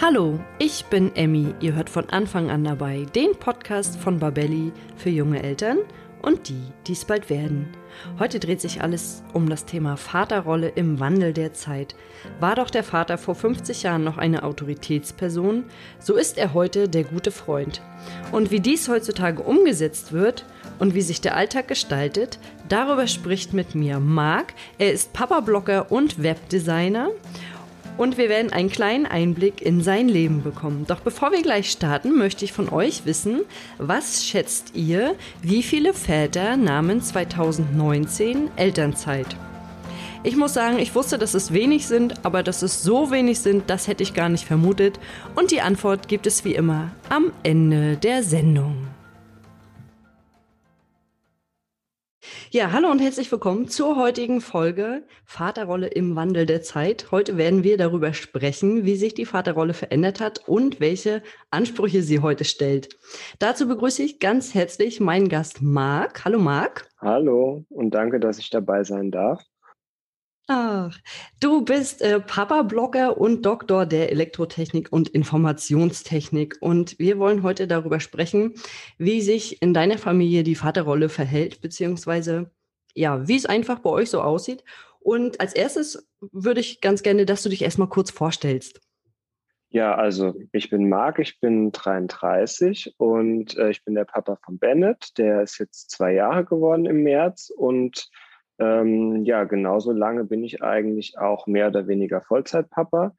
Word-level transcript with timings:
Hallo, 0.00 0.40
ich 0.58 0.86
bin 0.86 1.14
Emmy. 1.14 1.54
Ihr 1.60 1.74
hört 1.74 1.90
von 1.90 2.08
Anfang 2.08 2.50
an 2.50 2.64
dabei 2.64 3.06
den 3.14 3.36
Podcast 3.36 3.98
von 3.98 4.18
Babelli 4.18 4.72
für 4.96 5.10
junge 5.10 5.42
Eltern 5.42 5.78
und 6.22 6.48
die, 6.48 6.62
die 6.86 6.92
es 6.92 7.04
bald 7.04 7.28
werden. 7.28 7.68
Heute 8.18 8.40
dreht 8.40 8.60
sich 8.60 8.80
alles 8.80 9.22
um 9.32 9.48
das 9.48 9.66
Thema 9.66 9.96
Vaterrolle 9.96 10.70
im 10.70 10.98
Wandel 10.98 11.32
der 11.32 11.52
Zeit. 11.52 11.94
War 12.40 12.56
doch 12.56 12.70
der 12.70 12.84
Vater 12.84 13.18
vor 13.18 13.34
50 13.34 13.82
Jahren 13.82 14.02
noch 14.02 14.18
eine 14.18 14.44
Autoritätsperson, 14.44 15.64
so 16.00 16.14
ist 16.14 16.38
er 16.38 16.54
heute 16.54 16.88
der 16.88 17.04
gute 17.04 17.30
Freund. 17.30 17.82
Und 18.32 18.50
wie 18.50 18.60
dies 18.60 18.88
heutzutage 18.88 19.42
umgesetzt 19.42 20.12
wird 20.12 20.46
und 20.78 20.94
wie 20.94 21.02
sich 21.02 21.20
der 21.20 21.36
Alltag 21.36 21.68
gestaltet, 21.68 22.38
darüber 22.68 23.06
spricht 23.06 23.52
mit 23.52 23.74
mir 23.74 24.00
Marc. 24.00 24.54
Er 24.78 24.92
ist 24.92 25.12
Papa-Blogger 25.12 25.92
und 25.92 26.22
Webdesigner 26.22 27.10
und 27.98 28.18
wir 28.18 28.28
werden 28.28 28.52
einen 28.52 28.70
kleinen 28.70 29.06
Einblick 29.06 29.62
in 29.62 29.82
sein 29.82 30.08
Leben 30.08 30.42
bekommen. 30.42 30.86
Doch 30.86 31.00
bevor 31.00 31.32
wir 31.32 31.42
gleich 31.42 31.70
starten, 31.70 32.16
möchte 32.16 32.44
ich 32.44 32.52
von 32.52 32.68
euch 32.68 33.06
wissen, 33.06 33.42
was 33.78 34.24
schätzt 34.24 34.74
ihr, 34.74 35.14
wie 35.42 35.62
viele 35.62 35.94
Väter 35.94 36.56
nahmen 36.56 37.02
2019 37.02 38.50
Elternzeit? 38.56 39.36
Ich 40.24 40.36
muss 40.36 40.54
sagen, 40.54 40.78
ich 40.78 40.94
wusste, 40.94 41.18
dass 41.18 41.34
es 41.34 41.52
wenig 41.52 41.86
sind, 41.86 42.24
aber 42.24 42.44
dass 42.44 42.62
es 42.62 42.82
so 42.82 43.10
wenig 43.10 43.40
sind, 43.40 43.64
das 43.68 43.88
hätte 43.88 44.04
ich 44.04 44.14
gar 44.14 44.28
nicht 44.28 44.44
vermutet. 44.44 45.00
Und 45.34 45.50
die 45.50 45.60
Antwort 45.60 46.06
gibt 46.06 46.28
es 46.28 46.44
wie 46.44 46.54
immer 46.54 46.92
am 47.08 47.32
Ende 47.42 47.96
der 47.96 48.22
Sendung. 48.22 48.91
Ja, 52.50 52.70
hallo 52.70 52.90
und 52.90 53.00
herzlich 53.00 53.32
willkommen 53.32 53.66
zur 53.66 53.96
heutigen 53.96 54.40
Folge 54.40 55.02
Vaterrolle 55.24 55.88
im 55.88 56.14
Wandel 56.14 56.46
der 56.46 56.62
Zeit. 56.62 57.10
Heute 57.10 57.36
werden 57.36 57.64
wir 57.64 57.76
darüber 57.76 58.12
sprechen, 58.12 58.84
wie 58.84 58.94
sich 58.94 59.14
die 59.14 59.26
Vaterrolle 59.26 59.74
verändert 59.74 60.20
hat 60.20 60.46
und 60.46 60.78
welche 60.78 61.22
Ansprüche 61.50 62.02
sie 62.02 62.20
heute 62.20 62.44
stellt. 62.44 62.96
Dazu 63.40 63.66
begrüße 63.66 64.02
ich 64.04 64.20
ganz 64.20 64.54
herzlich 64.54 65.00
meinen 65.00 65.28
Gast 65.28 65.62
Marc. 65.62 66.24
Hallo 66.24 66.38
Marc. 66.38 66.88
Hallo 67.00 67.64
und 67.70 67.90
danke, 67.92 68.20
dass 68.20 68.38
ich 68.38 68.50
dabei 68.50 68.84
sein 68.84 69.10
darf. 69.10 69.42
Ach, 70.48 70.98
du 71.40 71.64
bist 71.64 72.02
äh, 72.02 72.20
Papa-Blogger 72.20 73.16
und 73.16 73.46
Doktor 73.46 73.86
der 73.86 74.10
Elektrotechnik 74.10 74.92
und 74.92 75.08
Informationstechnik. 75.08 76.56
Und 76.60 76.98
wir 76.98 77.18
wollen 77.18 77.42
heute 77.42 77.68
darüber 77.68 78.00
sprechen, 78.00 78.54
wie 78.98 79.20
sich 79.20 79.62
in 79.62 79.72
deiner 79.72 79.98
Familie 79.98 80.42
die 80.42 80.56
Vaterrolle 80.56 81.08
verhält, 81.08 81.60
beziehungsweise 81.60 82.50
ja, 82.94 83.26
wie 83.28 83.36
es 83.36 83.46
einfach 83.46 83.78
bei 83.78 83.90
euch 83.90 84.10
so 84.10 84.20
aussieht. 84.20 84.64
Und 85.00 85.40
als 85.40 85.54
erstes 85.54 86.08
würde 86.20 86.60
ich 86.60 86.80
ganz 86.80 87.02
gerne, 87.02 87.24
dass 87.24 87.42
du 87.42 87.48
dich 87.48 87.62
erstmal 87.62 87.88
kurz 87.88 88.10
vorstellst. 88.10 88.80
Ja, 89.70 89.94
also 89.94 90.34
ich 90.52 90.68
bin 90.68 90.88
Marc, 90.88 91.18
ich 91.18 91.40
bin 91.40 91.72
33 91.72 92.94
und 92.98 93.56
äh, 93.56 93.70
ich 93.70 93.84
bin 93.84 93.94
der 93.94 94.04
Papa 94.04 94.36
von 94.44 94.58
Bennett. 94.58 95.16
Der 95.16 95.42
ist 95.42 95.58
jetzt 95.58 95.90
zwei 95.90 96.12
Jahre 96.12 96.44
geworden 96.44 96.84
im 96.84 97.02
März 97.04 97.50
und 97.56 98.10
ähm, 98.62 99.24
ja, 99.24 99.42
genauso 99.42 99.90
lange 99.90 100.24
bin 100.24 100.44
ich 100.44 100.62
eigentlich 100.62 101.18
auch 101.18 101.48
mehr 101.48 101.68
oder 101.68 101.88
weniger 101.88 102.20
Vollzeitpapa. 102.20 103.12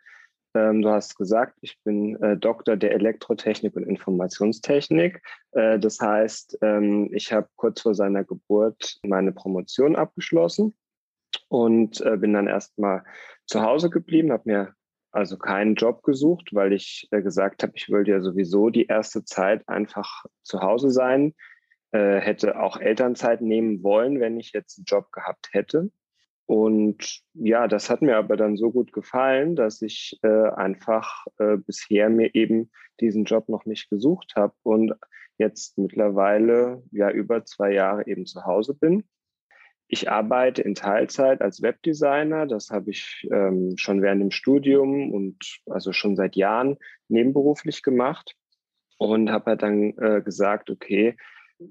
Ähm, 0.56 0.82
du 0.82 0.90
hast 0.90 1.18
gesagt, 1.18 1.58
ich 1.62 1.82
bin 1.84 2.16
äh, 2.22 2.38
Doktor 2.38 2.78
der 2.78 2.94
Elektrotechnik 2.94 3.76
und 3.76 3.84
Informationstechnik. 3.84 5.22
Äh, 5.52 5.80
das 5.80 6.00
heißt, 6.00 6.60
ähm, 6.62 7.10
ich 7.12 7.34
habe 7.34 7.50
kurz 7.58 7.82
vor 7.82 7.94
seiner 7.94 8.24
Geburt 8.24 9.00
meine 9.04 9.34
Promotion 9.34 9.98
abgeschlossen 9.98 10.76
und 11.50 12.00
äh, 12.02 12.16
bin 12.18 12.34
dann 12.34 12.48
erstmal 12.48 13.04
zu 13.46 13.62
Hause 13.62 13.90
geblieben, 13.90 14.32
habe 14.32 14.44
mir 14.46 14.74
also 15.12 15.38
keinen 15.38 15.76
Job 15.76 16.04
gesucht, 16.04 16.54
weil 16.54 16.72
ich 16.72 17.08
äh, 17.12 17.22
gesagt 17.22 17.64
habe, 17.64 17.74
ich 17.76 17.90
wollte 17.90 18.12
ja 18.12 18.22
sowieso 18.22 18.70
die 18.70 18.86
erste 18.86 19.26
Zeit 19.26 19.68
einfach 19.68 20.24
zu 20.44 20.62
Hause 20.62 20.90
sein 20.90 21.34
äh, 21.94 22.20
hätte 22.20 22.60
auch 22.60 22.78
Elternzeit 22.78 23.42
nehmen 23.42 23.84
wollen, 23.84 24.20
wenn 24.20 24.40
ich 24.40 24.52
jetzt 24.52 24.78
einen 24.80 24.86
Job 24.86 25.12
gehabt 25.12 25.50
hätte. 25.52 25.92
Und 26.46 27.22
ja, 27.34 27.68
das 27.68 27.90
hat 27.90 28.02
mir 28.02 28.18
aber 28.18 28.36
dann 28.36 28.58
so 28.58 28.72
gut 28.72 28.92
gefallen, 28.92 29.56
dass 29.56 29.82
ich 29.82 30.20
äh, 30.24 30.50
einfach 30.50 31.26
äh, 31.38 31.58
bisher 31.58 32.10
mir 32.10 32.36
eben 32.36 32.70
diesen 33.00 33.24
Job 33.24 33.48
noch 33.48 33.66
nicht 33.66 33.90
gesucht 33.90 34.34
habe 34.36 34.54
und 34.64 34.94
jetzt 35.38 35.78
mittlerweile 35.78 36.84
ja 36.92 37.10
über 37.10 37.46
zwei 37.46 37.72
Jahre 37.72 38.08
eben 38.08 38.26
zu 38.26 38.44
Hause 38.44 38.74
bin. 38.74 39.04
Ich 39.88 40.10
arbeite 40.10 40.64
in 40.64 40.76
Teilzeit 40.76 41.42
als 41.42 41.62
Webdesigner. 41.62 42.48
Das 42.48 42.72
habe 42.72 42.90
ich 42.90 43.28
ähm, 43.32 43.76
schon 43.78 44.02
während 44.02 44.22
dem 44.22 44.32
Studium 44.32 45.14
und 45.14 45.62
also 45.68 45.94
schon 45.94 46.16
seit 46.16 46.36
Jahren 46.36 46.78
nebenberuflich 47.08 47.84
gemacht 47.84 48.36
und 48.98 49.32
habe 49.32 49.52
halt 49.52 49.62
dann 49.62 49.96
äh, 49.98 50.22
gesagt, 50.24 50.70
okay, 50.70 51.16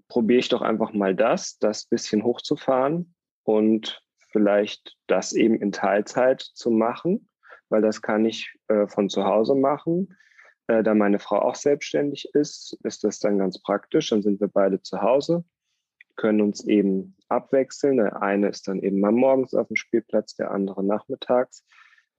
probiere 0.09 0.41
ich 0.41 0.48
doch 0.48 0.62
einfach 0.62 0.93
mal 0.93 1.15
das, 1.15 1.59
das 1.59 1.84
bisschen 1.84 2.25
hochzufahren 2.25 3.15
und 3.44 4.03
vielleicht 4.31 4.97
das 5.06 5.32
eben 5.32 5.56
in 5.56 5.72
Teilzeit 5.72 6.41
zu 6.41 6.70
machen, 6.70 7.28
weil 7.69 7.82
das 7.82 8.03
kann 8.03 8.25
ich 8.25 8.54
äh, 8.69 8.87
von 8.88 9.09
zu 9.09 9.25
Hause 9.25 9.54
machen. 9.54 10.16
Äh, 10.66 10.82
da 10.82 10.94
meine 10.94 11.19
Frau 11.19 11.41
auch 11.41 11.54
selbstständig 11.54 12.31
ist, 12.34 12.78
ist 12.82 13.04
das 13.04 13.19
dann 13.19 13.38
ganz 13.38 13.60
praktisch. 13.60 14.10
Dann 14.10 14.22
sind 14.22 14.41
wir 14.41 14.48
beide 14.48 14.81
zu 14.81 15.03
Hause, 15.03 15.44
können 16.16 16.41
uns 16.41 16.64
eben 16.66 17.16
abwechseln. 17.28 17.99
Der 17.99 18.22
eine 18.22 18.49
ist 18.49 18.69
dann 18.69 18.81
eben 18.81 19.00
mal 19.00 19.12
morgens 19.12 19.54
auf 19.54 19.69
dem 19.69 19.76
Spielplatz, 19.76 20.34
der 20.34 20.50
andere 20.50 20.84
nachmittags, 20.84 21.64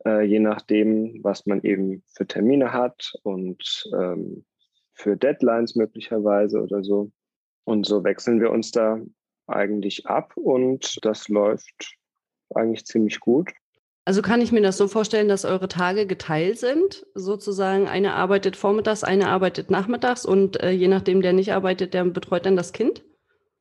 äh, 0.05 0.23
je 0.23 0.39
nachdem, 0.39 1.19
was 1.23 1.45
man 1.45 1.61
eben 1.63 2.03
für 2.13 2.27
Termine 2.27 2.73
hat 2.73 3.13
und 3.23 3.89
ähm, 3.93 4.45
für 4.93 5.17
Deadlines 5.17 5.75
möglicherweise 5.75 6.61
oder 6.61 6.83
so. 6.83 7.11
Und 7.65 7.85
so 7.85 8.03
wechseln 8.03 8.41
wir 8.41 8.51
uns 8.51 8.71
da 8.71 8.99
eigentlich 9.47 10.05
ab 10.07 10.33
und 10.35 10.97
das 11.01 11.27
läuft 11.27 11.97
eigentlich 12.53 12.85
ziemlich 12.85 13.19
gut. 13.19 13.51
Also 14.05 14.21
kann 14.21 14.41
ich 14.41 14.51
mir 14.51 14.61
das 14.61 14.77
so 14.77 14.89
vorstellen, 14.89 15.29
dass 15.29 15.45
eure 15.45 15.69
Tage 15.69 16.05
geteilt 16.05 16.59
sind? 16.59 17.05
Sozusagen 17.13 17.87
eine 17.87 18.13
arbeitet 18.13 18.57
vormittags, 18.57 19.03
eine 19.03 19.29
arbeitet 19.29 19.71
nachmittags 19.71 20.25
und 20.25 20.61
äh, 20.61 20.71
je 20.71 20.89
nachdem, 20.89 21.21
der 21.21 21.31
nicht 21.31 21.53
arbeitet, 21.53 21.93
der 21.93 22.03
betreut 22.05 22.45
dann 22.45 22.57
das 22.57 22.73
Kind? 22.73 23.03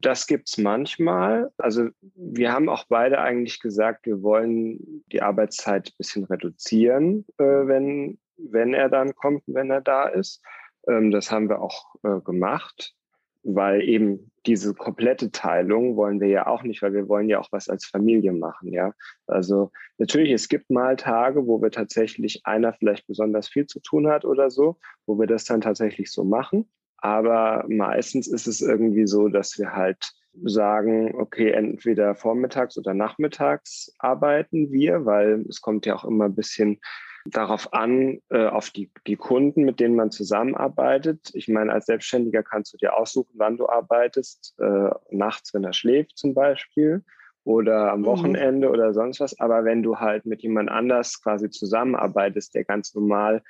Das 0.00 0.26
gibt's 0.26 0.58
manchmal. 0.58 1.52
Also 1.58 1.90
wir 2.16 2.52
haben 2.52 2.68
auch 2.68 2.86
beide 2.88 3.20
eigentlich 3.20 3.60
gesagt, 3.60 4.04
wir 4.04 4.20
wollen 4.22 5.04
die 5.12 5.22
Arbeitszeit 5.22 5.90
ein 5.90 5.96
bisschen 5.96 6.24
reduzieren, 6.24 7.24
äh, 7.38 7.44
wenn, 7.44 8.18
wenn 8.36 8.74
er 8.74 8.88
dann 8.88 9.14
kommt, 9.14 9.44
wenn 9.46 9.70
er 9.70 9.80
da 9.80 10.08
ist. 10.08 10.42
Ähm, 10.88 11.12
das 11.12 11.30
haben 11.30 11.48
wir 11.48 11.62
auch 11.62 11.94
äh, 12.02 12.20
gemacht 12.20 12.96
weil 13.42 13.82
eben 13.82 14.30
diese 14.46 14.74
komplette 14.74 15.30
Teilung 15.30 15.96
wollen 15.96 16.20
wir 16.20 16.28
ja 16.28 16.46
auch 16.46 16.62
nicht, 16.62 16.82
weil 16.82 16.92
wir 16.92 17.08
wollen 17.08 17.28
ja 17.28 17.38
auch 17.38 17.48
was 17.52 17.68
als 17.68 17.86
Familie 17.86 18.32
machen, 18.32 18.72
ja. 18.72 18.92
Also 19.26 19.70
natürlich, 19.98 20.32
es 20.32 20.48
gibt 20.48 20.70
mal 20.70 20.96
Tage, 20.96 21.46
wo 21.46 21.62
wir 21.62 21.70
tatsächlich 21.70 22.42
einer 22.44 22.72
vielleicht 22.72 23.06
besonders 23.06 23.48
viel 23.48 23.66
zu 23.66 23.80
tun 23.80 24.08
hat 24.08 24.24
oder 24.24 24.50
so, 24.50 24.78
wo 25.06 25.18
wir 25.18 25.26
das 25.26 25.44
dann 25.44 25.60
tatsächlich 25.60 26.10
so 26.10 26.24
machen. 26.24 26.68
Aber 26.98 27.64
meistens 27.68 28.28
ist 28.28 28.46
es 28.46 28.60
irgendwie 28.60 29.06
so, 29.06 29.28
dass 29.28 29.58
wir 29.58 29.72
halt 29.72 30.12
sagen, 30.44 31.14
okay, 31.20 31.50
entweder 31.50 32.14
vormittags 32.14 32.78
oder 32.78 32.94
nachmittags 32.94 33.92
arbeiten 33.98 34.70
wir, 34.72 35.04
weil 35.04 35.44
es 35.48 35.60
kommt 35.60 35.84
ja 35.84 35.94
auch 35.94 36.04
immer 36.04 36.26
ein 36.26 36.34
bisschen 36.34 36.80
darauf 37.24 37.72
an, 37.72 38.20
äh, 38.30 38.46
auf 38.46 38.70
die, 38.70 38.90
die 39.06 39.16
Kunden, 39.16 39.64
mit 39.64 39.80
denen 39.80 39.94
man 39.94 40.10
zusammenarbeitet. 40.10 41.30
Ich 41.34 41.48
meine, 41.48 41.72
als 41.72 41.86
Selbstständiger 41.86 42.42
kannst 42.42 42.72
du 42.72 42.76
dir 42.78 42.96
aussuchen, 42.96 43.32
wann 43.34 43.56
du 43.56 43.68
arbeitest, 43.68 44.54
äh, 44.58 44.90
nachts, 45.10 45.54
wenn 45.54 45.64
er 45.64 45.72
schläft 45.72 46.18
zum 46.18 46.34
Beispiel 46.34 47.04
oder 47.44 47.92
am 47.92 48.00
mhm. 48.00 48.06
Wochenende 48.06 48.68
mhm. 48.68 48.74
oder 48.74 48.92
sonst 48.92 49.20
was. 49.20 49.38
Aber 49.40 49.64
wenn 49.64 49.82
du 49.82 49.98
halt 49.98 50.26
mit 50.26 50.42
jemand 50.42 50.70
anders 50.70 51.22
quasi 51.22 51.50
zusammenarbeitest, 51.50 52.54
der 52.54 52.64
ganz 52.64 52.94
normal 52.94 53.42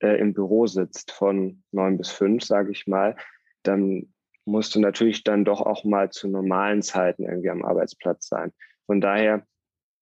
äh, 0.00 0.18
im 0.18 0.32
Büro 0.32 0.66
sitzt 0.66 1.12
von 1.12 1.62
neun 1.70 1.98
bis 1.98 2.10
fünf, 2.10 2.44
sage 2.44 2.72
ich 2.72 2.86
mal, 2.86 3.16
dann 3.62 4.12
musst 4.44 4.74
du 4.74 4.80
natürlich 4.80 5.24
dann 5.24 5.44
doch 5.44 5.60
auch 5.60 5.84
mal 5.84 6.10
zu 6.10 6.28
normalen 6.28 6.82
Zeiten 6.82 7.24
irgendwie 7.24 7.50
am 7.50 7.64
Arbeitsplatz 7.64 8.28
sein. 8.28 8.52
Von 8.86 9.00
daher, 9.00 9.46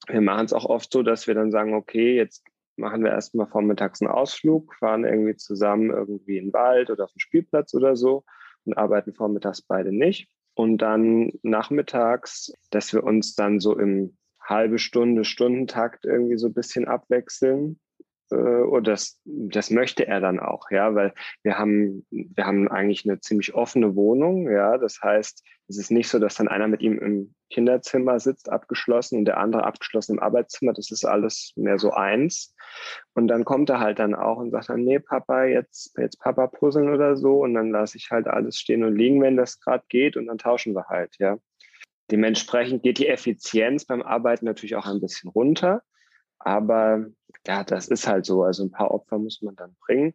wir 0.06 0.20
machen 0.20 0.44
es 0.44 0.52
auch 0.52 0.66
oft 0.66 0.92
so, 0.92 1.02
dass 1.02 1.26
wir 1.26 1.34
dann 1.34 1.50
sagen, 1.50 1.74
okay, 1.74 2.14
jetzt 2.14 2.44
machen 2.76 3.02
wir 3.02 3.10
erstmal 3.10 3.46
vormittags 3.46 4.02
einen 4.02 4.10
Ausflug, 4.10 4.74
fahren 4.74 5.04
irgendwie 5.04 5.36
zusammen 5.36 5.90
irgendwie 5.90 6.38
in 6.38 6.46
den 6.46 6.52
Wald 6.52 6.90
oder 6.90 7.04
auf 7.04 7.12
den 7.12 7.20
Spielplatz 7.20 7.74
oder 7.74 7.96
so 7.96 8.24
und 8.64 8.76
arbeiten 8.76 9.14
vormittags 9.14 9.62
beide 9.62 9.92
nicht. 9.92 10.28
Und 10.54 10.78
dann 10.78 11.32
nachmittags, 11.42 12.52
dass 12.70 12.92
wir 12.92 13.04
uns 13.04 13.34
dann 13.34 13.60
so 13.60 13.78
im 13.78 14.16
halbe 14.40 14.78
Stunde, 14.78 15.24
Stundentakt 15.24 16.04
irgendwie 16.04 16.38
so 16.38 16.46
ein 16.46 16.54
bisschen 16.54 16.86
abwechseln. 16.86 17.78
Äh, 18.30 18.34
oder 18.34 18.92
das, 18.92 19.20
das 19.24 19.70
möchte 19.70 20.06
er 20.06 20.20
dann 20.20 20.40
auch, 20.40 20.70
ja, 20.70 20.94
weil 20.94 21.12
wir 21.42 21.58
haben, 21.58 22.06
wir 22.10 22.46
haben 22.46 22.68
eigentlich 22.68 23.08
eine 23.08 23.20
ziemlich 23.20 23.54
offene 23.54 23.94
Wohnung, 23.94 24.50
ja. 24.50 24.78
Das 24.78 25.00
heißt, 25.02 25.42
es 25.68 25.78
ist 25.78 25.90
nicht 25.90 26.08
so, 26.08 26.18
dass 26.18 26.36
dann 26.36 26.48
einer 26.48 26.68
mit 26.68 26.82
ihm 26.82 26.98
im 26.98 27.34
Kinderzimmer 27.50 28.20
sitzt, 28.20 28.50
abgeschlossen, 28.50 29.18
und 29.18 29.24
der 29.24 29.38
andere 29.38 29.64
abgeschlossen 29.64 30.14
im 30.14 30.22
Arbeitszimmer. 30.22 30.72
Das 30.72 30.90
ist 30.90 31.04
alles 31.04 31.52
mehr 31.56 31.78
so 31.78 31.92
eins. 31.92 32.54
Und 33.14 33.28
dann 33.28 33.44
kommt 33.44 33.70
er 33.70 33.80
halt 33.80 33.98
dann 33.98 34.14
auch 34.14 34.38
und 34.38 34.50
sagt 34.50 34.68
dann, 34.68 34.82
nee, 34.82 34.98
Papa, 34.98 35.44
jetzt, 35.44 35.96
jetzt 35.98 36.20
Papa 36.20 36.46
puzzeln 36.46 36.92
oder 36.92 37.16
so. 37.16 37.40
Und 37.42 37.54
dann 37.54 37.70
lasse 37.70 37.96
ich 37.98 38.10
halt 38.10 38.26
alles 38.26 38.58
stehen 38.58 38.84
und 38.84 38.96
liegen, 38.96 39.20
wenn 39.22 39.36
das 39.36 39.60
gerade 39.60 39.84
geht, 39.88 40.16
und 40.16 40.26
dann 40.26 40.38
tauschen 40.38 40.74
wir 40.74 40.86
halt, 40.88 41.16
ja. 41.18 41.38
Dementsprechend 42.10 42.84
geht 42.84 42.98
die 42.98 43.08
Effizienz 43.08 43.84
beim 43.84 44.02
Arbeiten 44.02 44.44
natürlich 44.44 44.76
auch 44.76 44.86
ein 44.86 45.00
bisschen 45.00 45.28
runter. 45.30 45.82
Aber 46.38 47.06
ja, 47.46 47.64
das 47.64 47.88
ist 47.88 48.06
halt 48.06 48.26
so. 48.26 48.42
Also 48.42 48.64
ein 48.64 48.70
paar 48.70 48.90
Opfer 48.90 49.18
muss 49.18 49.42
man 49.42 49.56
dann 49.56 49.76
bringen. 49.86 50.14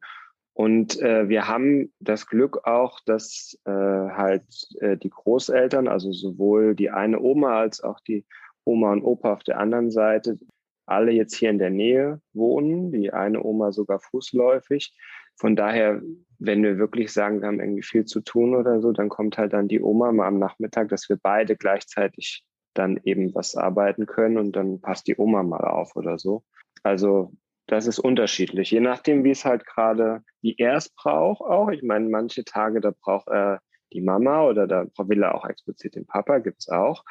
Und 0.54 1.00
äh, 1.02 1.30
wir 1.30 1.48
haben 1.48 1.94
das 2.00 2.28
Glück 2.28 2.66
auch, 2.68 3.00
dass 3.06 3.58
äh, 3.66 3.72
halt 3.72 4.44
äh, 4.80 4.98
die 4.98 5.10
Großeltern, 5.10 5.88
also 5.88 6.12
sowohl 6.12 6.76
die 6.76 6.90
eine 6.90 7.22
Oma 7.22 7.60
als 7.60 7.82
auch 7.82 8.00
die 8.02 8.26
Oma 8.66 8.92
und 8.92 9.04
Opa 9.04 9.34
auf 9.34 9.44
der 9.44 9.60
anderen 9.60 9.92
Seite, 9.92 10.38
alle 10.86 11.12
jetzt 11.12 11.36
hier 11.36 11.50
in 11.50 11.58
der 11.58 11.70
Nähe 11.70 12.22
wohnen, 12.34 12.92
die 12.92 13.14
eine 13.14 13.44
Oma 13.44 13.72
sogar 13.72 14.00
fußläufig. 14.00 14.94
Von 15.36 15.56
daher, 15.56 16.02
wenn 16.38 16.64
wir 16.64 16.78
wirklich 16.78 17.14
sagen, 17.14 17.42
wir 17.42 17.48
haben 17.48 17.62
irgendwie 17.62 17.84
viel 17.84 18.06
zu 18.06 18.22
tun 18.22 18.54
oder 18.54 18.82
so, 18.82 18.92
dann 18.92 19.10
kommt 19.10 19.38
halt 19.38 19.54
dann 19.54 19.68
die 19.68 19.82
Oma 19.82 20.12
mal 20.12 20.28
am 20.28 20.38
Nachmittag, 20.38 20.90
dass 20.90 21.08
wir 21.08 21.18
beide 21.22 21.56
gleichzeitig 21.56 22.44
dann 22.74 23.00
eben 23.04 23.34
was 23.34 23.56
arbeiten 23.56 24.06
können 24.06 24.38
und 24.38 24.56
dann 24.56 24.82
passt 24.82 25.08
die 25.08 25.18
Oma 25.18 25.44
mal 25.44 25.62
auf 25.62 25.96
oder 25.96 26.18
so. 26.18 26.44
Also 26.84 27.34
das 27.68 27.88
ist 27.88 28.00
unterschiedlich, 28.00 28.72
je 28.72 28.82
nachdem, 28.82 29.24
wie 29.24 29.32
es 29.32 29.46
halt 29.46 29.66
gerade, 29.66 30.24
wie 30.42 30.56
er 30.58 30.76
es 30.76 30.90
braucht 30.90 31.42
auch. 31.42 31.70
Ich 31.70 31.84
meine, 31.84 32.10
manche 32.10 32.44
Tage, 32.44 32.82
da 32.82 32.92
braucht 32.92 33.28
er 33.30 33.62
die 33.94 34.02
Mama 34.02 34.44
oder 34.46 34.68
da 34.68 34.86
will 34.98 35.24
er 35.24 35.36
auch 35.36 35.46
explizit 35.46 35.96
den 35.96 36.06
Papa, 36.06 36.40
gibt's 36.40 36.70
auch. 36.70 37.04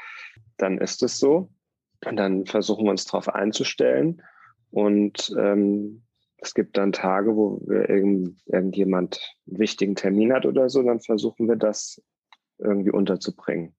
Dann 0.56 0.78
ist 0.78 1.02
es 1.02 1.18
so. 1.18 1.50
Und 2.04 2.16
dann 2.16 2.46
versuchen 2.46 2.84
wir 2.84 2.90
uns 2.90 3.04
darauf 3.04 3.28
einzustellen. 3.28 4.22
Und 4.70 5.34
ähm, 5.38 6.02
es 6.38 6.54
gibt 6.54 6.76
dann 6.76 6.92
Tage, 6.92 7.36
wo 7.36 7.62
irgend, 7.70 8.40
irgendjemand 8.46 9.20
einen 9.46 9.58
wichtigen 9.58 9.94
Termin 9.94 10.32
hat 10.32 10.46
oder 10.46 10.68
so, 10.68 10.82
dann 10.82 11.00
versuchen 11.00 11.48
wir 11.48 11.56
das 11.56 12.02
irgendwie 12.58 12.90
unterzubringen. 12.90 13.74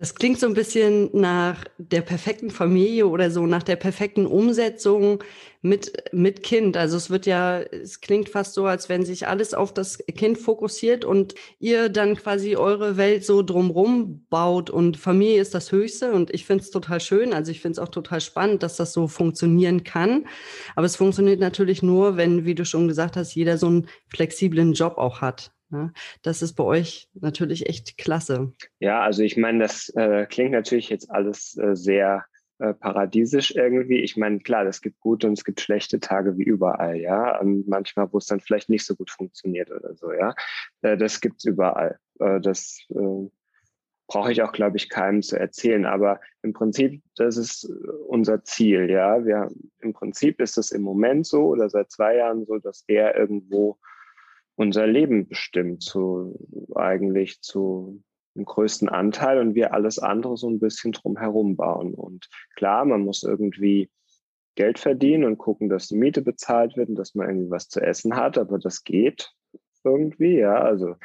Das 0.00 0.14
klingt 0.14 0.40
so 0.40 0.46
ein 0.46 0.54
bisschen 0.54 1.10
nach 1.12 1.62
der 1.76 2.00
perfekten 2.00 2.48
Familie 2.48 3.06
oder 3.06 3.30
so, 3.30 3.44
nach 3.44 3.62
der 3.62 3.76
perfekten 3.76 4.24
Umsetzung 4.24 5.22
mit, 5.60 5.92
mit 6.10 6.42
Kind. 6.42 6.78
Also 6.78 6.96
es 6.96 7.10
wird 7.10 7.26
ja, 7.26 7.60
es 7.60 8.00
klingt 8.00 8.30
fast 8.30 8.54
so, 8.54 8.64
als 8.64 8.88
wenn 8.88 9.04
sich 9.04 9.28
alles 9.28 9.52
auf 9.52 9.74
das 9.74 9.98
Kind 9.98 10.38
fokussiert 10.38 11.04
und 11.04 11.34
ihr 11.58 11.90
dann 11.90 12.16
quasi 12.16 12.56
eure 12.56 12.96
Welt 12.96 13.26
so 13.26 13.42
drumrum 13.42 14.24
baut 14.30 14.70
und 14.70 14.96
Familie 14.96 15.42
ist 15.42 15.54
das 15.54 15.70
Höchste 15.70 16.12
und 16.12 16.30
ich 16.32 16.46
finde 16.46 16.64
es 16.64 16.70
total 16.70 17.00
schön. 17.00 17.34
Also 17.34 17.50
ich 17.50 17.60
finde 17.60 17.72
es 17.72 17.78
auch 17.78 17.90
total 17.90 18.22
spannend, 18.22 18.62
dass 18.62 18.76
das 18.76 18.94
so 18.94 19.06
funktionieren 19.06 19.84
kann. 19.84 20.26
Aber 20.76 20.86
es 20.86 20.96
funktioniert 20.96 21.40
natürlich 21.40 21.82
nur, 21.82 22.16
wenn, 22.16 22.46
wie 22.46 22.54
du 22.54 22.64
schon 22.64 22.88
gesagt 22.88 23.18
hast, 23.18 23.34
jeder 23.34 23.58
so 23.58 23.66
einen 23.66 23.86
flexiblen 24.08 24.72
Job 24.72 24.96
auch 24.96 25.20
hat. 25.20 25.52
Ja, 25.72 25.92
das 26.22 26.42
ist 26.42 26.54
bei 26.54 26.64
euch 26.64 27.08
natürlich 27.14 27.68
echt 27.68 27.96
klasse. 27.96 28.52
Ja, 28.80 29.02
also 29.02 29.22
ich 29.22 29.36
meine, 29.36 29.60
das 29.60 29.88
äh, 29.90 30.26
klingt 30.26 30.52
natürlich 30.52 30.88
jetzt 30.88 31.10
alles 31.10 31.56
äh, 31.56 31.76
sehr 31.76 32.24
äh, 32.58 32.74
paradiesisch 32.74 33.54
irgendwie. 33.54 34.00
Ich 34.00 34.16
meine, 34.16 34.40
klar, 34.40 34.66
es 34.66 34.82
gibt 34.82 35.00
gute 35.00 35.26
und 35.26 35.32
es 35.34 35.44
gibt 35.44 35.60
schlechte 35.60 36.00
Tage 36.00 36.36
wie 36.36 36.42
überall, 36.42 36.96
ja. 36.96 37.38
Und 37.40 37.68
manchmal, 37.68 38.12
wo 38.12 38.18
es 38.18 38.26
dann 38.26 38.40
vielleicht 38.40 38.68
nicht 38.68 38.84
so 38.84 38.94
gut 38.96 39.10
funktioniert 39.10 39.70
oder 39.70 39.94
so, 39.94 40.12
ja. 40.12 40.34
Äh, 40.82 40.96
das 40.96 41.20
gibt's 41.20 41.44
überall. 41.44 41.98
Äh, 42.18 42.40
das 42.40 42.84
äh, 42.90 43.28
brauche 44.08 44.32
ich 44.32 44.42
auch, 44.42 44.52
glaube 44.52 44.76
ich, 44.76 44.90
keinem 44.90 45.22
zu 45.22 45.38
erzählen. 45.38 45.86
Aber 45.86 46.20
im 46.42 46.52
Prinzip, 46.52 47.00
das 47.16 47.36
ist 47.36 47.64
unser 48.08 48.42
Ziel, 48.44 48.90
ja. 48.90 49.24
Wir, 49.24 49.48
Im 49.78 49.92
Prinzip 49.92 50.40
ist 50.40 50.58
es 50.58 50.72
im 50.72 50.82
Moment 50.82 51.26
so 51.26 51.46
oder 51.46 51.70
seit 51.70 51.90
zwei 51.90 52.16
Jahren 52.16 52.44
so, 52.44 52.58
dass 52.58 52.84
er 52.88 53.16
irgendwo 53.16 53.78
unser 54.60 54.86
Leben 54.86 55.26
bestimmt, 55.26 55.82
zu 55.82 56.38
eigentlich 56.74 57.40
zu 57.40 58.04
dem 58.36 58.44
größten 58.44 58.90
Anteil 58.90 59.38
und 59.38 59.54
wir 59.54 59.72
alles 59.72 59.98
andere 59.98 60.36
so 60.36 60.50
ein 60.50 60.60
bisschen 60.60 60.92
drumherum 60.92 61.56
bauen. 61.56 61.94
Und 61.94 62.28
klar, 62.56 62.84
man 62.84 63.00
muss 63.00 63.22
irgendwie 63.22 63.90
Geld 64.56 64.78
verdienen 64.78 65.24
und 65.24 65.38
gucken, 65.38 65.70
dass 65.70 65.88
die 65.88 65.96
Miete 65.96 66.20
bezahlt 66.20 66.76
wird 66.76 66.90
und 66.90 66.96
dass 66.96 67.14
man 67.14 67.26
irgendwie 67.26 67.50
was 67.50 67.68
zu 67.70 67.80
essen 67.80 68.16
hat, 68.16 68.36
aber 68.36 68.58
das 68.58 68.84
geht 68.84 69.32
irgendwie, 69.82 70.36
ja. 70.36 70.60
Also 70.60 70.96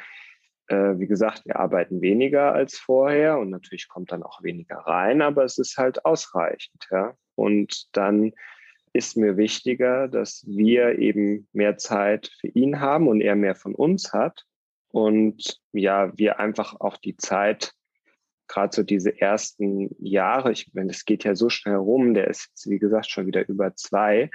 äh, 0.66 0.98
wie 0.98 1.06
gesagt, 1.06 1.46
wir 1.46 1.56
arbeiten 1.56 2.02
weniger 2.02 2.52
als 2.52 2.76
vorher 2.76 3.38
und 3.38 3.48
natürlich 3.48 3.88
kommt 3.88 4.12
dann 4.12 4.22
auch 4.22 4.42
weniger 4.42 4.76
rein, 4.80 5.22
aber 5.22 5.44
es 5.44 5.56
ist 5.56 5.78
halt 5.78 6.04
ausreichend, 6.04 6.86
ja. 6.90 7.14
Und 7.34 7.88
dann 7.96 8.32
ist 8.96 9.16
mir 9.16 9.36
wichtiger, 9.36 10.08
dass 10.08 10.44
wir 10.46 10.98
eben 10.98 11.48
mehr 11.52 11.76
Zeit 11.76 12.30
für 12.40 12.48
ihn 12.48 12.80
haben 12.80 13.08
und 13.08 13.20
er 13.20 13.36
mehr 13.36 13.54
von 13.54 13.74
uns 13.74 14.12
hat. 14.12 14.44
Und 14.88 15.60
ja, 15.72 16.16
wir 16.16 16.40
einfach 16.40 16.80
auch 16.80 16.96
die 16.96 17.16
Zeit, 17.16 17.72
gerade 18.48 18.74
so 18.74 18.82
diese 18.82 19.20
ersten 19.20 19.94
Jahre, 19.98 20.52
ich 20.52 20.72
meine, 20.72 20.90
es 20.90 21.04
geht 21.04 21.24
ja 21.24 21.34
so 21.34 21.48
schnell 21.48 21.76
rum, 21.76 22.14
der 22.14 22.28
ist 22.28 22.48
jetzt, 22.48 22.70
wie 22.70 22.78
gesagt, 22.78 23.10
schon 23.10 23.26
wieder 23.26 23.46
über 23.48 23.74
zwei. 23.74 24.30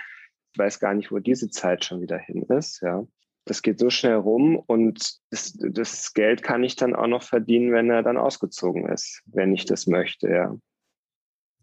Ich 0.53 0.59
weiß 0.59 0.79
gar 0.79 0.93
nicht, 0.93 1.11
wo 1.11 1.19
diese 1.19 1.49
Zeit 1.49 1.85
schon 1.85 2.01
wieder 2.01 2.17
hin 2.17 2.43
ist, 2.43 2.81
ja. 2.81 3.03
Das 3.45 3.63
geht 3.63 3.79
so 3.79 3.89
schnell 3.89 4.17
rum 4.17 4.55
und 4.55 5.19
das, 5.31 5.53
das 5.53 6.13
Geld 6.13 6.43
kann 6.43 6.63
ich 6.63 6.75
dann 6.75 6.95
auch 6.95 7.07
noch 7.07 7.23
verdienen, 7.23 7.71
wenn 7.71 7.89
er 7.89 8.03
dann 8.03 8.17
ausgezogen 8.17 8.87
ist, 8.87 9.23
wenn 9.25 9.51
ich 9.51 9.65
das 9.65 9.87
möchte, 9.87 10.29
ja. 10.29 10.55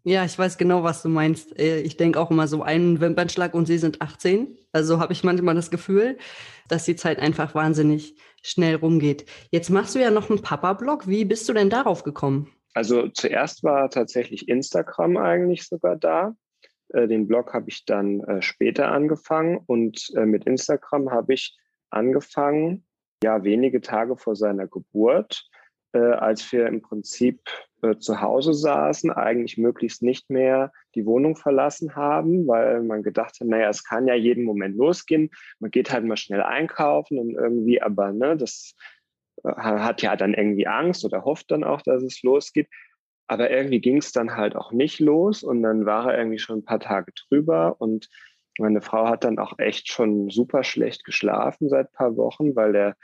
Ja, 0.03 0.23
ich 0.23 0.37
weiß 0.39 0.57
genau, 0.57 0.83
was 0.83 1.01
du 1.01 1.09
meinst. 1.09 1.57
Äh, 1.59 1.81
ich 1.81 1.97
denke 1.97 2.19
auch 2.19 2.31
immer 2.31 2.47
so 2.47 2.63
einen 2.63 3.01
Wimpernschlag 3.01 3.53
und 3.53 3.65
sie 3.65 3.77
sind 3.77 4.01
18. 4.01 4.57
Also 4.71 4.99
habe 4.99 5.13
ich 5.13 5.23
manchmal 5.23 5.55
das 5.55 5.71
Gefühl, 5.71 6.17
dass 6.67 6.85
die 6.85 6.95
Zeit 6.95 7.19
einfach 7.19 7.53
wahnsinnig 7.53 8.15
schnell 8.41 8.75
rumgeht. 8.75 9.25
Jetzt 9.51 9.69
machst 9.69 9.95
du 9.95 9.99
ja 9.99 10.11
noch 10.11 10.29
einen 10.29 10.41
Papa-Blog. 10.41 11.07
Wie 11.07 11.25
bist 11.25 11.49
du 11.49 11.53
denn 11.53 11.69
darauf 11.69 12.03
gekommen? 12.03 12.49
Also 12.73 13.09
zuerst 13.09 13.63
war 13.63 13.89
tatsächlich 13.89 14.47
Instagram 14.47 15.17
eigentlich 15.17 15.67
sogar 15.67 15.97
da. 15.97 16.35
Äh, 16.89 17.07
den 17.07 17.27
Blog 17.27 17.53
habe 17.53 17.69
ich 17.69 17.83
dann 17.85 18.21
äh, 18.21 18.41
später 18.41 18.91
angefangen 18.91 19.59
und 19.65 20.11
mit 20.15 20.45
Instagram 20.45 21.11
habe 21.11 21.33
ich 21.33 21.57
angefangen, 21.89 22.85
ja, 23.21 23.43
wenige 23.43 23.81
Tage 23.81 24.15
vor 24.15 24.35
seiner 24.35 24.67
Geburt, 24.67 25.49
als 25.91 26.51
wir 26.51 26.67
im 26.67 26.83
Prinzip 26.83 27.41
äh, 27.81 27.97
zu 27.97 28.21
Hause 28.21 28.53
saßen, 28.53 29.11
eigentlich 29.11 29.57
möglichst 29.57 30.03
nicht 30.03 30.29
mehr 30.29 30.71
die 30.95 31.05
Wohnung 31.05 31.35
verlassen 31.35 31.95
haben, 31.95 32.47
weil 32.47 32.83
man 32.83 33.03
gedacht 33.03 33.39
hat, 33.39 33.47
naja, 33.47 33.69
es 33.69 33.83
kann 33.83 34.07
ja 34.07 34.15
jeden 34.15 34.43
Moment 34.43 34.75
losgehen. 34.75 35.29
Man 35.59 35.71
geht 35.71 35.91
halt 35.91 36.05
mal 36.05 36.17
schnell 36.17 36.41
einkaufen 36.41 37.17
und 37.19 37.35
irgendwie, 37.35 37.81
aber 37.81 38.11
ne, 38.11 38.35
das 38.37 38.75
äh, 39.43 39.51
hat 39.53 40.01
ja 40.01 40.15
dann 40.15 40.33
irgendwie 40.33 40.67
Angst 40.67 41.05
oder 41.05 41.23
hofft 41.23 41.51
dann 41.51 41.63
auch, 41.63 41.81
dass 41.81 42.03
es 42.03 42.21
losgeht. 42.23 42.67
Aber 43.27 43.51
irgendwie 43.51 43.79
ging 43.79 43.97
es 43.97 44.11
dann 44.11 44.35
halt 44.35 44.55
auch 44.55 44.71
nicht 44.71 44.99
los 44.99 45.43
und 45.43 45.61
dann 45.61 45.85
war 45.85 46.11
er 46.11 46.17
irgendwie 46.17 46.39
schon 46.39 46.59
ein 46.59 46.65
paar 46.65 46.79
Tage 46.79 47.11
drüber 47.13 47.79
und 47.79 48.09
meine 48.57 48.81
Frau 48.81 49.07
hat 49.07 49.23
dann 49.23 49.39
auch 49.39 49.57
echt 49.57 49.87
schon 49.87 50.29
super 50.29 50.63
schlecht 50.63 51.05
geschlafen 51.05 51.69
seit 51.69 51.93
paar 51.93 52.17
Wochen, 52.17 52.55
weil 52.55 52.73
der 52.73 52.95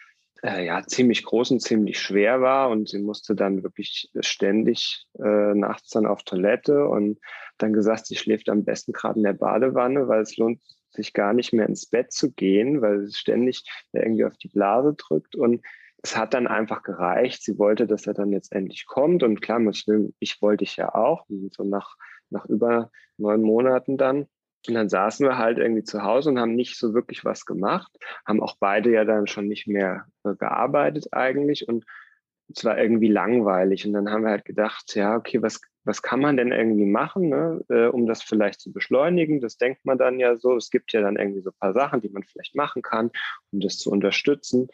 äh, 0.44 0.66
ja 0.66 0.84
ziemlich 0.86 1.24
groß 1.24 1.52
und 1.52 1.62
ziemlich 1.62 2.00
schwer 2.00 2.42
war 2.42 2.70
und 2.70 2.90
sie 2.90 3.00
musste 3.00 3.36
dann 3.36 3.64
wirklich 3.64 4.10
ständig 4.20 5.06
äh, 5.20 5.54
nachts 5.54 5.90
dann 5.90 6.06
auf 6.06 6.24
Toilette 6.24 6.86
und 6.88 7.20
dann 7.58 7.74
gesagt, 7.74 8.06
sie 8.08 8.16
schläft 8.16 8.50
am 8.50 8.66
besten 8.66 8.94
gerade 8.94 9.18
in 9.18 9.24
der 9.24 9.34
Badewanne, 9.34 10.08
weil 10.08 10.22
es 10.22 10.38
lohnt 10.38 10.62
sich 10.90 11.14
gar 11.14 11.34
nicht 11.34 11.54
mehr 11.54 11.68
ins 11.68 11.88
Bett 11.88 12.12
zu 12.12 12.32
gehen, 12.32 12.82
weil 12.82 13.04
es 13.04 13.18
ständig 13.18 13.64
irgendwie 13.92 14.26
auf 14.26 14.38
die 14.38 14.48
Blase 14.48 14.94
drückt 14.94 15.36
und 15.36 15.66
es 16.02 16.16
hat 16.16 16.34
dann 16.34 16.48
einfach 16.48 16.84
gereicht. 16.84 17.44
Sie 17.44 17.58
wollte, 17.58 17.88
dass 17.88 18.06
er 18.06 18.14
dann 18.14 18.32
jetzt 18.32 18.52
endlich 18.52 18.86
kommt 18.86 19.24
und 19.24 19.42
klar, 19.42 19.60
ich 20.20 20.42
wollte 20.42 20.64
ich 20.64 20.76
ja 20.78 20.94
auch, 20.94 21.26
so 21.52 21.64
nach, 21.64 21.96
nach 22.30 22.46
über 22.46 22.92
neun 23.18 23.42
Monaten 23.42 23.98
dann. 23.98 24.28
Und 24.68 24.76
dann 24.76 24.90
saßen 24.90 25.28
wir 25.28 25.38
halt 25.38 25.58
irgendwie 25.58 25.84
zu 25.84 26.04
Hause 26.04 26.30
und 26.30 26.40
haben 26.40 26.56
nicht 26.56 26.78
so 26.78 26.94
wirklich 26.94 27.26
was 27.26 27.46
gemacht, 27.46 27.92
haben 28.26 28.42
auch 28.42 28.56
beide 28.60 28.92
ja 28.92 29.06
dann 29.06 29.28
schon 29.28 29.48
nicht 29.48 29.68
mehr 29.68 30.06
äh, 30.24 30.36
gearbeitet 30.36 31.08
eigentlich 31.12 31.68
und 31.68 31.86
es 32.54 32.64
war 32.64 32.78
irgendwie 32.78 33.08
langweilig. 33.08 33.86
Und 33.86 33.94
dann 33.94 34.10
haben 34.10 34.24
wir 34.24 34.32
halt 34.32 34.46
gedacht, 34.46 34.96
ja, 34.96 35.16
okay, 35.16 35.42
was, 35.42 35.62
was 35.84 36.02
kann 36.02 36.20
man 36.20 36.38
denn 36.38 36.52
irgendwie 36.52 36.86
machen, 36.86 37.30
ne, 37.30 37.64
äh, 37.70 37.88
um 37.88 38.06
das 38.06 38.22
vielleicht 38.22 38.60
zu 38.62 38.72
beschleunigen? 38.72 39.42
Das 39.42 39.58
denkt 39.58 39.86
man 39.86 39.98
dann 39.98 40.20
ja 40.20 40.36
so. 40.38 40.56
Es 40.56 40.70
gibt 40.70 40.94
ja 40.94 41.02
dann 41.02 41.16
irgendwie 41.16 41.42
so 41.42 41.50
ein 41.50 41.60
paar 41.60 41.74
Sachen, 41.74 42.02
die 42.02 42.10
man 42.10 42.24
vielleicht 42.24 42.56
machen 42.56 42.82
kann, 42.82 43.12
um 43.52 43.62
das 43.62 43.78
zu 43.78 43.90
unterstützen. 43.90 44.68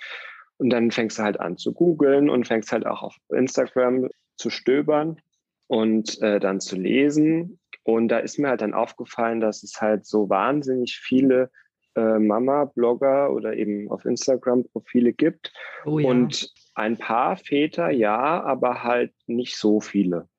Und 0.58 0.70
dann 0.70 0.92
fängst 0.92 1.18
du 1.18 1.24
halt 1.24 1.40
an 1.40 1.58
zu 1.58 1.74
googeln 1.74 2.30
und 2.30 2.48
fängst 2.48 2.72
halt 2.72 2.86
auch 2.86 3.04
auf 3.04 3.16
Instagram 3.30 4.10
zu 4.36 4.50
stöbern 4.50 5.22
und 5.68 6.22
äh, 6.22 6.40
dann 6.40 6.60
zu 6.60 6.76
lesen 6.76 7.61
und 7.84 8.10
da 8.10 8.20
ist 8.20 8.38
mir 8.38 8.50
halt 8.50 8.62
dann 8.62 8.74
aufgefallen, 8.74 9.40
dass 9.40 9.64
es 9.64 9.82
halt 9.82 10.06
so 10.06 10.30
wahnsinnig 10.30 10.98
viele 10.98 11.50
äh, 11.96 12.20
Mama-Blogger 12.20 13.32
oder 13.32 13.56
eben 13.56 13.90
auf 13.90 14.06
Instagram 14.06 14.66
Profile 14.66 15.14
gibt. 15.14 15.52
Oh, 15.86 16.00
ja. 16.00 16.10
Und 16.10 16.54
ein 16.76 16.98
paar 16.98 17.38
Väter, 17.38 17.90
ja, 17.90 18.42
aber 18.44 18.84
halt 18.84 19.14
nicht 19.28 19.58
so 19.58 19.82
viele. 19.82 20.30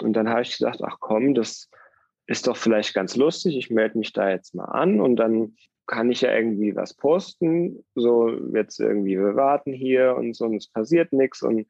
Und 0.00 0.14
dann 0.14 0.28
habe 0.28 0.42
ich 0.42 0.52
gesagt, 0.52 0.80
ach 0.82 0.98
komm, 1.00 1.34
das 1.34 1.70
ist 2.26 2.46
doch 2.46 2.56
vielleicht 2.56 2.94
ganz 2.94 3.16
lustig. 3.16 3.56
Ich 3.56 3.70
melde 3.70 3.98
mich 3.98 4.12
da 4.12 4.30
jetzt 4.30 4.54
mal 4.54 4.66
an 4.66 5.00
und 5.00 5.16
dann 5.16 5.56
kann 5.86 6.10
ich 6.10 6.20
ja 6.20 6.32
irgendwie 6.32 6.76
was 6.76 6.94
posten. 6.94 7.84
So 7.94 8.30
jetzt 8.54 8.78
irgendwie, 8.78 9.18
wir 9.18 9.34
warten 9.34 9.72
hier 9.72 10.14
und 10.16 10.34
so 10.34 10.44
und 10.44 10.56
es 10.56 10.68
passiert 10.68 11.12
nichts 11.12 11.42
und 11.42 11.66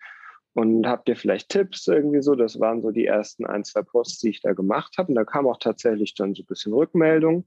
und 0.55 0.87
habt 0.87 1.09
ihr 1.09 1.17
vielleicht 1.17 1.49
Tipps 1.49 1.87
irgendwie 1.87 2.21
so? 2.21 2.35
Das 2.35 2.61
waren 2.61 2.83
so 2.83 2.91
die 2.91 3.07
ersten 3.07 3.47
ein, 3.47 3.65
zwei 3.65 3.83
Posts, 3.83 4.19
die 4.19 4.31
ich 4.31 4.43
da 4.43 4.53
gemacht 4.53 4.95
habe. 4.99 5.09
Und 5.09 5.15
da 5.15 5.25
kam 5.25 5.47
auch 5.47 5.59
tatsächlich 5.59 6.15
dann 6.15 6.35
so 6.35 6.43
ein 6.43 6.47
bisschen 6.47 6.75
Rückmeldung. 6.75 7.47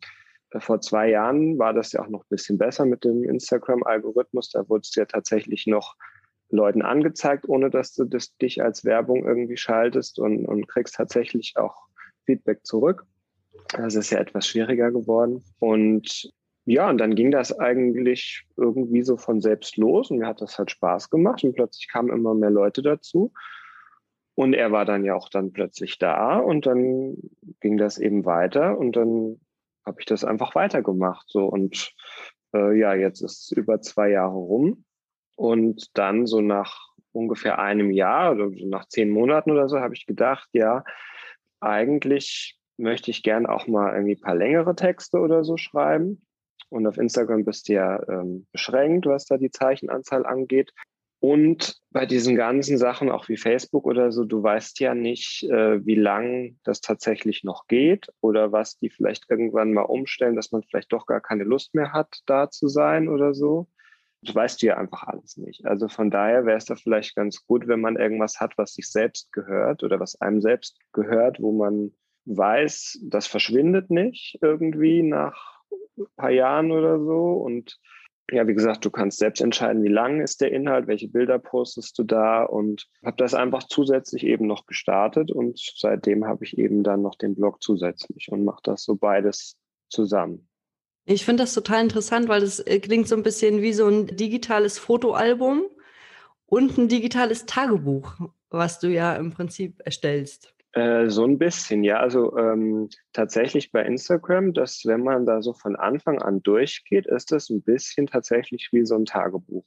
Äh, 0.52 0.60
vor 0.60 0.82
zwei 0.82 1.10
Jahren 1.10 1.60
war 1.60 1.74
das 1.74 1.92
ja 1.92 2.02
auch 2.02 2.10
noch 2.10 2.22
ein 2.22 2.30
bisschen 2.30 2.58
besser 2.58 2.86
mit 2.86 3.04
dem 3.04 3.24
Instagram-Algorithmus. 3.24 4.50
Da 4.50 4.68
wurde 4.70 4.82
es 4.82 4.96
ja 4.96 5.06
tatsächlich 5.06 5.68
noch 5.68 5.96
Leuten 6.50 6.82
angezeigt, 6.82 7.48
ohne 7.48 7.70
dass 7.70 7.94
du 7.94 8.06
das 8.06 8.36
dich 8.38 8.64
als 8.64 8.86
Werbung 8.86 9.26
irgendwie 9.26 9.58
schaltest 9.58 10.20
und, 10.20 10.46
und 10.46 10.68
kriegst 10.68 10.96
tatsächlich 10.96 11.54
auch 11.58 11.76
Feedback 12.26 12.66
zurück. 12.66 13.06
Das 13.70 13.96
ist 13.96 14.10
ja 14.10 14.20
etwas 14.20 14.48
schwieriger 14.48 14.92
geworden. 14.92 15.44
Und 15.60 16.32
ja, 16.66 16.90
und 16.90 16.98
dann 16.98 17.14
ging 17.14 17.30
das 17.30 17.58
eigentlich 17.58 18.46
irgendwie 18.58 19.04
so 19.04 19.18
von 19.18 19.40
selbst 19.40 19.78
los 19.78 20.10
und 20.10 20.18
mir 20.18 20.28
hat 20.28 20.42
das 20.42 20.58
halt 20.58 20.72
Spaß 20.72 21.12
gemacht 21.12 21.44
und 21.44 21.56
plötzlich 21.56 21.88
kamen 21.88 22.10
immer 22.10 22.34
mehr 22.34 22.50
Leute 22.50 22.82
dazu. 22.82 23.34
Und 24.34 24.54
er 24.54 24.72
war 24.72 24.84
dann 24.84 25.06
ja 25.06 25.16
auch 25.16 25.30
dann 25.30 25.54
plötzlich 25.54 26.00
da 26.00 26.38
und 26.40 26.66
dann 26.66 27.16
ging 27.62 27.78
das 27.78 28.00
eben 28.00 28.26
weiter 28.26 28.78
und 28.78 28.96
dann 28.96 29.40
habe 29.86 29.98
ich 30.00 30.06
das 30.06 30.26
einfach 30.26 30.56
weitergemacht. 30.56 31.26
So 31.30 31.46
und 31.46 31.94
äh, 32.54 32.78
ja, 32.78 32.96
jetzt 32.96 33.22
ist 33.22 33.44
es 33.44 33.52
über 33.52 33.80
zwei 33.82 34.10
Jahre 34.10 34.36
rum 34.36 34.84
und 35.36 35.98
dann 35.98 36.26
so 36.26 36.42
nach 36.42 36.90
ungefähr 37.12 37.60
einem 37.60 37.92
Jahr 37.92 38.34
oder 38.34 38.50
so 38.50 38.68
nach 38.68 38.88
zehn 38.88 39.10
Monaten 39.10 39.52
oder 39.52 39.70
so 39.70 39.80
habe 39.80 39.94
ich 39.94 40.06
gedacht, 40.06 40.50
ja, 40.52 40.84
eigentlich 41.60 42.60
möchte 42.78 43.12
ich 43.12 43.24
gern 43.24 43.46
auch 43.46 43.68
mal 43.68 43.94
irgendwie 43.94 44.16
ein 44.16 44.22
paar 44.22 44.36
längere 44.36 44.76
Texte 44.76 45.20
oder 45.20 45.44
so 45.44 45.58
schreiben. 45.58 46.25
Und 46.76 46.88
auf 46.88 46.98
Instagram 46.98 47.46
bist 47.46 47.70
du 47.70 47.74
ja 47.74 48.04
ähm, 48.10 48.48
beschränkt, 48.52 49.06
was 49.06 49.24
da 49.26 49.38
die 49.38 49.50
Zeichenanzahl 49.50 50.26
angeht. 50.26 50.74
Und 51.22 51.78
bei 51.90 52.06
diesen 52.06 52.36
ganzen 52.36 52.78
Sachen, 52.78 53.10
auch 53.10 53.30
wie 53.30 53.38
Facebook 53.38 53.86
oder 53.86 54.12
so, 54.12 54.26
du 54.26 54.44
weißt 54.44 54.82
ja 54.82 54.94
nicht, 54.94 55.44
äh, 55.44 55.86
wie 55.86 55.96
lang 55.96 56.58
das 56.66 56.82
tatsächlich 56.82 57.46
noch 57.46 57.68
geht 57.68 58.10
oder 58.20 58.52
was 58.52 58.78
die 58.78 58.90
vielleicht 58.90 59.30
irgendwann 59.30 59.72
mal 59.72 59.84
umstellen, 59.84 60.36
dass 60.36 60.52
man 60.52 60.64
vielleicht 60.64 60.92
doch 60.92 61.06
gar 61.06 61.22
keine 61.22 61.46
Lust 61.46 61.74
mehr 61.76 61.94
hat, 61.94 62.20
da 62.26 62.50
zu 62.50 62.68
sein 62.68 63.08
oder 63.08 63.34
so. 63.34 63.70
Das 64.22 64.36
weißt 64.36 64.62
du 64.62 64.66
ja 64.66 64.76
einfach 64.76 65.04
alles 65.04 65.38
nicht. 65.38 65.66
Also 65.66 65.88
von 65.88 66.12
daher 66.12 66.46
wäre 66.46 66.58
es 66.58 66.66
da 66.66 66.76
vielleicht 66.76 67.16
ganz 67.16 67.46
gut, 67.48 67.70
wenn 67.70 67.80
man 67.80 67.96
irgendwas 67.96 68.42
hat, 68.42 68.58
was 68.58 68.74
sich 68.74 68.92
selbst 68.92 69.32
gehört 69.32 69.82
oder 69.82 70.02
was 70.02 70.20
einem 70.20 70.42
selbst 70.42 70.78
gehört, 70.92 71.42
wo 71.42 71.54
man 71.54 71.94
weiß, 72.26 73.00
das 73.04 73.28
verschwindet 73.28 73.90
nicht 73.90 74.38
irgendwie 74.42 75.04
nach 75.04 75.55
paar 76.16 76.32
Jahren 76.32 76.72
oder 76.72 77.00
so. 77.00 77.34
Und 77.34 77.80
ja, 78.32 78.48
wie 78.48 78.56
gesagt, 78.56 78.84
du 78.84 78.90
kannst 78.90 79.20
selbst 79.20 79.42
entscheiden, 79.42 79.84
wie 79.84 79.90
lang 79.90 80.22
ist 80.22 80.42
der 80.42 80.52
Inhalt, 80.52 80.88
welche 80.88 81.08
Bilder 81.08 81.38
postest 81.38 81.98
du 82.00 82.04
da 82.04 82.44
und 82.44 82.88
habe 83.04 83.18
das 83.18 83.36
einfach 83.36 83.64
zusätzlich 83.64 84.26
eben 84.26 84.48
noch 84.48 84.66
gestartet 84.66 85.32
und 85.32 85.60
seitdem 85.78 86.26
habe 86.26 86.44
ich 86.44 86.58
eben 86.58 86.84
dann 86.84 87.04
noch 87.04 87.16
den 87.16 87.36
Blog 87.36 87.62
zusätzlich 87.62 88.30
und 88.32 88.44
mache 88.44 88.62
das 88.64 88.84
so 88.84 88.96
beides 88.96 89.58
zusammen. 89.90 90.48
Ich 91.06 91.24
finde 91.24 91.44
das 91.44 91.54
total 91.54 91.84
interessant, 91.84 92.28
weil 92.28 92.42
das 92.42 92.60
äh, 92.60 92.80
klingt 92.80 93.08
so 93.08 93.16
ein 93.16 93.22
bisschen 93.22 93.62
wie 93.62 93.74
so 93.74 93.88
ein 93.88 94.08
digitales 94.08 94.80
Fotoalbum 94.80 95.64
und 96.48 96.78
ein 96.80 96.88
digitales 96.88 97.46
Tagebuch, 97.46 98.16
was 98.50 98.80
du 98.80 98.88
ja 98.88 99.16
im 99.16 99.32
Prinzip 99.32 99.82
erstellst. 99.86 100.55
Äh, 100.76 101.10
so 101.10 101.24
ein 101.24 101.38
bisschen, 101.38 101.86
ja. 101.86 102.00
Also 102.02 102.38
ähm, 102.38 102.90
tatsächlich 103.14 103.72
bei 103.72 103.84
Instagram, 103.84 104.54
dass 104.54 104.84
wenn 104.86 105.04
man 105.04 105.26
da 105.26 105.42
so 105.42 105.54
von 105.54 105.78
Anfang 105.78 106.22
an 106.22 106.44
durchgeht, 106.44 107.08
ist 107.08 107.32
das 107.32 107.50
ein 107.50 107.62
bisschen 107.62 108.08
tatsächlich 108.08 108.70
wie 108.74 108.86
so 108.86 108.96
ein 108.96 109.06
Tagebuch. 109.06 109.66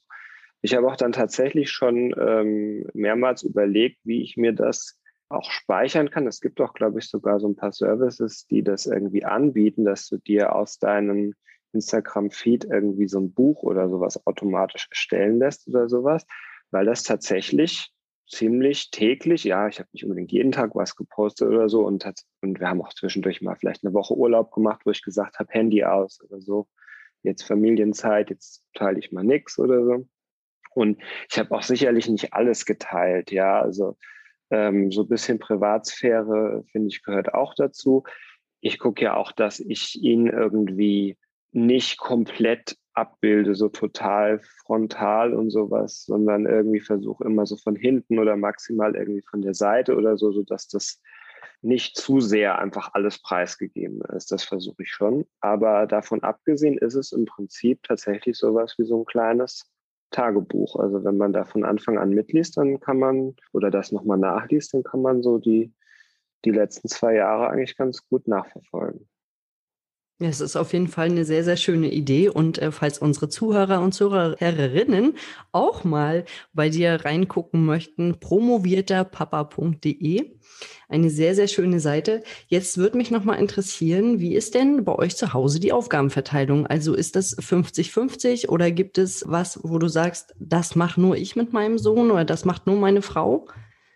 Ich 0.60 0.74
habe 0.74 0.86
auch 0.86 0.96
dann 0.96 1.12
tatsächlich 1.12 1.70
schon 1.70 2.14
ähm, 2.20 2.86
mehrmals 2.92 3.42
überlegt, 3.42 4.00
wie 4.04 4.22
ich 4.22 4.36
mir 4.36 4.52
das 4.52 5.00
auch 5.30 5.50
speichern 5.50 6.10
kann. 6.10 6.26
Es 6.26 6.42
gibt 6.42 6.60
auch, 6.60 6.74
glaube 6.74 6.98
ich, 6.98 7.08
sogar 7.08 7.40
so 7.40 7.48
ein 7.48 7.56
paar 7.56 7.72
Services, 7.72 8.46
die 8.46 8.62
das 8.62 8.84
irgendwie 8.84 9.24
anbieten, 9.24 9.86
dass 9.86 10.08
du 10.08 10.18
dir 10.18 10.54
aus 10.54 10.78
deinem 10.78 11.34
Instagram-Feed 11.72 12.66
irgendwie 12.66 13.08
so 13.08 13.18
ein 13.18 13.32
Buch 13.32 13.62
oder 13.62 13.88
sowas 13.88 14.26
automatisch 14.26 14.88
erstellen 14.90 15.38
lässt 15.38 15.68
oder 15.68 15.88
sowas, 15.88 16.26
weil 16.70 16.84
das 16.84 17.02
tatsächlich 17.02 17.94
ziemlich 18.28 18.90
täglich, 18.90 19.44
ja, 19.44 19.68
ich 19.68 19.78
habe 19.78 19.88
nicht 19.92 20.04
unbedingt 20.04 20.32
jeden 20.32 20.52
Tag 20.52 20.74
was 20.74 20.96
gepostet 20.96 21.48
oder 21.48 21.68
so 21.68 21.84
und, 21.86 22.04
hat, 22.04 22.20
und 22.42 22.60
wir 22.60 22.68
haben 22.68 22.82
auch 22.82 22.92
zwischendurch 22.92 23.40
mal 23.40 23.56
vielleicht 23.56 23.84
eine 23.84 23.94
Woche 23.94 24.14
Urlaub 24.14 24.52
gemacht, 24.52 24.82
wo 24.84 24.90
ich 24.90 25.02
gesagt 25.02 25.38
habe, 25.38 25.52
Handy 25.52 25.84
aus 25.84 26.20
oder 26.22 26.40
so, 26.40 26.68
jetzt 27.22 27.42
Familienzeit, 27.42 28.30
jetzt 28.30 28.64
teile 28.74 28.98
ich 28.98 29.12
mal 29.12 29.24
nichts 29.24 29.58
oder 29.58 29.84
so. 29.84 30.08
Und 30.74 31.02
ich 31.30 31.38
habe 31.38 31.50
auch 31.52 31.62
sicherlich 31.62 32.08
nicht 32.08 32.34
alles 32.34 32.64
geteilt, 32.64 33.32
ja, 33.32 33.60
also 33.60 33.96
ähm, 34.50 34.92
so 34.92 35.02
ein 35.02 35.08
bisschen 35.08 35.38
Privatsphäre, 35.38 36.64
finde 36.70 36.88
ich, 36.88 37.02
gehört 37.02 37.34
auch 37.34 37.54
dazu. 37.54 38.04
Ich 38.60 38.78
gucke 38.78 39.04
ja 39.04 39.16
auch, 39.16 39.32
dass 39.32 39.60
ich 39.60 40.00
ihn 40.00 40.26
irgendwie 40.26 41.16
nicht 41.52 41.98
komplett 41.98 42.76
abbilde, 42.98 43.54
so 43.54 43.68
total 43.68 44.40
frontal 44.40 45.34
und 45.34 45.50
sowas, 45.50 46.04
sondern 46.04 46.46
irgendwie 46.46 46.80
versuche 46.80 47.24
immer 47.24 47.46
so 47.46 47.56
von 47.56 47.76
hinten 47.76 48.18
oder 48.18 48.36
maximal 48.36 48.94
irgendwie 48.94 49.22
von 49.22 49.42
der 49.42 49.54
Seite 49.54 49.96
oder 49.96 50.16
so, 50.16 50.32
sodass 50.32 50.68
das 50.68 51.00
nicht 51.62 51.96
zu 51.96 52.20
sehr 52.20 52.58
einfach 52.58 52.94
alles 52.94 53.20
preisgegeben 53.20 54.00
ist. 54.14 54.30
Das 54.30 54.44
versuche 54.44 54.82
ich 54.82 54.90
schon. 54.90 55.26
Aber 55.40 55.86
davon 55.86 56.22
abgesehen 56.22 56.78
ist 56.78 56.94
es 56.94 57.12
im 57.12 57.24
Prinzip 57.24 57.82
tatsächlich 57.82 58.36
sowas 58.36 58.74
wie 58.78 58.84
so 58.84 59.00
ein 59.00 59.06
kleines 59.06 59.70
Tagebuch. 60.10 60.76
Also 60.76 61.04
wenn 61.04 61.16
man 61.16 61.32
da 61.32 61.44
von 61.44 61.64
Anfang 61.64 61.98
an 61.98 62.10
mitliest, 62.10 62.56
dann 62.56 62.80
kann 62.80 62.98
man, 62.98 63.34
oder 63.52 63.70
das 63.70 63.92
nochmal 63.92 64.18
nachliest, 64.18 64.74
dann 64.74 64.82
kann 64.82 65.02
man 65.02 65.22
so 65.22 65.38
die, 65.38 65.72
die 66.44 66.50
letzten 66.50 66.88
zwei 66.88 67.14
Jahre 67.14 67.50
eigentlich 67.50 67.76
ganz 67.76 68.06
gut 68.08 68.28
nachverfolgen. 68.28 69.08
Ja, 70.20 70.28
es 70.28 70.40
ist 70.40 70.56
auf 70.56 70.72
jeden 70.72 70.88
Fall 70.88 71.06
eine 71.06 71.24
sehr, 71.24 71.44
sehr 71.44 71.56
schöne 71.56 71.92
Idee. 71.92 72.28
Und 72.28 72.58
äh, 72.58 72.72
falls 72.72 72.98
unsere 72.98 73.28
Zuhörer 73.28 73.80
und 73.80 73.92
Zuhörerinnen 73.92 75.16
auch 75.52 75.84
mal 75.84 76.24
bei 76.52 76.70
dir 76.70 77.04
reingucken 77.04 77.64
möchten, 77.64 78.18
promovierterpapa.de. 78.18 80.32
Eine 80.88 81.10
sehr, 81.10 81.36
sehr 81.36 81.46
schöne 81.46 81.78
Seite. 81.78 82.24
Jetzt 82.48 82.78
würde 82.78 82.96
mich 82.96 83.12
nochmal 83.12 83.38
interessieren, 83.38 84.18
wie 84.18 84.34
ist 84.34 84.56
denn 84.56 84.84
bei 84.84 84.96
euch 84.96 85.16
zu 85.16 85.34
Hause 85.34 85.60
die 85.60 85.72
Aufgabenverteilung? 85.72 86.66
Also 86.66 86.94
ist 86.94 87.14
das 87.14 87.38
50-50 87.38 88.48
oder 88.48 88.72
gibt 88.72 88.98
es 88.98 89.22
was, 89.28 89.60
wo 89.62 89.78
du 89.78 89.86
sagst, 89.86 90.34
das 90.40 90.74
mache 90.74 91.00
nur 91.00 91.16
ich 91.16 91.36
mit 91.36 91.52
meinem 91.52 91.78
Sohn 91.78 92.10
oder 92.10 92.24
das 92.24 92.44
macht 92.44 92.66
nur 92.66 92.74
meine 92.76 93.02
Frau? 93.02 93.46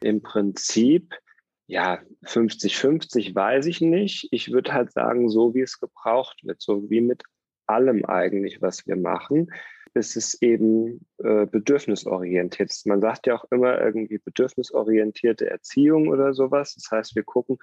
Im 0.02 0.22
Prinzip 0.22 1.16
ja, 1.66 2.00
50-50 2.24 3.34
weiß 3.34 3.66
ich 3.66 3.80
nicht. 3.80 4.28
Ich 4.30 4.52
würde 4.52 4.72
halt 4.72 4.92
sagen, 4.92 5.28
so 5.28 5.54
wie 5.54 5.62
es 5.62 5.80
gebraucht 5.80 6.40
wird, 6.44 6.60
so 6.60 6.90
wie 6.90 7.00
mit 7.00 7.22
allem 7.66 8.04
eigentlich, 8.04 8.60
was 8.60 8.86
wir 8.86 8.96
machen, 8.96 9.50
ist 9.94 10.16
es 10.16 10.40
eben 10.40 11.06
äh, 11.18 11.46
bedürfnisorientiert. 11.46 12.72
Man 12.86 13.00
sagt 13.00 13.26
ja 13.26 13.34
auch 13.34 13.44
immer 13.50 13.80
irgendwie 13.80 14.18
bedürfnisorientierte 14.18 15.48
Erziehung 15.48 16.08
oder 16.08 16.32
sowas. 16.34 16.74
Das 16.74 16.90
heißt, 16.90 17.14
wir 17.14 17.24
gucken, 17.24 17.58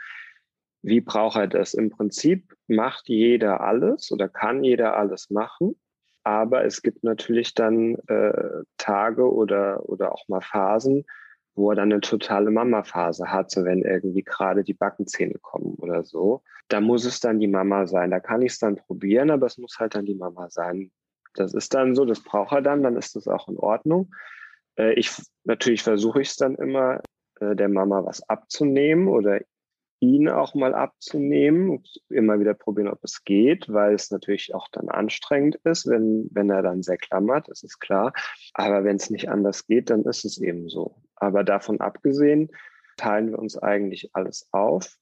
wie 0.81 1.01
braucht 1.01 1.37
er 1.37 1.47
das? 1.47 1.73
Im 1.73 1.89
Prinzip 1.89 2.55
macht 2.67 3.09
jeder 3.09 3.61
alles 3.61 4.11
oder 4.11 4.29
kann 4.29 4.63
jeder 4.63 4.95
alles 4.95 5.29
machen. 5.29 5.75
Aber 6.23 6.63
es 6.65 6.81
gibt 6.81 7.03
natürlich 7.03 7.53
dann 7.53 7.95
äh, 8.07 8.63
Tage 8.77 9.31
oder, 9.31 9.87
oder 9.89 10.13
auch 10.13 10.27
mal 10.27 10.41
Phasen, 10.41 11.05
wo 11.59 11.71
er 11.71 11.75
dann 11.75 11.91
eine 11.91 12.01
totale 12.01 12.49
Mama-Phase 12.49 13.31
hat, 13.31 13.51
so 13.51 13.65
wenn 13.65 13.83
irgendwie 13.83 14.23
gerade 14.23 14.63
die 14.63 14.73
Backenzähne 14.73 15.35
kommen 15.41 15.75
oder 15.75 16.03
so. 16.03 16.41
Da 16.69 16.81
muss 16.81 17.05
es 17.05 17.19
dann 17.19 17.39
die 17.39 17.47
Mama 17.47 17.85
sein. 17.85 18.11
Da 18.11 18.19
kann 18.19 18.41
ich 18.41 18.53
es 18.53 18.59
dann 18.59 18.77
probieren, 18.77 19.29
aber 19.29 19.45
es 19.45 19.57
muss 19.57 19.77
halt 19.77 19.93
dann 19.93 20.05
die 20.05 20.15
Mama 20.15 20.49
sein. 20.49 20.91
Das 21.35 21.53
ist 21.53 21.73
dann 21.73 21.95
so, 21.95 22.05
das 22.05 22.23
braucht 22.23 22.53
er 22.53 22.61
dann, 22.61 22.81
dann 22.81 22.95
ist 22.95 23.15
das 23.15 23.27
auch 23.27 23.49
in 23.49 23.57
Ordnung. 23.57 24.15
Äh, 24.77 24.93
ich 24.93 25.11
natürlich 25.43 25.83
versuche 25.83 26.21
ich 26.21 26.29
es 26.29 26.37
dann 26.37 26.55
immer, 26.55 27.01
äh, 27.39 27.55
der 27.55 27.69
Mama 27.69 28.05
was 28.05 28.27
abzunehmen 28.27 29.07
oder 29.07 29.41
ihn 29.99 30.29
auch 30.29 30.55
mal 30.55 30.73
abzunehmen, 30.73 31.83
immer 32.09 32.39
wieder 32.39 32.53
probieren, 32.53 32.87
ob 32.87 33.03
es 33.03 33.23
geht, 33.25 33.67
weil 33.67 33.93
es 33.93 34.11
natürlich 34.11 34.55
auch 34.55 34.69
dann 34.71 34.89
anstrengend 34.89 35.55
ist, 35.65 35.87
wenn, 35.87 36.29
wenn 36.31 36.49
er 36.49 36.61
dann 36.61 36.83
sehr 36.83 36.97
klammert, 36.97 37.49
das 37.49 37.63
ist 37.63 37.79
klar. 37.79 38.13
Aber 38.53 38.85
wenn 38.85 38.95
es 38.95 39.09
nicht 39.09 39.29
anders 39.29 39.67
geht, 39.67 39.89
dann 39.89 40.03
ist 40.03 40.23
es 40.23 40.39
eben 40.39 40.69
so. 40.69 40.95
Aber 41.19 41.43
davon 41.43 41.79
abgesehen 41.81 42.49
teilen 42.97 43.31
wir 43.31 43.39
uns 43.39 43.57
eigentlich 43.57 44.09
alles 44.13 44.47
auf. 44.51 44.97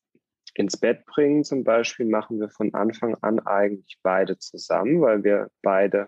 ins 0.53 0.77
Bett 0.77 1.05
bringen 1.05 1.43
zum 1.43 1.63
Beispiel 1.63 2.05
machen 2.05 2.39
wir 2.39 2.50
von 2.50 2.74
Anfang 2.74 3.15
an 3.21 3.39
eigentlich 3.39 4.00
beide 4.01 4.39
zusammen, 4.39 5.01
weil 5.01 5.24
wir 5.24 5.50
beide 5.62 6.07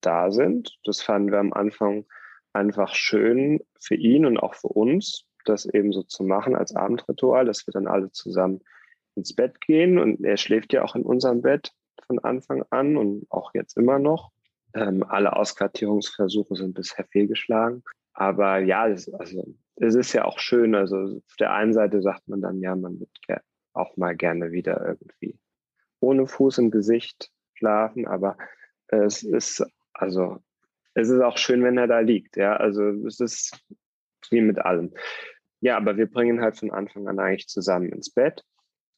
da 0.00 0.30
sind. 0.30 0.78
Das 0.84 1.02
fanden 1.02 1.32
wir 1.32 1.38
am 1.38 1.52
Anfang 1.52 2.06
einfach 2.52 2.94
schön 2.94 3.60
für 3.80 3.94
ihn 3.94 4.26
und 4.26 4.38
auch 4.38 4.54
für 4.54 4.68
uns, 4.68 5.24
das 5.44 5.66
eben 5.66 5.92
so 5.92 6.02
zu 6.02 6.24
machen 6.24 6.54
als 6.54 6.74
Abendritual, 6.74 7.44
dass 7.44 7.66
wir 7.66 7.72
dann 7.72 7.86
alle 7.86 8.10
zusammen 8.12 8.60
ins 9.14 9.34
Bett 9.34 9.60
gehen. 9.60 9.98
Und 9.98 10.24
er 10.24 10.36
schläft 10.36 10.72
ja 10.72 10.84
auch 10.84 10.94
in 10.94 11.02
unserem 11.02 11.42
Bett 11.42 11.72
von 12.06 12.18
Anfang 12.18 12.64
an 12.70 12.96
und 12.96 13.26
auch 13.30 13.54
jetzt 13.54 13.76
immer 13.76 13.98
noch. 13.98 14.30
Ähm, 14.74 15.02
alle 15.02 15.36
Auskartierungsversuche 15.36 16.54
sind 16.54 16.74
bisher 16.74 17.04
fehlgeschlagen. 17.06 17.82
Aber 18.20 18.58
ja, 18.58 18.86
es, 18.86 19.10
also, 19.14 19.56
es 19.76 19.94
ist 19.94 20.12
ja 20.12 20.26
auch 20.26 20.38
schön. 20.38 20.74
Also 20.74 21.22
auf 21.26 21.36
der 21.38 21.54
einen 21.54 21.72
Seite 21.72 22.02
sagt 22.02 22.28
man 22.28 22.42
dann, 22.42 22.60
ja, 22.60 22.76
man 22.76 23.00
wird 23.00 23.40
auch 23.72 23.96
mal 23.96 24.14
gerne 24.14 24.52
wieder 24.52 24.86
irgendwie 24.86 25.38
ohne 26.00 26.26
Fuß 26.26 26.58
im 26.58 26.70
Gesicht 26.70 27.32
schlafen. 27.54 28.06
Aber 28.06 28.36
es 28.88 29.22
ist, 29.22 29.64
also, 29.94 30.36
es 30.92 31.08
ist 31.08 31.22
auch 31.22 31.38
schön, 31.38 31.64
wenn 31.64 31.78
er 31.78 31.86
da 31.86 32.00
liegt. 32.00 32.36
Ja, 32.36 32.56
also 32.56 32.90
es 33.06 33.20
ist 33.20 33.58
wie 34.28 34.42
mit 34.42 34.58
allem. 34.58 34.92
Ja, 35.60 35.78
aber 35.78 35.96
wir 35.96 36.10
bringen 36.10 36.42
halt 36.42 36.58
von 36.58 36.72
Anfang 36.72 37.08
an 37.08 37.18
eigentlich 37.18 37.48
zusammen 37.48 37.88
ins 37.88 38.10
Bett. 38.10 38.44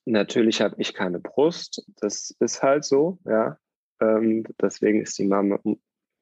Natürlich 0.04 0.60
habe 0.60 0.74
ich 0.78 0.94
keine 0.94 1.20
Brust. 1.20 1.86
Das 2.00 2.34
ist 2.40 2.60
halt 2.60 2.84
so, 2.84 3.20
ja. 3.24 3.56
Ähm, 4.00 4.42
deswegen 4.60 5.00
ist 5.00 5.16
die 5.16 5.28
Mama, 5.28 5.60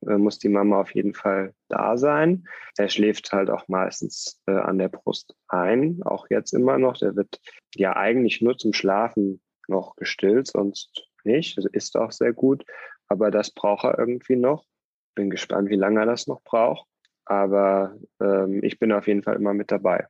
muss 0.02 0.38
die 0.38 0.49
Mama 0.49 0.80
auf 0.80 0.95
jeden 0.95 1.14
Fall 1.14 1.54
da 1.69 1.97
sein. 1.97 2.47
Er 2.76 2.88
schläft 2.88 3.33
halt 3.33 3.50
auch 3.50 3.69
meistens 3.69 4.40
äh, 4.47 4.52
an 4.52 4.78
der 4.78 4.88
Brust 4.88 5.35
ein, 5.49 6.02
auch 6.04 6.26
jetzt 6.30 6.52
immer 6.52 6.78
noch. 6.78 6.97
Der 6.99 7.16
wird 7.16 7.40
ja 7.75 7.97
eigentlich 7.97 8.40
nur 8.40 8.57
zum 8.57 8.73
Schlafen 8.73 9.40
noch 9.69 9.97
gestillt, 9.97 10.47
sonst 10.47 11.09
nicht. 11.25 11.57
Also 11.59 11.69
ist 11.71 11.97
auch 11.97 12.12
sehr 12.12 12.33
gut. 12.33 12.64
Aber 13.09 13.30
das 13.30 13.50
braucht 13.50 13.85
er 13.85 13.99
irgendwie 13.99 14.37
noch. 14.37 14.64
Bin 15.14 15.30
gespannt, 15.30 15.69
wie 15.69 15.76
lange 15.76 16.00
er 16.00 16.07
das 16.07 16.26
noch 16.26 16.42
braucht. 16.42 16.87
Aber 17.25 17.97
ähm, 18.21 18.62
ich 18.62 18.78
bin 18.78 18.92
auf 18.92 19.07
jeden 19.07 19.23
Fall 19.23 19.37
immer 19.37 19.54
mit 19.54 19.71
dabei. 19.71 20.07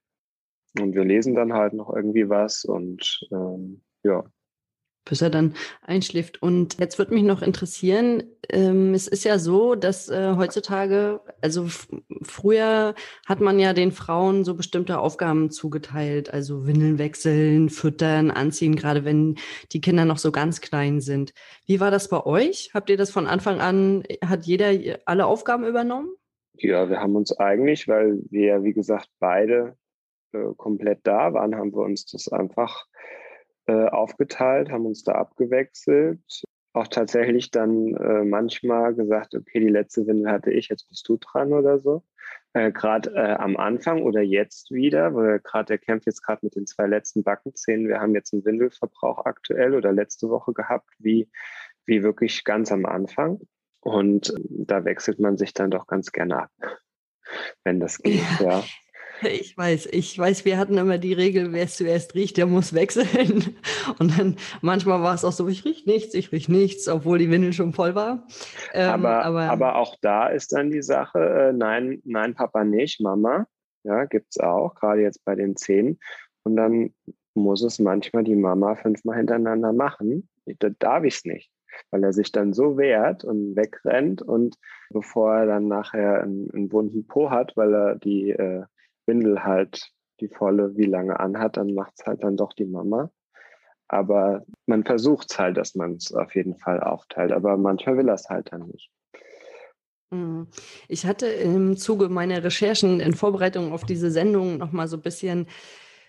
Und 0.78 0.94
wir 0.94 1.04
lesen 1.04 1.34
dann 1.34 1.52
halt 1.52 1.72
noch 1.72 1.94
irgendwie 1.94 2.28
was 2.28 2.64
und 2.64 3.20
ähm, 3.32 3.82
ja. 4.04 4.24
Bis 5.04 5.22
er 5.22 5.30
dann 5.30 5.54
einschläft. 5.82 6.42
Und 6.42 6.78
jetzt 6.78 6.98
würde 6.98 7.14
mich 7.14 7.22
noch 7.22 7.42
interessieren, 7.42 8.22
ähm, 8.50 8.94
es 8.94 9.08
ist 9.08 9.24
ja 9.24 9.38
so, 9.38 9.74
dass 9.74 10.08
äh, 10.08 10.34
heutzutage, 10.36 11.20
also 11.40 11.66
früher 12.22 12.94
hat 13.26 13.40
man 13.40 13.58
ja 13.58 13.72
den 13.72 13.92
Frauen 13.92 14.44
so 14.44 14.54
bestimmte 14.54 14.98
Aufgaben 14.98 15.50
zugeteilt, 15.50 16.32
also 16.32 16.66
Windeln 16.66 16.98
wechseln, 16.98 17.70
füttern, 17.70 18.30
anziehen, 18.30 18.76
gerade 18.76 19.04
wenn 19.04 19.36
die 19.72 19.80
Kinder 19.80 20.04
noch 20.04 20.18
so 20.18 20.32
ganz 20.32 20.60
klein 20.60 21.00
sind. 21.00 21.32
Wie 21.66 21.80
war 21.80 21.90
das 21.90 22.08
bei 22.08 22.24
euch? 22.24 22.70
Habt 22.74 22.90
ihr 22.90 22.96
das 22.96 23.10
von 23.10 23.26
Anfang 23.26 23.60
an, 23.60 24.04
hat 24.24 24.44
jeder 24.44 24.98
alle 25.06 25.26
Aufgaben 25.26 25.64
übernommen? 25.64 26.10
Ja, 26.54 26.90
wir 26.90 27.00
haben 27.00 27.16
uns 27.16 27.32
eigentlich, 27.38 27.88
weil 27.88 28.20
wir, 28.28 28.62
wie 28.62 28.74
gesagt, 28.74 29.08
beide 29.18 29.76
äh, 30.32 30.52
komplett 30.56 31.00
da 31.04 31.32
waren, 31.32 31.56
haben 31.56 31.72
wir 31.72 31.82
uns 31.82 32.04
das 32.06 32.28
einfach 32.28 32.84
äh, 32.84 33.19
aufgeteilt, 33.70 34.70
haben 34.70 34.86
uns 34.86 35.04
da 35.04 35.12
abgewechselt. 35.12 36.20
Auch 36.72 36.86
tatsächlich 36.86 37.50
dann 37.50 37.94
äh, 37.94 38.24
manchmal 38.24 38.94
gesagt, 38.94 39.34
okay, 39.34 39.58
die 39.58 39.68
letzte 39.68 40.06
Windel 40.06 40.30
hatte 40.30 40.52
ich, 40.52 40.68
jetzt 40.68 40.88
bist 40.88 41.08
du 41.08 41.16
dran 41.16 41.52
oder 41.52 41.80
so. 41.80 42.04
Äh, 42.52 42.70
gerade 42.72 43.10
äh, 43.14 43.34
am 43.34 43.56
Anfang 43.56 44.02
oder 44.02 44.22
jetzt 44.22 44.70
wieder, 44.70 45.14
weil 45.14 45.40
gerade 45.40 45.66
der 45.66 45.78
kämpft 45.78 46.06
jetzt 46.06 46.22
gerade 46.22 46.40
mit 46.42 46.54
den 46.56 46.66
zwei 46.66 46.86
letzten 46.86 47.22
Backenzähnen. 47.22 47.88
Wir 47.88 48.00
haben 48.00 48.14
jetzt 48.14 48.32
einen 48.32 48.44
Windelverbrauch 48.44 49.24
aktuell 49.24 49.74
oder 49.74 49.92
letzte 49.92 50.28
Woche 50.28 50.52
gehabt, 50.52 50.88
wie, 50.98 51.28
wie 51.86 52.02
wirklich 52.02 52.44
ganz 52.44 52.70
am 52.70 52.86
Anfang. 52.86 53.40
Und 53.80 54.34
da 54.48 54.84
wechselt 54.84 55.18
man 55.20 55.36
sich 55.36 55.54
dann 55.54 55.70
doch 55.70 55.86
ganz 55.86 56.12
gerne 56.12 56.42
ab, 56.42 56.50
wenn 57.64 57.80
das 57.80 57.98
geht, 57.98 58.22
ja. 58.40 58.50
ja. 58.50 58.64
Ich 59.22 59.56
weiß, 59.56 59.86
ich 59.92 60.18
weiß, 60.18 60.44
wir 60.44 60.58
hatten 60.58 60.78
immer 60.78 60.98
die 60.98 61.12
Regel, 61.12 61.52
wer 61.52 61.64
es 61.64 61.76
zuerst 61.76 62.14
riecht, 62.14 62.36
der 62.36 62.46
muss 62.46 62.74
wechseln. 62.74 63.56
Und 63.98 64.18
dann 64.18 64.36
manchmal 64.62 65.02
war 65.02 65.14
es 65.14 65.24
auch 65.24 65.32
so, 65.32 65.46
ich 65.48 65.64
riech 65.64 65.86
nichts, 65.86 66.14
ich 66.14 66.32
riech 66.32 66.48
nichts, 66.48 66.88
obwohl 66.88 67.18
die 67.18 67.30
Windel 67.30 67.52
schon 67.52 67.72
voll 67.72 67.94
war. 67.94 68.26
Ähm, 68.72 68.90
aber, 68.90 69.24
aber, 69.24 69.42
aber, 69.50 69.76
auch 69.76 69.96
da 70.00 70.28
ist 70.28 70.52
dann 70.52 70.70
die 70.70 70.82
Sache, 70.82 71.18
äh, 71.18 71.52
nein, 71.52 72.00
nein, 72.04 72.34
Papa 72.34 72.64
nicht, 72.64 73.00
Mama. 73.00 73.46
Ja, 73.82 74.04
gibt's 74.04 74.38
auch, 74.38 74.74
gerade 74.74 75.02
jetzt 75.02 75.24
bei 75.24 75.34
den 75.34 75.56
Zehn. 75.56 75.98
Und 76.44 76.56
dann 76.56 76.94
muss 77.34 77.62
es 77.62 77.78
manchmal 77.78 78.24
die 78.24 78.36
Mama 78.36 78.74
fünfmal 78.74 79.18
hintereinander 79.18 79.72
machen. 79.72 80.28
Da 80.46 80.70
darf 80.78 81.04
ich 81.04 81.16
es 81.16 81.24
nicht 81.24 81.50
weil 81.90 82.04
er 82.04 82.12
sich 82.12 82.32
dann 82.32 82.52
so 82.52 82.76
wehrt 82.76 83.24
und 83.24 83.56
wegrennt 83.56 84.22
und 84.22 84.56
bevor 84.90 85.34
er 85.34 85.46
dann 85.46 85.68
nachher 85.68 86.22
einen, 86.22 86.50
einen 86.50 86.72
wunden 86.72 87.06
Po 87.06 87.30
hat, 87.30 87.56
weil 87.56 87.72
er 87.74 87.94
die 87.96 88.30
äh, 88.30 88.64
Windel 89.10 89.42
halt 89.42 89.90
die 90.20 90.28
volle 90.28 90.76
wie 90.76 90.84
lange 90.84 91.18
anhat, 91.18 91.56
dann 91.56 91.74
macht 91.74 91.94
es 91.98 92.06
halt 92.06 92.22
dann 92.22 92.36
doch 92.36 92.52
die 92.52 92.66
Mama. 92.66 93.10
Aber 93.88 94.44
man 94.66 94.84
versucht 94.84 95.32
es 95.32 95.38
halt, 95.38 95.56
dass 95.56 95.74
man 95.74 95.96
es 95.96 96.12
auf 96.12 96.36
jeden 96.36 96.56
Fall 96.56 96.80
aufteilt. 96.80 97.32
Aber 97.32 97.56
manchmal 97.56 97.96
will 97.96 98.08
er 98.08 98.14
es 98.14 98.28
halt 98.28 98.52
dann 98.52 98.68
nicht. 98.68 98.88
Mhm. 100.10 100.46
Ich 100.88 101.06
hatte 101.06 101.26
im 101.26 101.76
Zuge 101.76 102.08
meiner 102.08 102.44
Recherchen 102.44 103.00
in 103.00 103.14
Vorbereitung 103.14 103.72
auf 103.72 103.84
diese 103.84 104.12
Sendung 104.12 104.58
noch 104.58 104.70
mal 104.70 104.86
so 104.86 104.96
ein 104.96 105.02
bisschen 105.02 105.46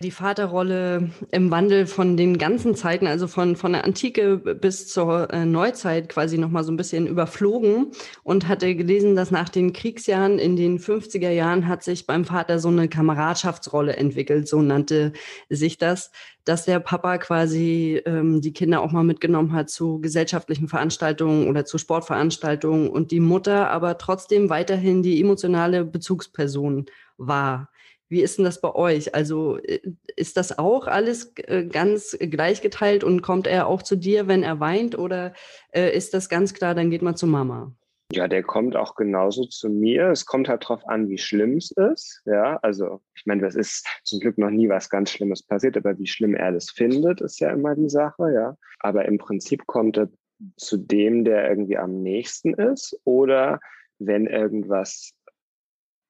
die 0.02 0.10
Vaterrolle 0.10 1.10
im 1.30 1.50
Wandel 1.50 1.86
von 1.86 2.16
den 2.18 2.36
ganzen 2.36 2.74
Zeiten, 2.74 3.06
also 3.06 3.26
von, 3.26 3.56
von 3.56 3.72
der 3.72 3.84
Antike 3.84 4.36
bis 4.36 4.88
zur 4.88 5.32
äh, 5.32 5.46
Neuzeit 5.46 6.10
quasi 6.10 6.36
nochmal 6.36 6.64
so 6.64 6.72
ein 6.72 6.76
bisschen 6.76 7.06
überflogen 7.06 7.92
und 8.22 8.48
hatte 8.48 8.74
gelesen, 8.74 9.16
dass 9.16 9.30
nach 9.30 9.48
den 9.48 9.72
Kriegsjahren 9.72 10.38
in 10.38 10.56
den 10.56 10.78
50er 10.78 11.30
Jahren 11.30 11.66
hat 11.68 11.82
sich 11.82 12.06
beim 12.06 12.26
Vater 12.26 12.58
so 12.58 12.68
eine 12.68 12.88
Kameradschaftsrolle 12.88 13.96
entwickelt, 13.96 14.46
so 14.46 14.60
nannte 14.60 15.12
sich 15.48 15.78
das, 15.78 16.10
dass 16.44 16.64
der 16.64 16.80
Papa 16.80 17.18
quasi 17.18 18.02
ähm, 18.04 18.40
die 18.40 18.52
Kinder 18.52 18.82
auch 18.82 18.92
mal 18.92 19.04
mitgenommen 19.04 19.52
hat 19.52 19.70
zu 19.70 20.00
gesellschaftlichen 20.00 20.68
Veranstaltungen 20.68 21.48
oder 21.48 21.64
zu 21.64 21.78
Sportveranstaltungen 21.78 22.90
und 22.90 23.10
die 23.10 23.20
Mutter 23.20 23.70
aber 23.70 23.96
trotzdem 23.96 24.50
weiterhin 24.50 25.02
die 25.02 25.20
emotionale 25.20 25.84
Bezugsperson 25.84 26.86
war. 27.16 27.71
Wie 28.12 28.20
ist 28.20 28.36
denn 28.36 28.44
das 28.44 28.60
bei 28.60 28.74
euch? 28.74 29.14
Also 29.14 29.56
äh, 29.56 29.80
ist 30.16 30.36
das 30.36 30.58
auch 30.58 30.86
alles 30.86 31.32
äh, 31.46 31.64
ganz 31.64 32.14
gleichgeteilt 32.20 33.04
und 33.04 33.22
kommt 33.22 33.46
er 33.46 33.66
auch 33.66 33.82
zu 33.82 33.96
dir, 33.96 34.28
wenn 34.28 34.42
er 34.42 34.60
weint? 34.60 34.98
Oder 34.98 35.32
äh, 35.72 35.96
ist 35.96 36.12
das 36.12 36.28
ganz 36.28 36.52
klar, 36.52 36.74
dann 36.74 36.90
geht 36.90 37.00
man 37.00 37.16
zu 37.16 37.26
Mama? 37.26 37.72
Ja, 38.12 38.28
der 38.28 38.42
kommt 38.42 38.76
auch 38.76 38.96
genauso 38.96 39.46
zu 39.46 39.70
mir. 39.70 40.08
Es 40.08 40.26
kommt 40.26 40.50
halt 40.50 40.64
darauf 40.64 40.86
an, 40.86 41.08
wie 41.08 41.16
schlimm 41.16 41.56
es 41.56 41.70
ist. 41.70 42.20
Ja, 42.26 42.58
also 42.60 43.00
ich 43.14 43.24
meine, 43.24 43.40
das 43.40 43.54
ist 43.54 43.88
zum 44.04 44.20
Glück 44.20 44.36
noch 44.36 44.50
nie 44.50 44.68
was 44.68 44.90
ganz 44.90 45.10
Schlimmes 45.10 45.42
passiert, 45.42 45.78
aber 45.78 45.98
wie 45.98 46.06
schlimm 46.06 46.34
er 46.34 46.52
das 46.52 46.68
findet, 46.68 47.22
ist 47.22 47.40
ja 47.40 47.50
immer 47.50 47.74
die 47.74 47.88
Sache, 47.88 48.30
ja. 48.34 48.58
Aber 48.80 49.06
im 49.06 49.16
Prinzip 49.16 49.66
kommt 49.66 49.96
er 49.96 50.10
zu 50.58 50.76
dem, 50.76 51.24
der 51.24 51.48
irgendwie 51.48 51.78
am 51.78 52.02
nächsten 52.02 52.52
ist. 52.52 52.94
Oder 53.04 53.58
wenn 53.98 54.26
irgendwas 54.26 55.14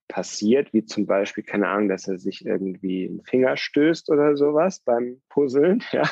passiert, 0.08 0.72
wie 0.72 0.84
zum 0.84 1.06
Beispiel, 1.06 1.44
keine 1.44 1.68
Ahnung, 1.68 1.88
dass 1.88 2.08
er 2.08 2.18
sich 2.18 2.44
irgendwie 2.44 3.08
einen 3.08 3.22
Finger 3.22 3.56
stößt 3.56 4.10
oder 4.10 4.36
sowas 4.36 4.80
beim 4.80 5.22
Puzzeln, 5.28 5.82
ja, 5.92 6.08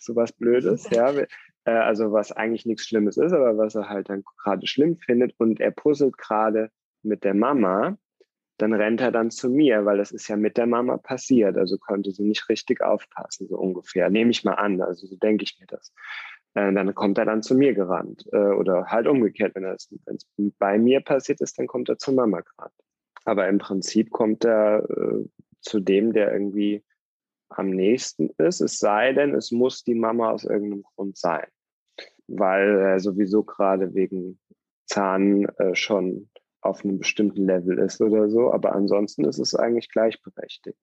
sowas 0.00 0.32
Blödes, 0.32 0.88
ja, 0.90 1.12
äh, 1.64 1.70
also 1.70 2.12
was 2.12 2.32
eigentlich 2.32 2.66
nichts 2.66 2.86
Schlimmes 2.86 3.16
ist, 3.16 3.32
aber 3.32 3.56
was 3.56 3.74
er 3.74 3.88
halt 3.88 4.08
dann 4.08 4.24
gerade 4.42 4.66
schlimm 4.66 4.96
findet 4.98 5.34
und 5.38 5.60
er 5.60 5.70
puzzelt 5.70 6.18
gerade 6.18 6.70
mit 7.02 7.24
der 7.24 7.34
Mama, 7.34 7.96
dann 8.58 8.72
rennt 8.72 9.00
er 9.00 9.12
dann 9.12 9.30
zu 9.30 9.48
mir, 9.48 9.84
weil 9.84 9.98
das 9.98 10.10
ist 10.10 10.26
ja 10.28 10.36
mit 10.36 10.56
der 10.56 10.66
Mama 10.66 10.96
passiert, 10.96 11.56
also 11.56 11.78
konnte 11.78 12.10
sie 12.10 12.24
nicht 12.24 12.48
richtig 12.48 12.80
aufpassen, 12.80 13.46
so 13.48 13.56
ungefähr, 13.56 14.10
nehme 14.10 14.32
ich 14.32 14.44
mal 14.44 14.54
an, 14.54 14.80
also 14.82 15.06
so 15.06 15.16
denke 15.16 15.44
ich 15.44 15.58
mir 15.60 15.66
das. 15.66 15.92
Äh, 16.54 16.72
dann 16.72 16.94
kommt 16.94 17.18
er 17.18 17.24
dann 17.24 17.42
zu 17.42 17.54
mir 17.54 17.74
gerannt 17.74 18.24
äh, 18.32 18.36
oder 18.36 18.86
halt 18.86 19.06
umgekehrt, 19.06 19.54
wenn 19.54 19.64
es 19.64 19.88
bei 20.58 20.78
mir 20.78 21.00
passiert 21.00 21.40
ist, 21.40 21.58
dann 21.58 21.68
kommt 21.68 21.88
er 21.88 21.98
zur 21.98 22.14
Mama 22.14 22.40
gerannt. 22.40 22.74
Aber 23.28 23.46
im 23.46 23.58
Prinzip 23.58 24.10
kommt 24.10 24.46
er 24.46 24.88
äh, 24.88 25.28
zu 25.60 25.80
dem, 25.80 26.14
der 26.14 26.32
irgendwie 26.32 26.82
am 27.50 27.68
nächsten 27.68 28.30
ist, 28.38 28.62
es 28.62 28.78
sei 28.78 29.12
denn, 29.12 29.34
es 29.34 29.52
muss 29.52 29.84
die 29.84 29.94
Mama 29.94 30.30
aus 30.30 30.44
irgendeinem 30.44 30.82
Grund 30.82 31.18
sein, 31.18 31.46
weil 32.26 32.78
er 32.78 33.00
sowieso 33.00 33.44
gerade 33.44 33.92
wegen 33.92 34.40
Zahn 34.86 35.44
äh, 35.58 35.74
schon 35.74 36.30
auf 36.62 36.82
einem 36.82 37.00
bestimmten 37.00 37.44
Level 37.44 37.78
ist 37.78 38.00
oder 38.00 38.30
so. 38.30 38.50
Aber 38.50 38.74
ansonsten 38.74 39.26
ist 39.26 39.38
es 39.38 39.54
eigentlich 39.54 39.90
gleichberechtigt. 39.90 40.78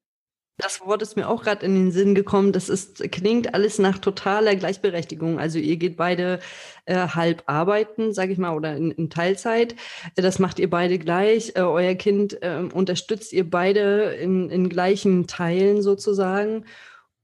Das 0.57 0.79
Wort 0.85 1.01
ist 1.01 1.17
mir 1.17 1.27
auch 1.27 1.43
gerade 1.43 1.65
in 1.65 1.75
den 1.75 1.91
Sinn 1.91 2.15
gekommen. 2.15 2.53
Das 2.53 2.69
ist, 2.69 3.11
klingt 3.11 3.53
alles 3.53 3.77
nach 3.77 3.99
totaler 3.99 4.55
Gleichberechtigung. 4.55 5.37
Also 5.37 5.59
ihr 5.59 5.75
geht 5.75 5.97
beide 5.97 6.39
äh, 6.85 6.95
halb 6.95 7.43
arbeiten, 7.45 8.13
sage 8.13 8.31
ich 8.31 8.37
mal, 8.37 8.55
oder 8.55 8.75
in, 8.77 8.91
in, 8.91 9.09
Teilzeit. 9.09 9.75
Das 10.15 10.39
macht 10.39 10.59
ihr 10.59 10.69
beide 10.69 10.97
gleich. 10.97 11.53
Äh, 11.55 11.61
euer 11.61 11.95
Kind 11.95 12.41
äh, 12.41 12.63
unterstützt 12.73 13.33
ihr 13.33 13.49
beide 13.49 14.13
in, 14.13 14.49
in 14.49 14.69
gleichen 14.69 15.27
Teilen 15.27 15.81
sozusagen. 15.81 16.63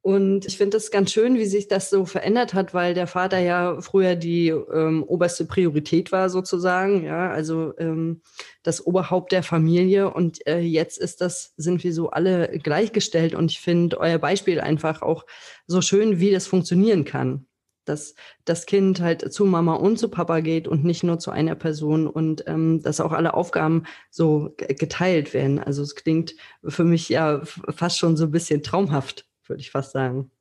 Und 0.04 0.48
ich 0.48 0.58
finde 0.58 0.78
es 0.78 0.90
ganz 0.90 1.12
schön, 1.12 1.36
wie 1.36 1.46
sich 1.46 1.68
das 1.68 1.92
so 1.92 2.06
verändert 2.06 2.56
hat, 2.56 2.74
weil 2.74 2.96
der 2.96 3.06
Vater 3.06 3.38
ja 3.38 3.80
früher 3.82 4.16
die 4.16 4.48
ähm, 4.48 5.04
oberste 5.04 5.46
Priorität 5.46 6.12
war 6.12 6.32
sozusagen, 6.32 7.04
ja, 7.04 7.30
also 7.30 7.78
ähm, 7.78 8.22
das 8.64 8.86
Oberhaupt 8.86 9.32
der 9.32 9.44
Familie. 9.44 10.12
Und 10.12 10.46
äh, 10.48 10.60
jetzt 10.60 10.98
ist 10.98 11.22
das, 11.22 11.54
sind 11.56 11.84
wir 11.84 11.94
so 11.94 12.10
alle 12.10 12.48
gleichgestellt. 12.58 13.36
Und 13.36 13.52
ich 13.52 13.60
finde 13.60 14.00
euer 14.00 14.18
Beispiel 14.18 14.60
einfach 14.60 15.04
auch 15.04 15.26
so 15.68 15.82
schön, 15.82 16.20
wie 16.20 16.32
das 16.32 16.48
funktionieren 16.48 17.06
kann. 17.06 17.46
Dass 17.86 18.16
das 18.46 18.66
Kind 18.66 19.02
halt 19.02 19.32
zu 19.32 19.46
Mama 19.46 19.76
und 19.76 19.98
zu 19.98 20.10
Papa 20.10 20.40
geht 20.40 20.68
und 20.68 20.84
nicht 20.84 21.04
nur 21.04 21.20
zu 21.20 21.30
einer 21.30 21.56
Person 21.56 22.08
und 22.08 22.44
ähm, 22.48 22.82
dass 22.82 23.02
auch 23.02 23.12
alle 23.12 23.36
Aufgaben 23.36 23.84
so 24.10 24.56
geteilt 24.58 25.36
werden. 25.36 25.60
Also 25.60 25.84
es 25.84 25.94
klingt 25.94 26.36
für 26.64 26.86
mich 26.86 27.10
ja 27.10 27.42
fast 27.44 28.00
schon 28.00 28.18
so 28.18 28.26
ein 28.26 28.32
bisschen 28.32 28.64
traumhaft 28.64 29.26
würde 29.52 29.62
ich 29.62 29.72
fast 29.72 29.92
sagen. 29.92 30.32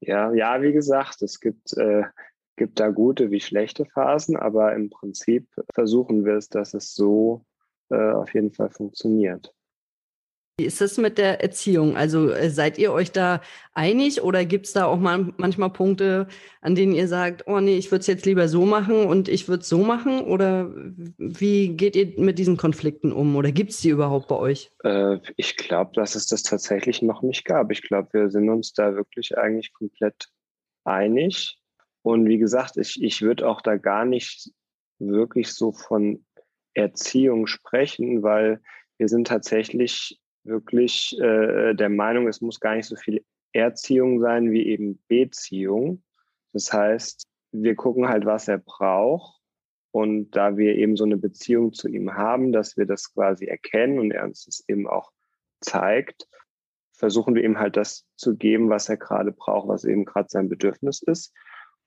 Ja, 0.00 0.32
ja, 0.32 0.62
wie 0.62 0.72
gesagt, 0.72 1.20
es 1.22 1.40
gibt, 1.40 1.76
äh, 1.76 2.04
gibt 2.56 2.80
da 2.80 2.88
gute 2.88 3.30
wie 3.30 3.40
schlechte 3.40 3.84
Phasen, 3.84 4.36
aber 4.36 4.74
im 4.74 4.88
Prinzip 4.88 5.48
versuchen 5.74 6.24
wir 6.24 6.36
es, 6.36 6.48
dass 6.48 6.72
es 6.72 6.94
so 6.94 7.44
äh, 7.90 8.12
auf 8.12 8.32
jeden 8.32 8.52
Fall 8.52 8.70
funktioniert. 8.70 9.54
Wie 10.60 10.66
ist 10.66 10.82
das 10.82 10.98
mit 10.98 11.16
der 11.16 11.40
Erziehung? 11.40 11.96
Also 11.96 12.28
äh, 12.28 12.50
seid 12.50 12.76
ihr 12.76 12.92
euch 12.92 13.12
da 13.12 13.40
einig 13.72 14.20
oder 14.20 14.44
gibt 14.44 14.66
es 14.66 14.74
da 14.74 14.84
auch 14.84 14.98
mal, 14.98 15.32
manchmal 15.38 15.70
Punkte, 15.70 16.28
an 16.60 16.74
denen 16.74 16.92
ihr 16.92 17.08
sagt, 17.08 17.46
oh 17.46 17.60
nee, 17.60 17.78
ich 17.78 17.90
würde 17.90 18.00
es 18.00 18.06
jetzt 18.08 18.26
lieber 18.26 18.46
so 18.46 18.66
machen 18.66 19.06
und 19.06 19.26
ich 19.30 19.48
würde 19.48 19.62
es 19.62 19.70
so 19.70 19.78
machen? 19.78 20.20
Oder 20.20 20.70
wie 21.16 21.68
geht 21.68 21.96
ihr 21.96 22.12
mit 22.18 22.38
diesen 22.38 22.58
Konflikten 22.58 23.10
um 23.10 23.36
oder 23.36 23.52
gibt 23.52 23.70
es 23.70 23.80
die 23.80 23.88
überhaupt 23.88 24.28
bei 24.28 24.36
euch? 24.36 24.70
Äh, 24.84 25.16
ich 25.38 25.56
glaube, 25.56 25.92
dass 25.94 26.14
es 26.14 26.26
das 26.26 26.42
tatsächlich 26.42 27.00
noch 27.00 27.22
nicht 27.22 27.46
gab. 27.46 27.72
Ich 27.72 27.80
glaube, 27.80 28.10
wir 28.12 28.28
sind 28.28 28.50
uns 28.50 28.74
da 28.74 28.94
wirklich 28.94 29.38
eigentlich 29.38 29.72
komplett 29.72 30.28
einig. 30.84 31.56
Und 32.02 32.28
wie 32.28 32.36
gesagt, 32.36 32.76
ich, 32.76 33.02
ich 33.02 33.22
würde 33.22 33.48
auch 33.48 33.62
da 33.62 33.78
gar 33.78 34.04
nicht 34.04 34.50
wirklich 34.98 35.54
so 35.54 35.72
von 35.72 36.22
Erziehung 36.74 37.46
sprechen, 37.46 38.22
weil 38.22 38.60
wir 38.98 39.08
sind 39.08 39.26
tatsächlich 39.26 40.20
wirklich 40.44 41.18
äh, 41.20 41.74
der 41.74 41.88
Meinung, 41.88 42.28
es 42.28 42.40
muss 42.40 42.60
gar 42.60 42.76
nicht 42.76 42.86
so 42.86 42.96
viel 42.96 43.24
Erziehung 43.52 44.20
sein 44.20 44.52
wie 44.52 44.66
eben 44.66 45.02
Beziehung. 45.08 46.02
Das 46.52 46.72
heißt, 46.72 47.26
wir 47.52 47.74
gucken 47.74 48.08
halt, 48.08 48.24
was 48.24 48.48
er 48.48 48.58
braucht. 48.58 49.40
Und 49.92 50.30
da 50.36 50.56
wir 50.56 50.76
eben 50.76 50.96
so 50.96 51.04
eine 51.04 51.16
Beziehung 51.16 51.72
zu 51.72 51.88
ihm 51.88 52.14
haben, 52.14 52.52
dass 52.52 52.76
wir 52.76 52.86
das 52.86 53.12
quasi 53.12 53.46
erkennen 53.46 53.98
und 53.98 54.12
er 54.12 54.24
uns 54.24 54.44
das 54.44 54.62
eben 54.68 54.86
auch 54.86 55.10
zeigt, 55.60 56.28
versuchen 56.92 57.34
wir 57.34 57.42
ihm 57.42 57.58
halt 57.58 57.76
das 57.76 58.06
zu 58.16 58.36
geben, 58.36 58.68
was 58.68 58.88
er 58.88 58.98
gerade 58.98 59.32
braucht, 59.32 59.68
was 59.68 59.84
eben 59.84 60.04
gerade 60.04 60.28
sein 60.30 60.48
Bedürfnis 60.48 61.02
ist. 61.02 61.34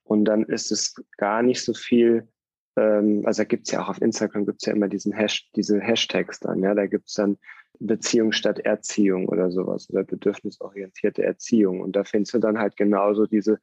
Und 0.02 0.26
dann 0.26 0.42
ist 0.44 0.70
es 0.70 0.94
gar 1.16 1.42
nicht 1.42 1.64
so 1.64 1.72
viel, 1.72 2.28
ähm, 2.76 3.22
also 3.24 3.42
da 3.42 3.44
gibt 3.44 3.68
es 3.68 3.72
ja 3.72 3.82
auch 3.82 3.88
auf 3.88 4.02
Instagram 4.02 4.44
gibt 4.44 4.60
es 4.60 4.66
ja 4.66 4.74
immer 4.74 4.88
diesen 4.88 5.12
Hash, 5.12 5.48
diese 5.56 5.80
Hashtags 5.80 6.40
dann, 6.40 6.62
ja, 6.62 6.74
da 6.74 6.86
gibt 6.86 7.08
es 7.08 7.14
dann 7.14 7.38
Beziehung 7.80 8.32
statt 8.32 8.60
Erziehung 8.60 9.28
oder 9.28 9.50
sowas 9.50 9.90
oder 9.90 10.04
bedürfnisorientierte 10.04 11.22
Erziehung. 11.22 11.80
Und 11.80 11.96
da 11.96 12.04
findest 12.04 12.34
du 12.34 12.38
dann 12.38 12.58
halt 12.58 12.76
genauso 12.76 13.26
diese, 13.26 13.60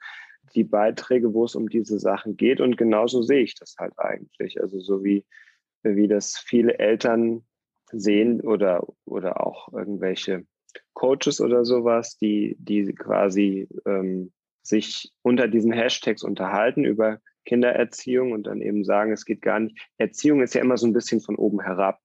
die 0.56 0.64
Beiträge, 0.64 1.34
wo 1.34 1.46
es 1.46 1.56
um 1.56 1.70
diese 1.70 2.00
Sachen 2.00 2.38
geht. 2.38 2.62
Und 2.62 2.78
genauso 2.78 3.22
sehe 3.22 3.44
ich 3.44 3.56
das 3.56 3.76
halt 3.80 3.94
eigentlich. 3.98 4.62
Also 4.62 4.80
so 4.80 5.04
wie, 5.04 5.26
wie 5.84 6.08
das 6.08 6.38
viele 6.38 6.80
Eltern 6.80 7.44
sehen 7.92 8.42
oder, 8.42 8.88
oder 9.06 9.46
auch 9.46 9.74
irgendwelche 9.74 10.46
Coaches 10.94 11.42
oder 11.42 11.66
sowas, 11.66 12.18
die, 12.18 12.56
die 12.60 12.94
quasi 12.94 13.68
ähm, 13.86 14.32
sich 14.62 15.12
unter 15.22 15.48
diesen 15.48 15.72
Hashtags 15.72 16.24
unterhalten 16.24 16.86
über 16.86 17.20
Kindererziehung 17.46 18.32
und 18.32 18.44
dann 18.44 18.62
eben 18.62 18.84
sagen, 18.84 19.12
es 19.12 19.26
geht 19.26 19.42
gar 19.42 19.60
nicht. 19.60 19.78
Erziehung 19.98 20.42
ist 20.42 20.54
ja 20.54 20.62
immer 20.62 20.78
so 20.78 20.88
ein 20.88 20.94
bisschen 20.94 21.22
von 21.22 21.36
oben 21.36 21.62
herab. 21.62 22.00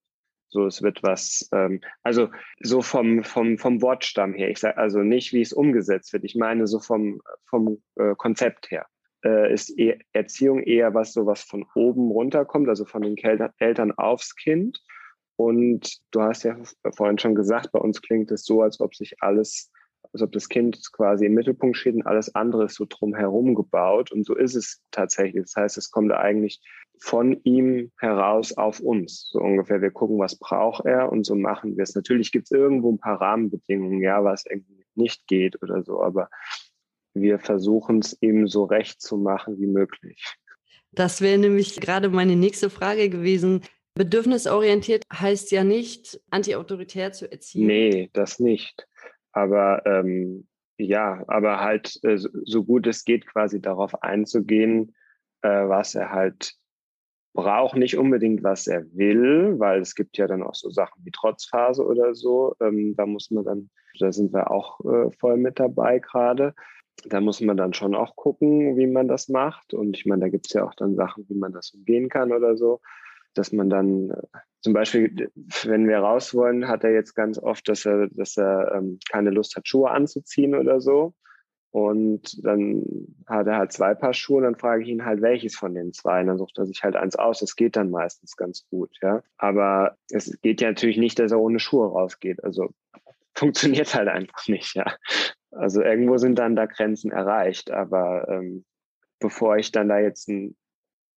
So, 0.56 0.64
es 0.64 0.80
wird 0.80 1.02
was, 1.02 1.50
ähm, 1.52 1.82
also 2.02 2.30
so 2.60 2.80
vom, 2.80 3.22
vom, 3.24 3.58
vom 3.58 3.82
Wortstamm 3.82 4.32
her. 4.32 4.48
Ich 4.48 4.58
sage 4.58 4.78
also 4.78 5.00
nicht, 5.00 5.34
wie 5.34 5.42
es 5.42 5.52
umgesetzt 5.52 6.14
wird. 6.14 6.24
Ich 6.24 6.34
meine 6.34 6.66
so 6.66 6.80
vom, 6.80 7.20
vom 7.44 7.82
äh, 7.96 8.14
Konzept 8.16 8.70
her. 8.70 8.86
Äh, 9.22 9.52
ist 9.52 9.78
e 9.78 9.98
Erziehung 10.14 10.62
eher 10.62 10.94
was, 10.94 11.12
so 11.12 11.26
was 11.26 11.42
von 11.42 11.66
oben 11.74 12.10
runterkommt, 12.10 12.70
also 12.70 12.86
von 12.86 13.02
den 13.02 13.16
Kel 13.16 13.50
Eltern 13.58 13.92
aufs 13.92 14.34
Kind. 14.34 14.82
Und 15.36 15.98
du 16.12 16.22
hast 16.22 16.44
ja 16.44 16.56
vorhin 16.94 17.18
schon 17.18 17.34
gesagt, 17.34 17.70
bei 17.72 17.78
uns 17.78 18.00
klingt 18.00 18.30
es 18.30 18.46
so, 18.46 18.62
als 18.62 18.80
ob 18.80 18.94
sich 18.94 19.20
alles, 19.20 19.70
als 20.14 20.22
ob 20.22 20.32
das 20.32 20.48
Kind 20.48 20.80
quasi 20.94 21.26
im 21.26 21.34
Mittelpunkt 21.34 21.76
steht 21.76 21.96
und 21.96 22.06
alles 22.06 22.34
andere 22.34 22.64
ist 22.64 22.76
so 22.76 22.86
drumherum 22.88 23.54
gebaut. 23.54 24.10
Und 24.10 24.24
so 24.24 24.34
ist 24.34 24.54
es 24.54 24.80
tatsächlich. 24.90 25.42
Das 25.42 25.54
heißt, 25.54 25.76
es 25.76 25.90
kommt 25.90 26.12
eigentlich 26.12 26.62
von 26.98 27.40
ihm 27.44 27.92
heraus 27.98 28.56
auf 28.56 28.80
uns. 28.80 29.28
So 29.30 29.40
ungefähr, 29.40 29.82
wir 29.82 29.90
gucken, 29.90 30.18
was 30.18 30.38
braucht 30.38 30.86
er 30.86 31.10
und 31.12 31.24
so 31.24 31.34
machen 31.34 31.76
wir 31.76 31.82
es. 31.82 31.94
Natürlich 31.94 32.32
gibt 32.32 32.46
es 32.46 32.50
irgendwo 32.50 32.92
ein 32.92 32.98
paar 32.98 33.20
Rahmenbedingungen, 33.20 34.00
ja, 34.00 34.24
was 34.24 34.44
irgendwie 34.46 34.84
nicht 34.94 35.26
geht 35.26 35.62
oder 35.62 35.82
so, 35.82 36.02
aber 36.02 36.30
wir 37.14 37.38
versuchen 37.38 38.00
es 38.00 38.16
ihm 38.20 38.46
so 38.48 38.64
recht 38.64 39.00
zu 39.00 39.16
machen 39.16 39.58
wie 39.58 39.66
möglich. 39.66 40.36
Das 40.92 41.20
wäre 41.20 41.38
nämlich 41.38 41.80
gerade 41.80 42.08
meine 42.08 42.36
nächste 42.36 42.70
Frage 42.70 43.08
gewesen. 43.10 43.62
Bedürfnisorientiert 43.94 45.04
heißt 45.12 45.50
ja 45.52 45.64
nicht, 45.64 46.20
antiautoritär 46.30 47.12
zu 47.12 47.30
erziehen. 47.30 47.66
Nee, 47.66 48.10
das 48.12 48.38
nicht. 48.38 48.86
Aber 49.32 49.84
ähm, 49.86 50.46
ja, 50.78 51.24
aber 51.28 51.60
halt 51.60 51.98
äh, 52.04 52.18
so 52.18 52.64
gut 52.64 52.86
es 52.86 53.04
geht, 53.04 53.26
quasi 53.26 53.60
darauf 53.60 54.02
einzugehen, 54.02 54.94
äh, 55.42 55.48
was 55.48 55.94
er 55.94 56.10
halt 56.10 56.54
braucht 57.36 57.76
nicht 57.76 57.96
unbedingt, 57.96 58.42
was 58.42 58.66
er 58.66 58.84
will, 58.94 59.54
weil 59.58 59.80
es 59.80 59.94
gibt 59.94 60.16
ja 60.16 60.26
dann 60.26 60.42
auch 60.42 60.54
so 60.54 60.70
Sachen 60.70 61.04
wie 61.04 61.12
Trotzphase 61.12 61.84
oder 61.84 62.14
so. 62.14 62.56
Ähm, 62.60 62.96
da 62.96 63.06
muss 63.06 63.30
man 63.30 63.44
dann, 63.44 63.70
da 64.00 64.10
sind 64.10 64.32
wir 64.32 64.50
auch 64.50 64.80
äh, 64.80 65.12
voll 65.12 65.36
mit 65.36 65.60
dabei 65.60 66.00
gerade. 66.00 66.54
Da 67.04 67.20
muss 67.20 67.40
man 67.40 67.56
dann 67.56 67.74
schon 67.74 67.94
auch 67.94 68.16
gucken, 68.16 68.76
wie 68.76 68.86
man 68.86 69.06
das 69.06 69.28
macht. 69.28 69.74
Und 69.74 69.96
ich 69.96 70.06
meine, 70.06 70.22
da 70.22 70.28
gibt 70.28 70.46
es 70.46 70.54
ja 70.54 70.64
auch 70.64 70.74
dann 70.74 70.96
Sachen, 70.96 71.26
wie 71.28 71.36
man 71.36 71.52
das 71.52 71.70
umgehen 71.70 72.08
kann 72.08 72.32
oder 72.32 72.56
so. 72.56 72.80
Dass 73.34 73.52
man 73.52 73.68
dann 73.70 74.10
äh, 74.10 74.22
zum 74.62 74.72
Beispiel, 74.72 75.30
wenn 75.64 75.86
wir 75.86 75.98
raus 75.98 76.34
wollen, 76.34 76.66
hat 76.66 76.84
er 76.84 76.92
jetzt 76.92 77.14
ganz 77.14 77.38
oft, 77.38 77.68
dass 77.68 77.84
er, 77.84 78.08
dass 78.08 78.36
er 78.36 78.72
ähm, 78.74 78.98
keine 79.10 79.30
Lust 79.30 79.54
hat, 79.56 79.68
Schuhe 79.68 79.90
anzuziehen 79.90 80.54
oder 80.54 80.80
so. 80.80 81.14
Und 81.70 82.44
dann 82.44 82.84
hat 83.26 83.46
er 83.46 83.58
halt 83.58 83.72
zwei 83.72 83.94
Paar 83.94 84.14
Schuhe 84.14 84.38
und 84.38 84.44
dann 84.44 84.56
frage 84.56 84.82
ich 84.82 84.88
ihn 84.88 85.04
halt, 85.04 85.20
welches 85.20 85.56
von 85.56 85.74
den 85.74 85.92
zwei. 85.92 86.20
Und 86.20 86.28
dann 86.28 86.38
sucht 86.38 86.58
er 86.58 86.66
sich 86.66 86.82
halt 86.82 86.96
eins 86.96 87.16
aus. 87.16 87.40
Das 87.40 87.56
geht 87.56 87.76
dann 87.76 87.90
meistens 87.90 88.36
ganz 88.36 88.66
gut, 88.70 88.90
ja. 89.02 89.22
Aber 89.36 89.96
es 90.10 90.38
geht 90.40 90.60
ja 90.60 90.68
natürlich 90.68 90.96
nicht, 90.96 91.18
dass 91.18 91.32
er 91.32 91.40
ohne 91.40 91.58
Schuhe 91.58 91.88
rausgeht. 91.88 92.42
Also 92.44 92.70
funktioniert 93.34 93.94
halt 93.94 94.08
einfach 94.08 94.48
nicht, 94.48 94.74
ja. 94.74 94.86
Also 95.50 95.82
irgendwo 95.82 96.16
sind 96.16 96.38
dann 96.38 96.56
da 96.56 96.66
Grenzen 96.66 97.10
erreicht. 97.10 97.70
Aber 97.70 98.26
ähm, 98.28 98.64
bevor 99.18 99.58
ich 99.58 99.70
dann 99.70 99.88
da 99.88 99.98
jetzt 99.98 100.28
ein, 100.28 100.56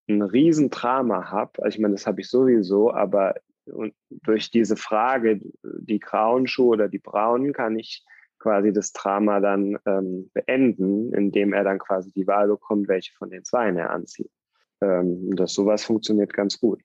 ein 0.10 0.22
Riesendrama 0.22 1.30
habe, 1.32 1.64
also 1.64 1.76
ich 1.76 1.82
meine, 1.82 1.94
das 1.94 2.08
habe 2.08 2.22
ich 2.22 2.30
sowieso, 2.30 2.92
aber 2.92 3.36
durch 4.10 4.52
diese 4.52 4.76
Frage, 4.76 5.40
die 5.64 6.00
grauen 6.00 6.48
Schuhe 6.48 6.70
oder 6.70 6.90
die 6.90 7.00
braunen, 7.00 7.54
kann 7.54 7.78
ich 7.78 8.04
quasi 8.40 8.74
das 8.74 8.94
Drama 8.94 9.40
dann 9.40 9.78
ähm, 9.86 10.32
beenden, 10.34 11.14
indem 11.14 11.54
er 11.54 11.64
dann 11.64 11.80
quasi 11.80 12.12
die 12.12 12.28
Wahl 12.28 12.48
bekommt, 12.48 12.88
welche 12.88 13.14
von 13.14 13.30
den 13.30 13.44
zwei 13.44 13.70
er 13.70 13.92
anzieht. 13.92 14.32
Ähm, 14.82 15.36
das 15.36 15.54
sowas 15.54 15.84
funktioniert 15.84 16.34
ganz 16.34 16.60
gut. 16.60 16.82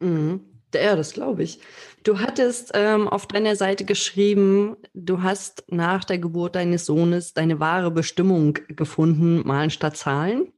Mhm. 0.00 0.40
Ja, 0.74 0.94
das 0.94 1.12
glaube 1.12 1.42
ich. 1.42 1.60
Du 2.04 2.20
hattest 2.20 2.72
ähm, 2.74 3.08
auf 3.08 3.26
deiner 3.26 3.56
Seite 3.56 3.84
geschrieben, 3.84 4.76
du 4.94 5.22
hast 5.22 5.64
nach 5.68 6.04
der 6.04 6.18
Geburt 6.18 6.54
deines 6.54 6.86
Sohnes 6.86 7.34
deine 7.34 7.58
wahre 7.58 7.90
Bestimmung 7.90 8.54
gefunden, 8.68 9.46
malen 9.46 9.70
statt 9.70 9.96
Zahlen. 9.96 10.52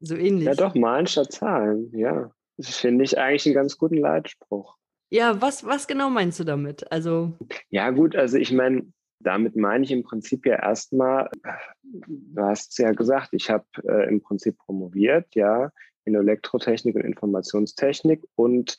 So 0.00 0.16
ähnlich. 0.16 0.46
Ja, 0.46 0.54
doch, 0.54 0.74
malen 0.74 1.06
statt 1.06 1.32
Zahlen, 1.32 1.90
ja. 1.96 2.30
Das 2.56 2.76
finde 2.76 3.04
ich 3.04 3.18
eigentlich 3.18 3.46
einen 3.46 3.54
ganz 3.54 3.78
guten 3.78 3.96
Leitspruch. 3.96 4.76
Ja, 5.10 5.40
was, 5.40 5.64
was 5.64 5.86
genau 5.86 6.10
meinst 6.10 6.40
du 6.40 6.44
damit? 6.44 6.90
Also. 6.92 7.32
Ja, 7.70 7.90
gut, 7.90 8.14
also 8.16 8.36
ich 8.36 8.52
meine, 8.52 8.92
damit 9.24 9.56
meine 9.56 9.84
ich 9.84 9.90
im 9.90 10.04
Prinzip 10.04 10.46
ja 10.46 10.56
erstmal, 10.56 11.30
du 11.82 12.42
hast 12.42 12.72
es 12.72 12.78
ja 12.78 12.92
gesagt, 12.92 13.30
ich 13.32 13.50
habe 13.50 13.64
äh, 13.86 14.08
im 14.08 14.20
Prinzip 14.20 14.56
promoviert, 14.58 15.34
ja, 15.34 15.70
in 16.04 16.14
Elektrotechnik 16.14 16.94
und 16.94 17.02
Informationstechnik 17.02 18.24
und 18.36 18.76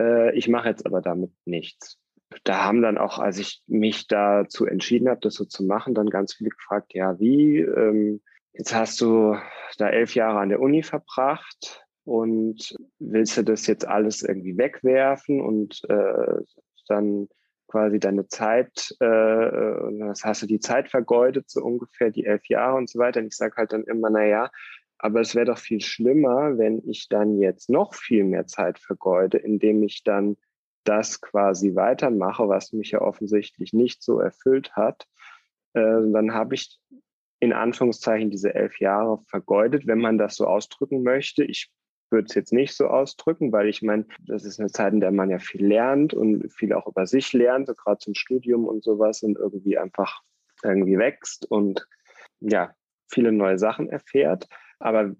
äh, 0.00 0.36
ich 0.36 0.48
mache 0.48 0.68
jetzt 0.68 0.86
aber 0.86 1.00
damit 1.00 1.32
nichts. 1.44 1.98
Da 2.44 2.64
haben 2.64 2.82
dann 2.82 2.98
auch, 2.98 3.18
als 3.18 3.38
ich 3.38 3.62
mich 3.66 4.08
dazu 4.08 4.66
entschieden 4.66 5.08
habe, 5.08 5.20
das 5.20 5.34
so 5.34 5.44
zu 5.44 5.64
machen, 5.64 5.94
dann 5.94 6.10
ganz 6.10 6.34
viele 6.34 6.50
gefragt, 6.50 6.92
ja, 6.92 7.18
wie, 7.18 7.60
ähm, 7.60 8.20
jetzt 8.52 8.74
hast 8.74 9.00
du 9.00 9.36
da 9.78 9.88
elf 9.88 10.14
Jahre 10.14 10.40
an 10.40 10.50
der 10.50 10.60
Uni 10.60 10.82
verbracht 10.82 11.86
und 12.04 12.74
willst 12.98 13.36
du 13.36 13.42
das 13.42 13.66
jetzt 13.66 13.86
alles 13.86 14.22
irgendwie 14.22 14.58
wegwerfen 14.58 15.40
und 15.40 15.82
äh, 15.88 16.42
dann 16.88 17.28
quasi 17.66 17.98
deine 17.98 18.28
Zeit, 18.28 18.94
äh, 19.00 19.98
das 19.98 20.24
hast 20.24 20.42
du 20.42 20.46
die 20.46 20.60
Zeit 20.60 20.90
vergeudet, 20.90 21.50
so 21.50 21.62
ungefähr 21.62 22.10
die 22.10 22.24
elf 22.24 22.46
Jahre 22.48 22.76
und 22.76 22.88
so 22.88 22.98
weiter. 22.98 23.20
Und 23.20 23.26
ich 23.26 23.36
sage 23.36 23.56
halt 23.56 23.72
dann 23.72 23.84
immer, 23.84 24.10
naja, 24.10 24.50
aber 24.98 25.20
es 25.20 25.34
wäre 25.34 25.46
doch 25.46 25.58
viel 25.58 25.80
schlimmer, 25.80 26.58
wenn 26.58 26.82
ich 26.88 27.08
dann 27.08 27.38
jetzt 27.38 27.68
noch 27.68 27.94
viel 27.94 28.24
mehr 28.24 28.46
Zeit 28.46 28.78
vergeude, 28.78 29.38
indem 29.38 29.82
ich 29.82 30.04
dann 30.04 30.36
das 30.84 31.20
quasi 31.20 31.74
weitermache, 31.74 32.48
was 32.48 32.72
mich 32.72 32.92
ja 32.92 33.00
offensichtlich 33.00 33.72
nicht 33.72 34.02
so 34.02 34.20
erfüllt 34.20 34.72
hat. 34.74 35.06
Äh, 35.74 36.10
dann 36.12 36.32
habe 36.32 36.54
ich 36.54 36.78
in 37.40 37.52
Anführungszeichen 37.52 38.30
diese 38.30 38.54
elf 38.54 38.80
Jahre 38.80 39.20
vergeudet, 39.26 39.86
wenn 39.86 39.98
man 39.98 40.16
das 40.16 40.36
so 40.36 40.46
ausdrücken 40.46 41.02
möchte. 41.02 41.44
Ich 41.44 41.70
würde 42.16 42.26
es 42.28 42.34
jetzt 42.34 42.52
nicht 42.52 42.74
so 42.74 42.86
ausdrücken, 42.86 43.52
weil 43.52 43.68
ich 43.68 43.82
meine, 43.82 44.06
das 44.26 44.44
ist 44.44 44.58
eine 44.58 44.70
Zeit, 44.70 44.94
in 44.94 45.00
der 45.00 45.12
man 45.12 45.30
ja 45.30 45.38
viel 45.38 45.64
lernt 45.66 46.14
und 46.14 46.50
viel 46.50 46.72
auch 46.72 46.86
über 46.86 47.06
sich 47.06 47.34
lernt, 47.34 47.66
so 47.66 47.74
gerade 47.74 47.98
zum 47.98 48.14
Studium 48.14 48.64
und 48.64 48.82
sowas 48.82 49.22
und 49.22 49.36
irgendwie 49.36 49.76
einfach 49.76 50.22
irgendwie 50.64 50.98
wächst 50.98 51.44
und 51.50 51.86
ja, 52.40 52.74
viele 53.06 53.32
neue 53.32 53.58
Sachen 53.58 53.90
erfährt. 53.90 54.48
Aber 54.78 55.14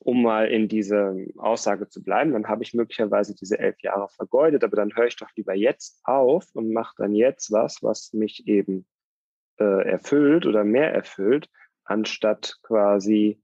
um 0.00 0.22
mal 0.22 0.48
in 0.48 0.66
diese 0.66 1.14
Aussage 1.36 1.88
zu 1.88 2.02
bleiben, 2.02 2.32
dann 2.32 2.48
habe 2.48 2.64
ich 2.64 2.74
möglicherweise 2.74 3.34
diese 3.34 3.58
elf 3.58 3.80
Jahre 3.80 4.08
vergeudet, 4.08 4.64
aber 4.64 4.76
dann 4.76 4.94
höre 4.96 5.06
ich 5.06 5.16
doch 5.16 5.30
lieber 5.36 5.54
jetzt 5.54 6.00
auf 6.04 6.48
und 6.54 6.72
mache 6.72 6.94
dann 6.98 7.14
jetzt 7.14 7.52
was, 7.52 7.82
was 7.82 8.12
mich 8.12 8.48
eben 8.48 8.86
äh, 9.58 9.88
erfüllt 9.88 10.46
oder 10.46 10.64
mehr 10.64 10.92
erfüllt, 10.92 11.48
anstatt 11.84 12.58
quasi 12.62 13.40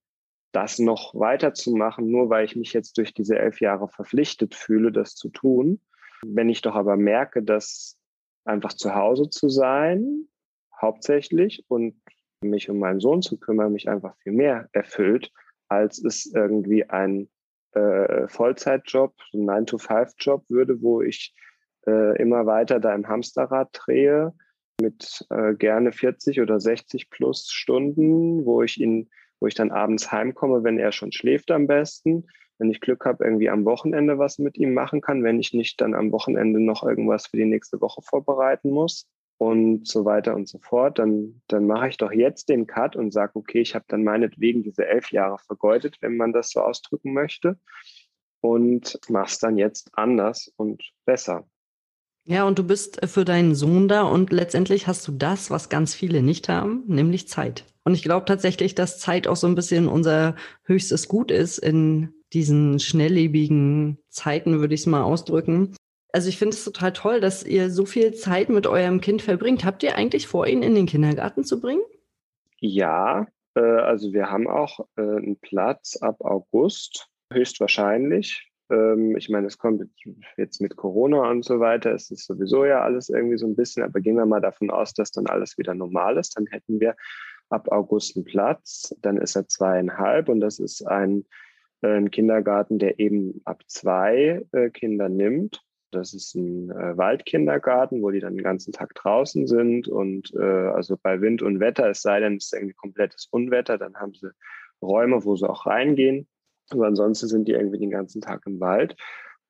das 0.57 0.79
noch 0.79 1.15
weiterzumachen, 1.15 2.11
nur 2.11 2.31
weil 2.31 2.47
ich 2.47 2.57
mich 2.57 2.73
jetzt 2.73 2.97
durch 2.97 3.13
diese 3.13 3.39
elf 3.39 3.61
Jahre 3.61 3.89
verpflichtet 3.89 4.55
fühle, 4.55 4.91
das 4.91 5.15
zu 5.15 5.29
tun. 5.29 5.83
Wenn 6.25 6.49
ich 6.49 6.63
doch 6.63 6.75
aber 6.75 6.97
merke, 6.97 7.43
dass 7.43 7.99
einfach 8.47 8.73
zu 8.73 8.95
Hause 8.95 9.29
zu 9.29 9.51
sein, 9.51 10.29
hauptsächlich, 10.81 11.67
und 11.69 12.01
mich 12.41 12.71
um 12.71 12.79
meinen 12.79 13.01
Sohn 13.01 13.21
zu 13.21 13.39
kümmern, 13.39 13.73
mich 13.73 13.91
einfach 13.91 14.17
viel 14.23 14.33
mehr 14.33 14.71
erfüllt, 14.73 15.31
als 15.69 16.03
es 16.03 16.25
irgendwie 16.25 16.89
ein 16.89 17.29
äh, 17.73 18.27
Vollzeitjob, 18.27 19.15
ein 19.35 19.45
9-to-5-Job 19.45 20.49
würde, 20.49 20.81
wo 20.81 21.03
ich 21.03 21.35
äh, 21.87 22.17
immer 22.21 22.47
weiter 22.47 22.81
da 22.81 22.95
im 22.95 23.07
Hamsterrad 23.07 23.69
drehe 23.73 24.33
mit 24.81 25.27
äh, 25.29 25.55
gerne 25.55 25.93
40 25.93 26.41
oder 26.41 26.61
60 26.61 27.11
plus 27.11 27.51
Stunden, 27.51 28.47
wo 28.47 28.63
ich 28.63 28.81
ihn, 28.81 29.11
wo 29.41 29.47
ich 29.47 29.55
dann 29.55 29.71
abends 29.71 30.11
heimkomme, 30.13 30.65
wenn 30.65 30.79
er 30.79 30.93
schon 30.93 31.13
schläft 31.13 31.51
am 31.51 31.67
besten. 31.67 32.27
Wenn 32.59 32.71
ich 32.71 32.81
Glück 32.81 33.05
habe, 33.05 33.25
irgendwie 33.25 33.51
am 33.51 33.65
Wochenende 33.65 34.19
was 34.19 34.39
mit 34.39 34.57
ihm 34.57 34.73
machen 34.73 35.01
kann, 35.01 35.23
wenn 35.23 35.39
ich 35.39 35.53
nicht 35.53 35.81
dann 35.81 35.95
am 35.95 36.11
Wochenende 36.13 36.61
noch 36.61 36.85
irgendwas 36.85 37.27
für 37.27 37.37
die 37.37 37.45
nächste 37.45 37.81
Woche 37.81 38.01
vorbereiten 38.03 38.71
muss 38.71 39.07
und 39.39 39.87
so 39.87 40.07
weiter 40.07 40.35
und 40.35 40.49
so 40.49 40.59
fort, 40.59 40.99
dann, 40.99 41.43
dann 41.49 41.67
mache 41.67 41.89
ich 41.89 41.99
doch 41.99 42.13
jetzt 42.13 42.49
den 42.49 42.67
Cut 42.67 42.97
und 42.97 43.13
sage, 43.13 43.33
okay, 43.35 43.61
ich 43.61 43.75
habe 43.75 43.85
dann 43.89 44.05
meinetwegen 44.05 44.63
diese 44.63 44.87
elf 44.87 45.13
Jahre 45.13 45.39
vergeudet, 45.39 45.99
wenn 46.01 46.17
man 46.17 46.33
das 46.33 46.51
so 46.51 46.61
ausdrücken 46.61 47.13
möchte, 47.13 47.59
und 48.41 48.99
mache 49.09 49.27
es 49.27 49.39
dann 49.39 49.59
jetzt 49.59 49.91
anders 49.93 50.53
und 50.57 50.83
besser. 51.05 51.49
Ja, 52.25 52.45
und 52.45 52.59
du 52.59 52.65
bist 52.65 53.05
für 53.07 53.25
deinen 53.25 53.55
Sohn 53.55 53.89
da 53.89 54.03
und 54.03 54.33
letztendlich 54.33 54.87
hast 54.87 55.07
du 55.07 55.13
das, 55.13 55.51
was 55.51 55.69
ganz 55.69 55.95
viele 55.95 56.23
nicht 56.23 56.49
haben, 56.49 56.83
nämlich 56.87 57.29
Zeit. 57.29 57.65
Und 57.87 57.95
ich 57.95 58.03
glaube 58.03 58.27
tatsächlich, 58.27 58.75
dass 58.75 58.99
Zeit 58.99 59.29
auch 59.29 59.37
so 59.37 59.47
ein 59.47 59.55
bisschen 59.55 59.87
unser 59.87 60.35
höchstes 60.65 61.07
Gut 61.07 61.31
ist 61.31 61.59
in 61.59 62.13
diesen 62.33 62.81
schnelllebigen 62.81 63.99
Zeiten, 64.09 64.59
würde 64.59 64.75
ich 64.75 64.81
es 64.81 64.87
mal 64.87 65.05
ausdrücken. 65.05 65.73
Also 66.13 66.29
ich 66.29 66.37
finde 66.37 66.57
es 66.57 66.65
total 66.65 66.93
toll, 66.93 67.21
dass 67.21 67.45
ihr 67.45 67.71
so 67.71 67.87
viel 67.87 68.13
Zeit 68.13 68.49
mit 68.49 68.67
eurem 68.67 69.01
Kind 69.01 69.23
verbringt. 69.23 69.65
Habt 69.65 69.85
ihr 69.85 69.95
eigentlich 69.95 70.27
vor, 70.27 70.49
ihn 70.49 70.65
in 70.65 70.75
den 70.75 70.87
Kindergarten 70.87 71.45
zu 71.45 71.61
bringen? 71.61 71.83
Ja, 72.59 73.29
äh, 73.55 73.61
also 73.61 74.13
wir 74.13 74.33
haben 74.33 74.49
auch 74.49 74.81
äh, 74.97 75.03
einen 75.03 75.39
Platz 75.39 75.97
ab 76.01 76.17
August, 76.23 77.09
höchstwahrscheinlich. 77.33 78.51
Ähm, 78.69 79.17
ich 79.17 79.29
meine, 79.29 79.47
es 79.47 79.59
kommt 79.59 79.89
jetzt 80.37 80.61
mit 80.61 80.75
Corona 80.75 81.31
und 81.31 81.45
so 81.45 81.61
weiter, 81.61 81.93
es 81.93 82.11
ist 82.11 82.27
sowieso 82.27 82.65
ja 82.65 82.81
alles 82.83 83.11
irgendwie 83.11 83.39
so 83.39 83.47
ein 83.47 83.55
bisschen, 83.55 83.85
aber 83.85 84.01
gehen 84.01 84.17
wir 84.17 84.27
mal 84.27 84.41
davon 84.41 84.71
aus, 84.71 84.93
dass 84.93 85.13
dann 85.13 85.29
alles 85.29 85.57
wieder 85.57 85.75
normal 85.75 86.17
ist, 86.17 86.37
dann 86.37 86.47
hätten 86.47 86.81
wir 86.81 86.97
ab 87.49 87.71
August 87.71 88.17
einen 88.17 88.25
Platz, 88.25 88.95
dann 89.03 89.17
ist 89.17 89.37
er 89.37 89.47
zweieinhalb 89.49 90.29
und 90.29 90.41
das 90.41 90.59
ist 90.59 90.87
ein, 90.87 91.25
äh, 91.83 91.97
ein 91.97 92.11
Kindergarten, 92.11 92.79
der 92.79 92.99
eben 92.99 93.41
ab 93.45 93.63
zwei 93.67 94.45
äh, 94.53 94.71
Kinder 94.71 95.09
nimmt. 95.09 95.63
Das 95.93 96.13
ist 96.15 96.35
ein 96.35 96.71
äh, 96.71 96.97
Waldkindergarten, 96.97 98.03
wo 98.03 98.11
die 98.11 98.21
dann 98.21 98.35
den 98.35 98.45
ganzen 98.45 98.73
Tag 98.73 98.95
draußen 98.95 99.47
sind 99.47 99.89
und 99.89 100.33
äh, 100.35 100.43
also 100.43 100.97
bei 101.01 101.21
Wind 101.21 101.43
und 101.43 101.61
Wetter, 101.61 101.89
es 101.89 102.03
sei 102.03 102.21
denn, 102.21 102.37
es 102.37 102.47
ist 102.47 102.55
irgendwie 102.55 102.75
komplettes 102.75 103.29
Unwetter, 103.31 103.79
dann 103.79 103.95
haben 103.97 104.15
sie 104.15 104.31
Räume, 104.83 105.25
wo 105.25 105.37
sie 105.37 105.49
auch 105.49 105.67
reingehen. 105.67 106.29
Aber 106.71 106.87
ansonsten 106.87 107.29
sind 107.29 107.47
die 107.49 107.53
irgendwie 107.53 107.79
den 107.79 107.91
ganzen 107.91 108.21
Tag 108.21 108.43
im 108.47 108.61
Wald. 108.61 108.97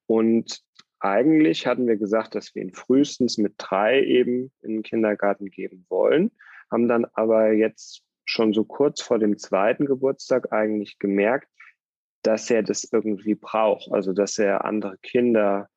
Und 0.06 0.62
eigentlich 1.00 1.66
hatten 1.66 1.86
wir 1.86 1.96
gesagt, 1.96 2.34
dass 2.34 2.54
wir 2.54 2.62
ihn 2.62 2.74
frühestens 2.74 3.38
mit 3.38 3.54
drei 3.58 4.02
eben 4.02 4.52
in 4.62 4.74
den 4.74 4.82
Kindergarten 4.82 5.50
geben 5.50 5.86
wollen, 5.88 6.30
haben 6.70 6.88
dann 6.88 7.06
aber 7.14 7.52
jetzt 7.52 8.02
schon 8.24 8.52
so 8.52 8.64
kurz 8.64 9.00
vor 9.00 9.18
dem 9.18 9.38
zweiten 9.38 9.86
Geburtstag 9.86 10.52
eigentlich 10.52 10.98
gemerkt, 10.98 11.48
dass 12.22 12.50
er 12.50 12.62
das 12.62 12.84
irgendwie 12.90 13.36
braucht, 13.36 13.92
also 13.92 14.12
dass 14.12 14.38
er 14.38 14.64
andere 14.64 14.98
Kinder 14.98 15.68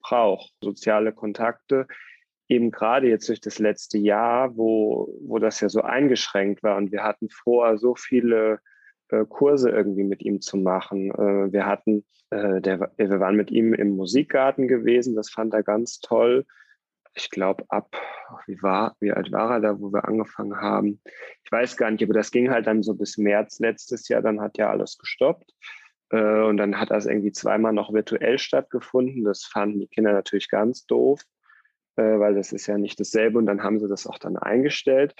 braucht, 0.00 0.52
soziale 0.60 1.12
Kontakte, 1.12 1.86
eben 2.48 2.70
gerade 2.70 3.08
jetzt 3.08 3.28
durch 3.28 3.40
das 3.40 3.58
letzte 3.58 3.98
Jahr, 3.98 4.56
wo, 4.56 5.08
wo 5.22 5.38
das 5.38 5.60
ja 5.60 5.68
so 5.68 5.82
eingeschränkt 5.82 6.62
war 6.62 6.76
und 6.76 6.92
wir 6.92 7.02
hatten 7.02 7.28
vor, 7.30 7.78
so 7.78 7.94
viele 7.94 8.58
äh, 9.08 9.24
Kurse 9.26 9.70
irgendwie 9.70 10.04
mit 10.04 10.22
ihm 10.22 10.40
zu 10.40 10.56
machen. 10.56 11.10
Äh, 11.10 11.52
wir 11.52 11.66
hatten, 11.66 12.04
äh, 12.30 12.60
der, 12.60 12.92
wir 12.96 13.20
waren 13.20 13.36
mit 13.36 13.50
ihm 13.50 13.72
im 13.72 13.96
Musikgarten 13.96 14.68
gewesen, 14.68 15.14
das 15.14 15.30
fand 15.30 15.54
er 15.54 15.62
ganz 15.62 16.00
toll. 16.00 16.44
Ich 17.14 17.30
glaube, 17.30 17.64
ab, 17.68 17.96
wie 18.46 18.60
war, 18.62 18.96
wie 19.00 19.12
alt 19.12 19.30
war 19.30 19.52
er 19.52 19.60
da, 19.60 19.80
wo 19.80 19.92
wir 19.92 20.06
angefangen 20.06 20.60
haben? 20.60 21.00
Ich 21.44 21.52
weiß 21.52 21.76
gar 21.76 21.90
nicht, 21.90 22.02
aber 22.02 22.14
das 22.14 22.30
ging 22.30 22.50
halt 22.50 22.66
dann 22.66 22.82
so 22.82 22.94
bis 22.94 23.18
März 23.18 23.60
letztes 23.60 24.08
Jahr, 24.08 24.20
dann 24.20 24.40
hat 24.40 24.58
ja 24.58 24.70
alles 24.70 24.98
gestoppt. 24.98 25.52
Äh, 26.10 26.42
und 26.42 26.56
dann 26.56 26.78
hat 26.78 26.90
das 26.90 27.06
irgendwie 27.06 27.32
zweimal 27.32 27.72
noch 27.72 27.92
virtuell 27.92 28.38
stattgefunden. 28.38 29.24
Das 29.24 29.44
fanden 29.44 29.80
die 29.80 29.88
Kinder 29.88 30.12
natürlich 30.12 30.48
ganz 30.48 30.86
doof, 30.86 31.22
äh, 31.96 32.02
weil 32.02 32.34
das 32.34 32.52
ist 32.52 32.66
ja 32.66 32.78
nicht 32.78 32.98
dasselbe. 33.00 33.38
Und 33.38 33.46
dann 33.46 33.62
haben 33.62 33.80
sie 33.80 33.88
das 33.88 34.06
auch 34.06 34.18
dann 34.18 34.36
eingestellt. 34.36 35.14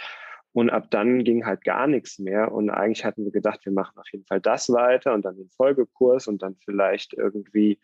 Und 0.52 0.70
ab 0.70 0.88
dann 0.90 1.24
ging 1.24 1.46
halt 1.46 1.64
gar 1.64 1.88
nichts 1.88 2.20
mehr. 2.20 2.52
Und 2.52 2.70
eigentlich 2.70 3.04
hatten 3.04 3.24
wir 3.24 3.32
gedacht, 3.32 3.64
wir 3.64 3.72
machen 3.72 3.98
auf 3.98 4.08
jeden 4.12 4.24
Fall 4.26 4.40
das 4.40 4.70
weiter 4.70 5.12
und 5.12 5.24
dann 5.24 5.36
den 5.36 5.50
Folgekurs 5.50 6.28
und 6.28 6.42
dann 6.42 6.56
vielleicht 6.64 7.12
irgendwie 7.12 7.80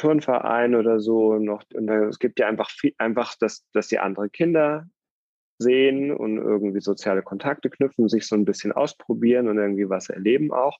Turnverein 0.00 0.74
oder 0.74 0.98
so 0.98 1.34
noch. 1.34 1.62
Und 1.74 1.88
es 1.88 2.18
gibt 2.18 2.38
ja 2.38 2.48
einfach 2.48 2.70
viel, 2.70 2.94
einfach, 2.96 3.36
dass, 3.38 3.66
dass 3.72 3.88
die 3.88 3.98
andere 3.98 4.30
Kinder 4.30 4.86
sehen 5.58 6.10
und 6.10 6.38
irgendwie 6.38 6.80
soziale 6.80 7.22
Kontakte 7.22 7.68
knüpfen, 7.68 8.08
sich 8.08 8.26
so 8.26 8.34
ein 8.34 8.46
bisschen 8.46 8.72
ausprobieren 8.72 9.46
und 9.48 9.58
irgendwie 9.58 9.90
was 9.90 10.08
erleben 10.08 10.52
auch. 10.52 10.78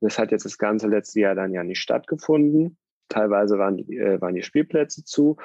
Das 0.00 0.18
hat 0.18 0.32
jetzt 0.32 0.44
das 0.44 0.58
ganze 0.58 0.86
letzte 0.86 1.20
Jahr 1.20 1.34
dann 1.34 1.54
ja 1.54 1.64
nicht 1.64 1.80
stattgefunden. 1.80 2.76
Teilweise 3.08 3.58
waren 3.58 3.78
die, 3.78 3.96
äh, 3.96 4.20
waren 4.20 4.34
die 4.34 4.42
Spielplätze 4.42 5.02
zu. 5.02 5.38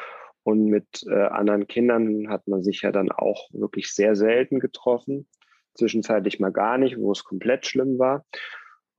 Und 0.44 0.66
mit 0.66 1.06
äh, 1.10 1.14
anderen 1.14 1.68
Kindern 1.68 2.28
hat 2.30 2.46
man 2.50 2.62
sich 2.62 2.82
ja 2.82 2.92
dann 2.92 3.10
auch 3.10 3.50
wirklich 3.54 3.94
sehr 3.94 4.18
selten 4.18 4.60
getroffen. 4.60 5.30
Zwischenzeitlich 5.76 6.42
mal 6.42 6.52
gar 6.52 6.78
nicht, 6.78 6.98
wo 6.98 7.14
es 7.14 7.24
komplett 7.24 7.66
schlimm 7.66 7.98
war. 7.98 8.26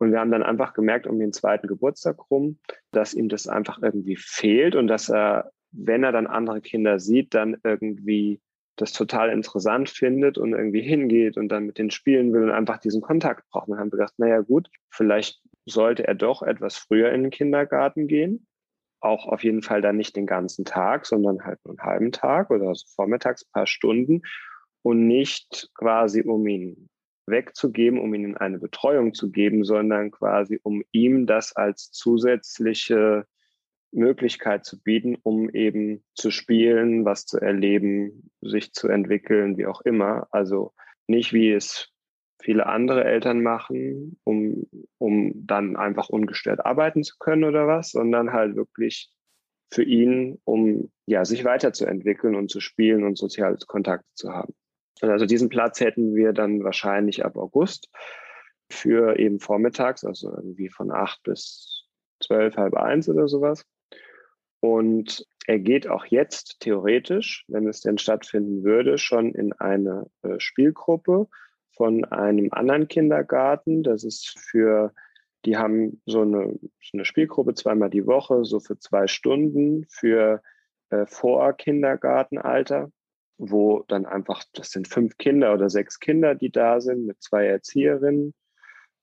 Und 0.05 0.13
wir 0.13 0.21
haben 0.21 0.31
dann 0.31 0.43
einfach 0.43 0.75
gemerkt, 0.75 1.07
um 1.07 1.19
den 1.19 1.33
zweiten 1.33 1.67
Geburtstag 1.67 2.31
rum, 2.31 2.59
dass 2.93 3.15
ihm 3.15 3.31
das 3.31 3.49
einfach 3.49 3.81
irgendwie 3.81 4.17
fehlt 4.17 4.77
und 4.77 4.87
dass 4.87 5.09
er, 5.09 5.51
wenn 5.73 6.05
er 6.05 6.13
dann 6.13 6.27
andere 6.27 6.61
Kinder 6.61 6.99
sieht, 6.99 7.33
dann 7.33 7.57
irgendwie 7.65 8.43
das 8.77 8.93
total 8.93 9.31
interessant 9.31 9.89
findet 9.89 10.37
und 10.37 10.53
irgendwie 10.53 10.83
hingeht 10.83 11.39
und 11.39 11.49
dann 11.49 11.65
mit 11.65 11.79
denen 11.79 11.91
spielen 11.91 12.35
will 12.35 12.43
und 12.43 12.51
einfach 12.51 12.79
diesen 12.79 13.01
Kontakt 13.01 13.49
braucht. 13.49 13.71
dann 13.71 13.79
haben 13.79 13.87
wir 13.87 13.99
gedacht, 13.99 14.13
naja 14.19 14.41
gut, 14.41 14.69
vielleicht 14.91 15.41
sollte 15.65 16.07
er 16.07 16.15
doch 16.15 16.43
etwas 16.43 16.77
früher 16.77 17.11
in 17.11 17.23
den 17.23 17.31
Kindergarten 17.31 18.07
gehen 18.07 18.47
auch 19.01 19.27
auf 19.27 19.45
jeden 19.45 19.63
Fall 19.63 19.83
dann 19.83 19.97
nicht 19.99 20.17
den 20.17 20.27
ganzen 20.27 20.65
Tag, 20.65 21.05
sondern 21.05 21.45
halt 21.45 21.59
nur 21.65 21.73
einen 21.79 21.87
halben 21.87 22.13
Tag 22.13 22.51
oder 22.51 22.75
so 22.75 22.87
vormittags 22.95 23.43
ein 23.45 23.53
paar 23.53 23.67
Stunden 23.67 24.23
und 24.83 25.07
nicht 25.07 25.71
quasi 25.75 26.23
um 26.23 26.47
ihn 26.47 26.89
wegzugeben, 27.27 27.99
um 27.99 28.13
ihnen 28.15 28.37
eine 28.37 28.59
Betreuung 28.59 29.15
zu 29.15 29.31
geben, 29.31 29.65
sondern 29.65 30.11
quasi 30.11 30.61
um 30.63 30.83
ihm 30.93 31.27
das 31.27 31.55
als 31.57 31.91
zusätzliche 31.91 33.27
Möglichkeit 33.93 34.65
zu 34.65 34.83
bieten, 34.83 35.17
um 35.23 35.49
eben 35.51 36.05
zu 36.15 36.31
spielen, 36.31 37.05
was 37.05 37.27
zu 37.27 37.39
erleben, 37.39 38.31
sich 38.41 38.73
zu 38.73 38.89
entwickeln, 38.89 39.57
wie 39.57 39.67
auch 39.67 39.81
immer. 39.83 40.27
Also 40.31 40.73
nicht 41.07 41.33
wie 41.33 41.53
es 41.53 41.91
viele 42.43 42.67
andere 42.67 43.05
Eltern 43.05 43.43
machen, 43.43 44.19
um, 44.25 44.67
um 44.99 45.33
dann 45.47 45.77
einfach 45.77 46.09
ungestört 46.09 46.65
arbeiten 46.67 47.03
zu 47.03 47.17
können 47.19 47.45
oder 47.45 47.67
was, 47.67 47.93
sondern 47.93 48.33
halt 48.33 48.57
wirklich 48.57 49.11
für 49.71 49.83
ihn, 49.83 50.41
um 50.45 50.91
ja, 51.07 51.25
sich 51.25 51.45
weiterzuentwickeln 51.45 52.35
und 52.35 52.51
zu 52.51 52.61
spielen 52.61 53.05
und 53.05 53.17
soziale 53.17 53.57
Kontakte 53.67 54.09
zu 54.15 54.31
haben. 54.31 54.55
Also 55.01 55.27
diesen 55.27 55.49
Platz 55.49 55.81
hätten 55.81 56.15
wir 56.15 56.33
dann 56.33 56.63
wahrscheinlich 56.63 57.25
ab 57.25 57.37
August 57.37 57.91
für 58.71 59.19
eben 59.19 59.41
vormittags, 59.41 60.05
also 60.05 60.31
irgendwie 60.31 60.69
von 60.69 60.91
acht 60.91 61.23
bis 61.23 61.87
zwölf, 62.21 62.57
halb 62.57 62.75
eins 62.75 63.09
oder 63.09 63.29
sowas. 63.29 63.65
Und 64.61 65.27
er 65.47 65.59
geht 65.59 65.89
auch 65.89 66.07
jetzt 66.07 66.61
theoretisch, 66.61 67.45
wenn 67.49 67.69
es 67.69 67.83
denn 67.83 67.99
stattfinden 67.99 68.65
würde, 68.65 68.97
schon 68.97 69.35
in 69.35 69.53
eine 69.53 70.07
äh, 70.23 70.41
Spielgruppe 70.41 71.29
von 71.73 72.05
einem 72.07 72.49
anderen 72.51 72.89
Kindergarten. 72.89 73.83
Das 73.83 74.05
ist 74.05 74.39
für, 74.39 74.95
die 75.45 75.59
haben 75.59 76.01
so 76.07 76.23
eine, 76.23 76.59
so 76.81 76.91
eine 76.95 77.05
Spielgruppe 77.05 77.53
zweimal 77.55 77.91
die 77.91 78.07
Woche, 78.07 78.45
so 78.45 78.59
für 78.59 78.79
zwei 78.79 79.07
Stunden 79.07 79.85
für 79.91 80.41
äh, 80.89 81.05
Vor-Kindergartenalter, 81.05 82.91
wo 83.39 83.85
dann 83.89 84.07
einfach, 84.07 84.45
das 84.53 84.71
sind 84.71 84.89
fünf 84.89 85.17
Kinder 85.17 85.55
oder 85.55 85.69
sechs 85.69 85.99
Kinder, 85.99 86.35
die 86.35 86.51
da 86.51 86.81
sind, 86.81 87.07
mit 87.07 87.23
zwei 87.23 87.47
Erzieherinnen, 87.47 88.35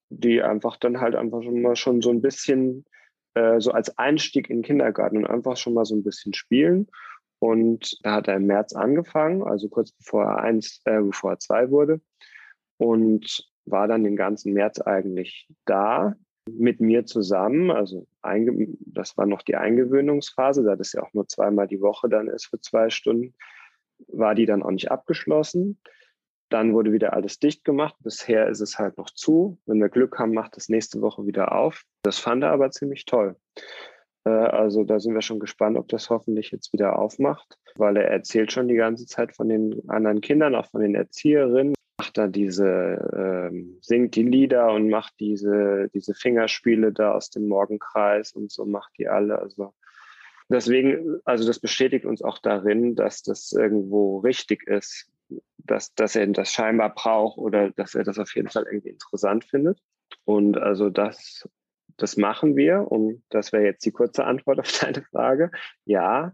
die 0.10 0.41
einfach 0.41 0.78
dann 0.78 1.00
halt 1.00 1.15
einfach 1.15 1.44
schon 1.44 1.62
mal 1.62 1.76
schon 1.76 2.02
so 2.02 2.10
ein 2.10 2.22
bisschen 2.22 2.86
äh, 3.34 3.60
so 3.60 3.72
als 3.72 3.98
Einstieg 3.98 4.50
in 4.50 4.58
den 4.58 4.63
Kindergarten 4.63 5.17
und 5.17 5.28
einfach 5.28 5.58
schon 5.58 5.74
mal 5.74 5.86
so 5.86 5.96
ein 5.96 6.04
bisschen 6.04 6.34
spielen. 6.34 6.88
Und 7.39 7.98
da 8.04 8.15
hat 8.15 8.28
er 8.28 8.36
im 8.36 8.46
März 8.46 8.74
angefangen, 8.74 9.44
also 9.44 9.67
kurz 9.67 9.91
bevor 9.91 10.26
er 10.26 10.39
eins, 10.39 10.82
äh, 10.86 11.02
bevor 11.02 11.32
er 11.32 11.39
zwei 11.39 11.72
wurde. 11.72 12.02
Und 12.78 13.48
war 13.65 13.88
dann 13.88 14.04
den 14.04 14.15
ganzen 14.15 14.54
März 14.54 14.80
eigentlich 14.82 15.48
da 15.65 16.15
mit 16.50 16.80
mir 16.82 17.06
zusammen. 17.06 17.72
Also 17.72 18.08
das 18.22 19.17
war 19.17 19.26
noch 19.26 19.41
die 19.44 19.56
Eingewöhnungsphase, 19.56 20.63
da 20.63 20.76
das 20.76 20.94
ja 20.94 21.04
auch 21.04 21.13
nur 21.13 21.28
zweimal 21.28 21.67
die 21.67 21.82
Woche 21.82 22.10
dann 22.10 22.28
ist 22.28 22.48
für 22.48 22.60
zwei 22.60 22.89
Stunden, 22.89 23.34
war 24.08 24.36
die 24.36 24.46
dann 24.46 24.64
auch 24.64 24.72
nicht 24.72 24.92
abgeschlossen. 24.92 25.80
Dann 26.50 26.74
wurde 26.74 26.92
wieder 26.92 27.14
alles 27.14 27.40
dicht 27.40 27.64
gemacht. 27.64 27.96
Bisher 28.00 28.48
ist 28.50 28.60
es 28.60 28.78
halt 28.78 28.98
noch 28.98 29.10
zu. 29.10 29.58
Wenn 29.66 29.80
wir 29.80 29.90
Glück 29.90 30.20
haben, 30.20 30.34
macht 30.34 30.58
es 30.58 30.68
nächste 30.68 31.02
Woche 31.02 31.26
wieder 31.26 31.54
auf. 31.54 31.84
Das 32.04 32.20
fand 32.20 32.44
er 32.44 32.52
aber 32.52 32.72
ziemlich 32.72 33.06
toll. 33.06 33.38
Äh, 34.26 34.30
also 34.30 34.84
da 34.84 35.00
sind 35.00 35.14
wir 35.14 35.22
schon 35.22 35.40
gespannt, 35.40 35.78
ob 35.78 35.88
das 35.88 36.10
hoffentlich 36.10 36.52
jetzt 36.52 36.74
wieder 36.74 37.00
aufmacht, 37.00 37.58
weil 37.76 37.98
er 37.98 38.10
erzählt 38.10 38.52
schon 38.52 38.68
die 38.68 38.76
ganze 38.76 39.06
Zeit 39.06 39.36
von 39.36 39.50
den 39.50 39.90
anderen 39.90 40.22
Kindern, 40.22 40.56
auch 40.56 40.68
von 40.68 40.82
den 40.82 40.96
Erzieherinnen. 40.96 41.74
Macht 41.98 42.18
da 42.18 42.28
diese, 42.28 43.50
ähm, 43.50 43.78
singt 43.82 44.16
die 44.16 44.24
Lieder 44.24 44.74
und 44.74 44.90
macht 44.90 45.14
diese, 45.20 45.90
diese 45.94 46.16
Fingerspiele 46.16 46.92
da 46.92 47.14
aus 47.14 47.30
dem 47.30 47.48
Morgenkreis 47.48 48.34
und 48.34 48.52
so 48.52 48.66
macht 48.66 48.92
die 48.98 49.08
alle. 49.08 49.40
Also 49.40 49.74
deswegen, 50.52 51.20
also 51.26 51.46
das 51.46 51.60
bestätigt 51.60 52.06
uns 52.06 52.22
auch 52.22 52.40
darin, 52.40 52.96
dass 52.96 53.24
das 53.24 53.52
irgendwo 53.52 54.20
richtig 54.20 54.68
ist, 54.68 55.12
dass, 55.58 55.94
dass 55.96 56.16
er 56.16 56.28
das 56.28 56.52
scheinbar 56.52 56.94
braucht 56.94 57.38
oder 57.38 57.72
dass 57.72 57.96
er 57.96 58.04
das 58.04 58.20
auf 58.20 58.36
jeden 58.36 58.50
Fall 58.50 58.66
irgendwie 58.66 58.90
interessant 58.90 59.46
findet. 59.46 59.80
Und 60.26 60.58
also 60.58 60.90
das, 60.90 61.48
das 61.98 62.18
machen 62.18 62.56
wir. 62.56 62.92
Und 62.92 63.24
das 63.30 63.54
wäre 63.54 63.64
jetzt 63.64 63.86
die 63.86 63.92
kurze 63.92 64.26
Antwort 64.26 64.60
auf 64.60 64.72
deine 64.82 65.04
Frage. 65.04 65.52
Ja, 65.86 66.34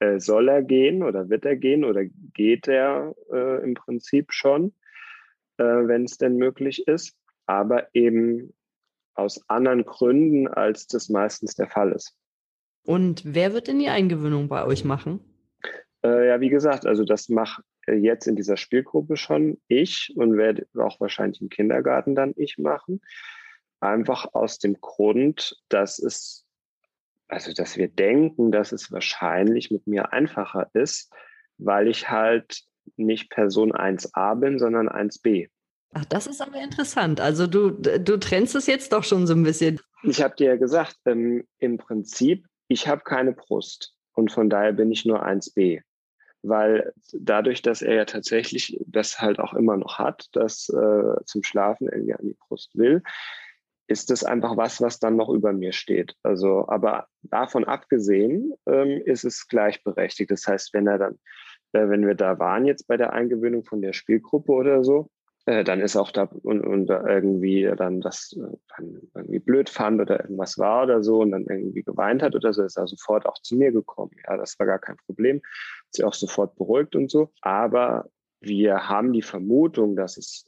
äh, 0.00 0.20
soll 0.20 0.48
er 0.48 0.62
gehen 0.62 1.02
oder 1.02 1.28
wird 1.28 1.44
er 1.44 1.56
gehen 1.56 1.84
oder 1.84 2.04
geht 2.04 2.68
er 2.68 3.14
äh, 3.32 3.62
im 3.62 3.74
Prinzip 3.74 4.32
schon, 4.32 4.74
äh, 5.56 5.64
wenn 5.64 6.04
es 6.04 6.18
denn 6.18 6.36
möglich 6.36 6.86
ist, 6.86 7.16
aber 7.46 7.88
eben 7.94 8.54
aus 9.14 9.42
anderen 9.48 9.84
Gründen, 9.84 10.46
als 10.46 10.86
das 10.86 11.08
meistens 11.08 11.56
der 11.56 11.68
Fall 11.68 11.92
ist. 11.92 12.14
Und 12.88 13.20
wer 13.26 13.52
wird 13.52 13.68
denn 13.68 13.78
die 13.78 13.90
Eingewöhnung 13.90 14.48
bei 14.48 14.64
euch 14.64 14.82
machen? 14.82 15.20
Äh, 16.02 16.28
ja, 16.28 16.40
wie 16.40 16.48
gesagt, 16.48 16.86
also 16.86 17.04
das 17.04 17.28
mache 17.28 17.62
äh, 17.86 17.92
jetzt 17.92 18.26
in 18.26 18.34
dieser 18.34 18.56
Spielgruppe 18.56 19.18
schon 19.18 19.60
ich 19.68 20.10
und 20.16 20.38
werde 20.38 20.66
auch 20.74 20.98
wahrscheinlich 20.98 21.42
im 21.42 21.50
Kindergarten 21.50 22.14
dann 22.14 22.32
ich 22.36 22.56
machen. 22.56 23.02
Einfach 23.80 24.32
aus 24.32 24.58
dem 24.58 24.80
Grund, 24.80 25.60
dass 25.68 25.98
es, 25.98 26.46
also 27.26 27.52
dass 27.52 27.76
wir 27.76 27.88
denken, 27.88 28.52
dass 28.52 28.72
es 28.72 28.90
wahrscheinlich 28.90 29.70
mit 29.70 29.86
mir 29.86 30.14
einfacher 30.14 30.70
ist, 30.72 31.12
weil 31.58 31.88
ich 31.88 32.08
halt 32.08 32.62
nicht 32.96 33.28
Person 33.28 33.72
1a 33.72 34.34
bin, 34.40 34.58
sondern 34.58 34.88
1b. 34.88 35.50
Ach, 35.92 36.06
das 36.06 36.26
ist 36.26 36.40
aber 36.40 36.58
interessant. 36.62 37.20
Also 37.20 37.46
du, 37.46 37.68
du 37.70 38.18
trennst 38.18 38.54
es 38.54 38.66
jetzt 38.66 38.94
doch 38.94 39.04
schon 39.04 39.26
so 39.26 39.34
ein 39.34 39.42
bisschen. 39.42 39.78
Ich 40.04 40.22
habe 40.22 40.36
dir 40.36 40.46
ja 40.46 40.56
gesagt, 40.56 40.96
ähm, 41.04 41.46
im 41.58 41.76
Prinzip, 41.76 42.46
ich 42.68 42.86
habe 42.86 43.02
keine 43.02 43.32
Brust 43.32 43.94
und 44.12 44.30
von 44.30 44.48
daher 44.48 44.72
bin 44.72 44.92
ich 44.92 45.04
nur 45.04 45.24
1b 45.24 45.82
weil 46.42 46.92
dadurch, 47.12 47.62
dass 47.62 47.82
er 47.82 47.94
ja 47.94 48.04
tatsächlich 48.04 48.80
das 48.86 49.20
halt 49.20 49.38
auch 49.38 49.54
immer 49.54 49.76
noch 49.76 49.98
hat, 49.98 50.28
dass 50.32 50.68
äh, 50.68 51.24
zum 51.24 51.42
Schlafen 51.42 51.88
irgendwie 51.88 52.14
an 52.14 52.24
die 52.24 52.36
Brust 52.48 52.76
will, 52.76 53.02
ist 53.88 54.10
das 54.10 54.22
einfach 54.22 54.56
was, 54.56 54.80
was 54.80 54.98
dann 54.98 55.16
noch 55.16 55.30
über 55.30 55.52
mir 55.52 55.72
steht. 55.72 56.14
Also, 56.22 56.68
aber 56.68 57.06
davon 57.22 57.64
abgesehen 57.64 58.52
ähm, 58.66 59.02
ist 59.04 59.24
es 59.24 59.48
gleichberechtigt. 59.48 60.30
Das 60.30 60.46
heißt, 60.46 60.74
wenn 60.74 60.86
er 60.86 60.98
dann, 60.98 61.18
äh, 61.72 61.88
wenn 61.88 62.06
wir 62.06 62.14
da 62.14 62.38
waren 62.38 62.66
jetzt 62.66 62.86
bei 62.86 62.96
der 62.96 63.12
Eingewöhnung 63.14 63.64
von 63.64 63.80
der 63.80 63.94
Spielgruppe 63.94 64.52
oder 64.52 64.84
so, 64.84 65.08
äh, 65.48 65.64
dann 65.64 65.80
ist 65.80 65.96
auch 65.96 66.10
da 66.10 66.24
und, 66.42 66.60
und 66.60 66.90
irgendwie 66.90 67.72
dann 67.74 68.02
das 68.02 68.36
äh, 68.36 68.56
dann 68.76 69.00
irgendwie 69.14 69.38
blöd 69.38 69.70
fand 69.70 69.98
oder 69.98 70.20
irgendwas 70.20 70.58
war 70.58 70.82
oder 70.82 71.02
so 71.02 71.20
und 71.20 71.30
dann 71.30 71.46
irgendwie 71.46 71.82
geweint 71.82 72.22
hat 72.22 72.34
oder 72.34 72.52
so, 72.52 72.62
ist 72.62 72.76
er 72.76 72.86
sofort 72.86 73.24
auch 73.24 73.38
zu 73.40 73.56
mir 73.56 73.72
gekommen. 73.72 74.10
Ja, 74.28 74.36
das 74.36 74.58
war 74.58 74.66
gar 74.66 74.78
kein 74.78 74.96
Problem. 75.06 75.36
Hat 75.38 75.94
sich 75.94 76.04
auch 76.04 76.12
sofort 76.12 76.54
beruhigt 76.56 76.94
und 76.94 77.10
so. 77.10 77.32
Aber 77.40 78.10
wir 78.40 78.90
haben 78.90 79.14
die 79.14 79.22
Vermutung, 79.22 79.96
dass 79.96 80.18
es 80.18 80.44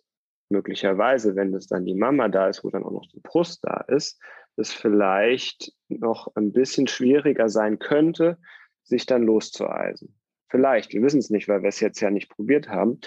möglicherweise, 0.51 1.35
wenn 1.35 1.55
es 1.55 1.67
dann 1.67 1.87
die 1.87 1.95
Mama 1.95 2.29
da 2.29 2.49
ist, 2.49 2.63
wo 2.63 2.69
dann 2.69 2.85
auch 2.85 2.93
noch 2.93 3.07
die 3.07 3.21
Brust 3.21 3.65
da 3.65 3.85
ist, 3.89 4.21
es 4.57 4.71
vielleicht 4.71 5.73
noch 5.89 6.31
ein 6.35 6.53
bisschen 6.53 6.89
schwieriger 6.89 7.49
sein 7.49 7.79
könnte, 7.79 8.37
sich 8.83 9.07
dann 9.07 9.23
loszueisen. 9.23 10.15
Vielleicht, 10.51 10.93
wir 10.93 11.01
wissen 11.01 11.21
es 11.21 11.31
nicht, 11.31 11.49
weil 11.49 11.63
wir 11.63 11.69
es 11.69 11.81
jetzt 11.81 12.01
ja 12.01 12.11
nicht 12.11 12.29
probiert 12.29 12.69
haben 12.69 13.01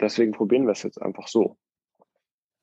deswegen 0.00 0.32
probieren 0.32 0.66
wir 0.66 0.72
es 0.72 0.82
jetzt 0.82 1.00
einfach 1.00 1.28
so. 1.28 1.56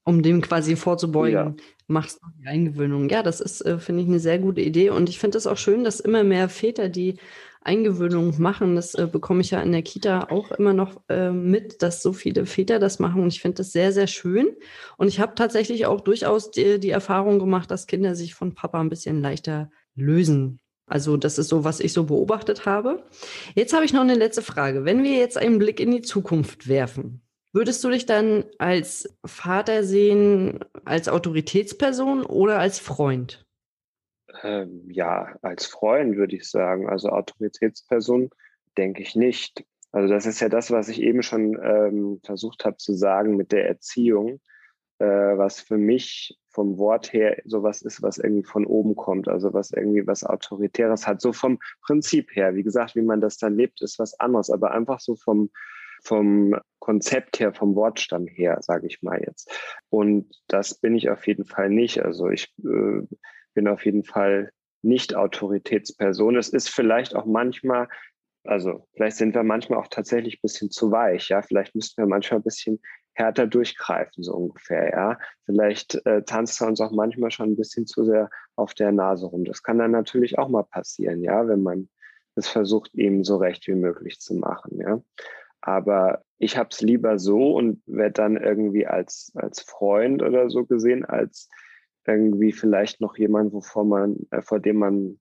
Um 0.06 0.22
dem 0.22 0.42
quasi 0.42 0.76
vorzubeugen, 0.76 1.34
ja. 1.34 1.56
machst 1.88 2.20
du 2.22 2.28
die 2.38 2.48
Eingewöhnung. 2.48 3.08
Ja, 3.08 3.24
das 3.24 3.40
ist, 3.40 3.62
äh, 3.62 3.80
finde 3.80 4.02
ich, 4.02 4.08
eine 4.10 4.20
sehr 4.20 4.38
gute 4.38 4.60
Idee. 4.60 4.90
Und 4.90 5.08
ich 5.08 5.18
finde 5.18 5.38
es 5.38 5.48
auch 5.48 5.56
schön, 5.56 5.86
dass 5.86 6.02
immer 6.02 6.26
mehr 6.26 6.50
Väter 6.50 6.90
die 6.90 7.20
Eingewöhnung 7.62 8.34
machen. 8.38 8.76
Das 8.76 8.96
äh, 8.96 9.08
bekomme 9.10 9.40
ich 9.40 9.52
ja 9.52 9.62
in 9.62 9.72
der 9.72 9.82
Kita 9.82 10.28
auch 10.30 10.52
immer 10.52 10.74
noch 10.74 11.02
äh, 11.08 11.32
mit, 11.32 11.82
dass 11.82 12.04
so 12.04 12.12
viele 12.12 12.46
Väter 12.46 12.80
das 12.80 13.00
machen. 13.00 13.22
Und 13.22 13.30
ich 13.30 13.42
finde 13.42 13.58
das 13.58 13.72
sehr, 13.72 13.94
sehr 13.94 14.08
schön. 14.08 14.58
Und 14.98 15.08
ich 15.08 15.22
habe 15.22 15.36
tatsächlich 15.36 15.86
auch 15.86 16.02
durchaus 16.02 16.52
die, 16.52 16.82
die 16.82 16.90
Erfahrung 16.90 17.40
gemacht, 17.40 17.72
dass 17.72 17.88
Kinder 17.88 18.14
sich 18.14 18.36
von 18.36 18.54
Papa 18.54 18.82
ein 18.82 18.90
bisschen 18.90 19.22
leichter 19.22 19.72
lösen 19.96 20.60
also 20.86 21.18
das 21.18 21.40
ist 21.40 21.48
so, 21.48 21.64
was 21.64 21.80
ich 21.80 21.94
so 21.94 22.04
beobachtet 22.04 22.68
habe. 22.68 23.04
Jetzt 23.56 23.74
habe 23.74 23.84
ich 23.84 23.94
noch 23.94 24.02
eine 24.02 24.16
letzte 24.16 24.42
Frage. 24.42 24.86
Wenn 24.86 25.02
wir 25.04 25.18
jetzt 25.18 25.38
einen 25.38 25.58
Blick 25.58 25.80
in 25.80 25.90
die 25.90 26.04
Zukunft 26.04 26.68
werfen, 26.68 27.23
würdest 27.54 27.84
du 27.84 27.90
dich 27.90 28.06
dann 28.06 28.46
als 28.58 29.16
Vater 29.26 29.84
sehen, 29.84 30.60
als 30.84 31.08
Autoritätsperson 31.08 32.26
oder 32.26 32.60
als 32.60 32.80
Freund? 32.80 33.46
Ähm, 34.42 34.90
ja, 34.90 35.38
als 35.42 35.66
Freund 35.66 36.18
würde 36.18 36.36
ich 36.36 36.50
sagen. 36.50 36.90
Also 36.90 37.10
Autoritätsperson 37.10 38.32
denke 38.78 39.02
ich 39.02 39.16
nicht. 39.16 39.64
Also 39.92 40.12
das 40.12 40.26
ist 40.26 40.40
ja 40.40 40.50
das, 40.50 40.72
was 40.72 40.90
ich 40.90 41.02
eben 41.02 41.22
schon 41.22 41.60
ähm, 41.64 42.20
versucht 42.24 42.66
habe 42.66 42.78
zu 42.78 42.94
sagen 42.94 43.38
mit 43.38 43.52
der 43.52 43.68
Erziehung, 43.68 44.42
äh, 44.98 45.06
was 45.06 45.62
für 45.62 45.78
mich 45.78 46.40
vom 46.50 46.80
Wort 46.80 47.14
her 47.14 47.38
sowas 47.46 47.84
ist, 47.84 48.02
was 48.02 48.18
irgendwie 48.18 48.44
von 48.44 48.66
oben 48.66 48.96
kommt, 48.96 49.28
also 49.28 49.54
was 49.54 49.72
irgendwie 49.72 50.06
was 50.08 50.24
Autoritäres 50.24 51.06
hat. 51.06 51.22
So 51.22 51.32
vom 51.32 51.60
Prinzip 51.82 52.36
her, 52.36 52.56
wie 52.56 52.64
gesagt, 52.64 52.96
wie 52.96 53.02
man 53.04 53.22
das 53.22 53.38
dann 53.38 53.56
lebt, 53.56 53.82
ist 53.82 54.00
was 54.00 54.20
anderes, 54.20 54.50
aber 54.50 54.72
einfach 54.72 55.00
so 55.00 55.16
vom, 55.16 55.52
vom 56.04 56.56
Konzept 56.80 57.40
her, 57.40 57.54
vom 57.54 57.76
Wortstamm 57.76 58.28
her, 58.28 58.60
sage 58.62 58.88
ich 58.88 59.02
mal 59.02 59.22
jetzt. 59.26 59.50
Und 59.90 60.34
das 60.48 60.76
bin 60.76 60.96
ich 60.96 61.10
auf 61.10 61.26
jeden 61.28 61.46
Fall 61.46 61.70
nicht. 61.70 62.04
Also 62.04 62.30
ich 62.30 62.54
äh, 62.64 63.08
bin 63.54 63.68
auf 63.68 63.86
jeden 63.86 64.04
Fall 64.04 64.52
nicht 64.82 65.16
Autoritätsperson. 65.16 66.36
Es 66.36 66.50
ist 66.50 66.70
vielleicht 66.70 67.16
auch 67.16 67.26
manchmal 67.26 67.88
also 68.46 68.88
vielleicht 68.94 69.18
sind 69.18 69.34
wir 69.36 69.44
manchmal 69.44 69.80
auch 69.80 69.88
tatsächlich 69.88 70.36
ein 70.36 70.42
bisschen 70.42 70.70
zu 70.70 70.92
weich, 70.92 71.30
ja. 71.30 71.42
Vielleicht 71.42 71.76
müssten 71.76 72.02
wir 72.02 72.08
manchmal 72.08 72.40
ein 72.40 72.44
bisschen 72.44 72.82
härter 73.14 73.48
durchgreifen, 73.48 74.24
so 74.24 74.34
ungefähr, 74.34 74.90
ja. 74.90 75.18
Vielleicht 75.46 76.06
äh, 76.06 76.24
tanzt 76.24 76.62
er 76.62 76.68
uns 76.68 76.82
auch 76.82 76.92
manchmal 76.92 77.32
schon 77.32 77.52
ein 77.52 77.56
bisschen 77.56 77.86
zu 77.86 78.04
sehr 78.04 78.30
auf 78.56 78.74
der 78.74 78.92
Nase 78.92 79.28
rum. 79.28 79.46
Das 79.46 79.64
kann 79.64 79.78
dann 79.78 79.92
natürlich 79.92 80.38
auch 80.38 80.50
mal 80.50 80.64
passieren, 80.64 81.24
ja, 81.24 81.48
wenn 81.48 81.64
man 81.64 81.90
es 82.36 82.48
versucht, 82.48 82.94
ihm 82.96 83.24
so 83.24 83.38
recht 83.38 83.68
wie 83.68 83.76
möglich 83.76 84.20
zu 84.20 84.36
machen, 84.36 84.80
ja. 84.80 85.02
Aber 85.66 86.26
ich 86.40 86.58
habe 86.58 86.70
es 86.72 86.82
lieber 86.82 87.18
so 87.18 87.56
und 87.56 87.82
werde 87.86 88.12
dann 88.12 88.36
irgendwie 88.36 88.86
als, 88.86 89.32
als 89.36 89.62
Freund 89.62 90.22
oder 90.22 90.50
so 90.50 90.66
gesehen, 90.66 91.06
als 91.06 91.48
irgendwie 92.06 92.52
vielleicht 92.52 93.00
noch 93.00 93.18
jemand, 93.18 93.54
wovor 93.54 93.86
man, 93.86 94.18
äh, 94.32 94.42
vor 94.42 94.60
dem 94.60 94.76
man 94.76 95.20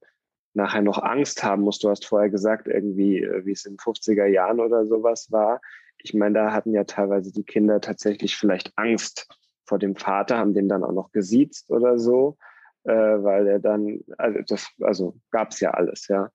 nachher 0.53 0.83
noch 0.83 0.99
Angst 1.01 1.45
haben 1.45 1.63
muss. 1.63 1.79
Du 1.79 1.89
hast 1.91 2.05
vorher 2.07 2.29
gesagt, 2.29 2.67
irgendwie, 2.67 3.23
äh, 3.23 3.47
wie 3.47 3.53
es 3.53 3.65
in 3.67 3.75
den 3.75 3.79
50er 3.79 4.27
Jahren 4.27 4.59
oder 4.59 4.85
sowas 4.85 5.31
war. 5.31 5.61
Ich 5.99 6.13
meine, 6.13 6.35
da 6.35 6.53
hatten 6.53 6.75
ja 6.75 6.83
teilweise 6.83 7.31
die 7.31 7.45
Kinder 7.45 7.81
tatsächlich 7.81 8.37
vielleicht 8.37 8.73
Angst 8.75 9.29
vor 9.65 9.79
dem 9.79 9.95
Vater, 9.95 10.39
haben 10.39 10.55
den 10.55 10.69
dann 10.69 10.83
auch 10.83 10.93
noch 10.93 11.13
gesiezt 11.13 11.71
oder 11.71 12.01
so, 12.01 12.37
äh, 12.83 12.93
weil 12.93 13.47
er 13.47 13.61
dann, 13.61 14.01
also 14.19 14.41
das, 14.49 14.67
also 14.81 15.15
gab 15.31 15.53
es 15.53 15.61
ja 15.61 15.71
alles, 15.71 16.09
ja. 16.09 16.33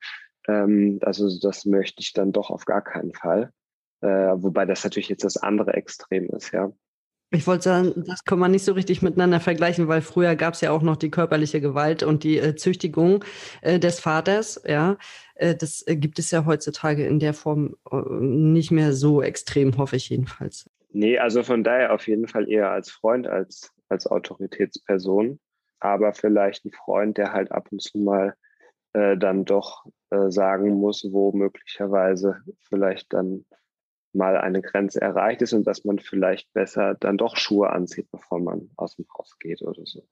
Ähm, 0.47 0.99
also 1.01 1.28
das 1.41 1.66
möchte 1.66 2.01
ich 2.01 2.14
dann 2.14 2.32
doch 2.32 2.51
auf 2.51 2.64
gar 2.64 2.82
keinen 2.82 3.14
Fall. 3.14 3.51
Äh, 4.02 4.08
wobei 4.08 4.66
das 4.66 4.84
natürlich 4.84 5.10
jetzt 5.10 5.24
das 5.24 5.38
andere 5.38 5.74
Extrem 5.74 6.30
ist, 6.30 6.52
ja. 6.52 6.72
Ich 7.30 7.45
wollte 7.45 7.64
sagen, 7.64 8.06
das 8.08 8.24
kann 8.24 8.39
man 8.39 8.52
nicht 8.52 8.64
so 8.64 8.72
richtig 8.72 9.02
miteinander 9.02 9.41
vergleichen, 9.41 9.89
weil 9.89 10.02
früher 10.02 10.38
gab 10.38 10.54
es 10.54 10.62
ja 10.62 10.72
auch 10.72 10.82
noch 10.82 10.95
die 10.95 11.12
körperliche 11.12 11.60
Gewalt 11.60 12.02
und 12.02 12.24
die 12.24 12.38
äh, 12.38 12.56
Züchtigung 12.56 13.26
äh, 13.62 13.80
des 13.80 14.00
Vaters. 14.00 14.62
Ja, 14.66 14.98
äh, 15.36 15.54
das 15.54 15.86
äh, 15.88 15.98
gibt 15.98 16.20
es 16.20 16.32
ja 16.32 16.45
heutzutage 16.45 17.06
in 17.06 17.20
der 17.20 17.34
Form 17.34 17.76
äh, 17.91 17.98
nicht 18.22 18.72
mehr 18.72 18.93
so 18.93 19.22
extrem, 19.22 19.78
hoffe 19.78 19.98
ich 19.98 20.08
jedenfalls. 20.10 20.70
Nee, 20.93 21.20
also 21.20 21.43
von 21.43 21.66
daher 21.66 21.93
auf 21.93 22.08
jeden 22.08 22.30
Fall 22.30 22.50
eher 22.50 22.72
als 22.72 22.91
Freund 22.91 23.28
als 23.28 23.74
als 23.89 24.08
Autoritätsperson, 24.08 25.39
aber 25.80 26.14
vielleicht 26.14 26.66
ein 26.66 26.72
Freund, 26.72 27.18
der 27.18 27.34
halt 27.34 27.52
ab 27.52 27.68
und 27.72 27.82
zu 27.82 27.98
mal 27.98 28.36
äh, 28.93 29.18
dann 29.18 29.43
doch 29.43 29.86
sagen 30.30 30.76
muss, 30.76 31.06
wo 31.12 31.34
möglicherweise 31.34 32.38
vielleicht 32.70 33.12
dann 33.12 33.43
mal 34.14 34.38
eine 34.38 34.62
Grenze 34.62 35.01
erreicht 35.01 35.41
ist 35.41 35.53
und 35.53 35.66
dass 35.66 35.86
man 35.86 35.99
vielleicht 35.99 36.51
besser 36.53 36.95
dann 36.95 37.18
doch 37.18 37.36
Schuhe 37.38 37.70
anzieht, 37.70 38.10
bevor 38.12 38.39
man 38.39 38.70
aus 38.76 38.95
dem 38.95 39.05
Haus 39.18 39.38
geht 39.39 39.62
oder 39.62 39.86
so. 39.86 40.08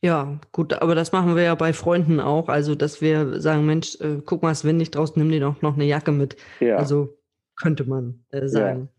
Ja, 0.00 0.38
gut, 0.52 0.74
aber 0.74 0.94
das 0.94 1.10
machen 1.10 1.34
wir 1.34 1.42
ja 1.42 1.54
bei 1.56 1.72
Freunden 1.72 2.20
auch. 2.20 2.48
Also, 2.48 2.76
dass 2.76 3.00
wir 3.00 3.40
sagen, 3.40 3.66
Mensch, 3.66 4.00
äh, 4.00 4.22
guck 4.24 4.42
mal, 4.42 4.52
es 4.52 4.58
ist 4.58 4.64
windig 4.64 4.92
draußen, 4.92 5.20
nimm 5.20 5.30
dir 5.30 5.40
doch 5.40 5.60
noch 5.60 5.74
eine 5.74 5.86
Jacke 5.86 6.12
mit. 6.12 6.36
Ja. 6.60 6.76
Also 6.76 7.18
könnte 7.56 7.84
man 7.84 8.24
äh, 8.30 8.46
sagen. 8.46 8.90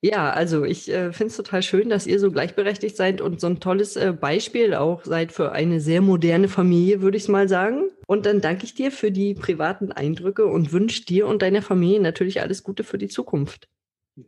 Ja, 0.00 0.30
also 0.30 0.64
ich 0.64 0.88
äh, 0.88 1.12
finde 1.12 1.30
es 1.30 1.36
total 1.36 1.62
schön, 1.62 1.88
dass 1.88 2.06
ihr 2.06 2.20
so 2.20 2.30
gleichberechtigt 2.30 2.96
seid 2.96 3.20
und 3.20 3.40
so 3.40 3.48
ein 3.48 3.58
tolles 3.58 3.96
äh, 3.96 4.12
Beispiel 4.12 4.74
auch 4.74 5.04
seid 5.04 5.32
für 5.32 5.50
eine 5.50 5.80
sehr 5.80 6.00
moderne 6.02 6.46
Familie, 6.46 7.02
würde 7.02 7.16
ich 7.16 7.28
mal 7.28 7.48
sagen. 7.48 7.90
Und 8.06 8.24
dann 8.24 8.40
danke 8.40 8.64
ich 8.64 8.74
dir 8.74 8.92
für 8.92 9.10
die 9.10 9.34
privaten 9.34 9.90
Eindrücke 9.90 10.46
und 10.46 10.72
wünsche 10.72 11.04
dir 11.04 11.26
und 11.26 11.42
deiner 11.42 11.62
Familie 11.62 12.00
natürlich 12.00 12.40
alles 12.40 12.62
Gute 12.62 12.84
für 12.84 12.98
die 12.98 13.08
Zukunft. 13.08 13.68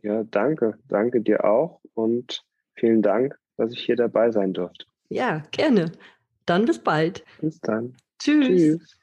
Ja, 0.01 0.23
danke. 0.23 0.77
Danke 0.89 1.21
dir 1.21 1.45
auch 1.45 1.79
und 1.93 2.43
vielen 2.75 3.01
Dank, 3.01 3.37
dass 3.55 3.71
ich 3.71 3.79
hier 3.79 3.95
dabei 3.95 4.31
sein 4.31 4.53
durfte. 4.53 4.85
Ja, 5.09 5.43
gerne. 5.51 5.91
Dann 6.45 6.65
bis 6.65 6.79
bald. 6.79 7.23
Bis 7.39 7.59
dann. 7.61 7.95
Tschüss. 8.19 8.47
Tschüss. 8.47 9.00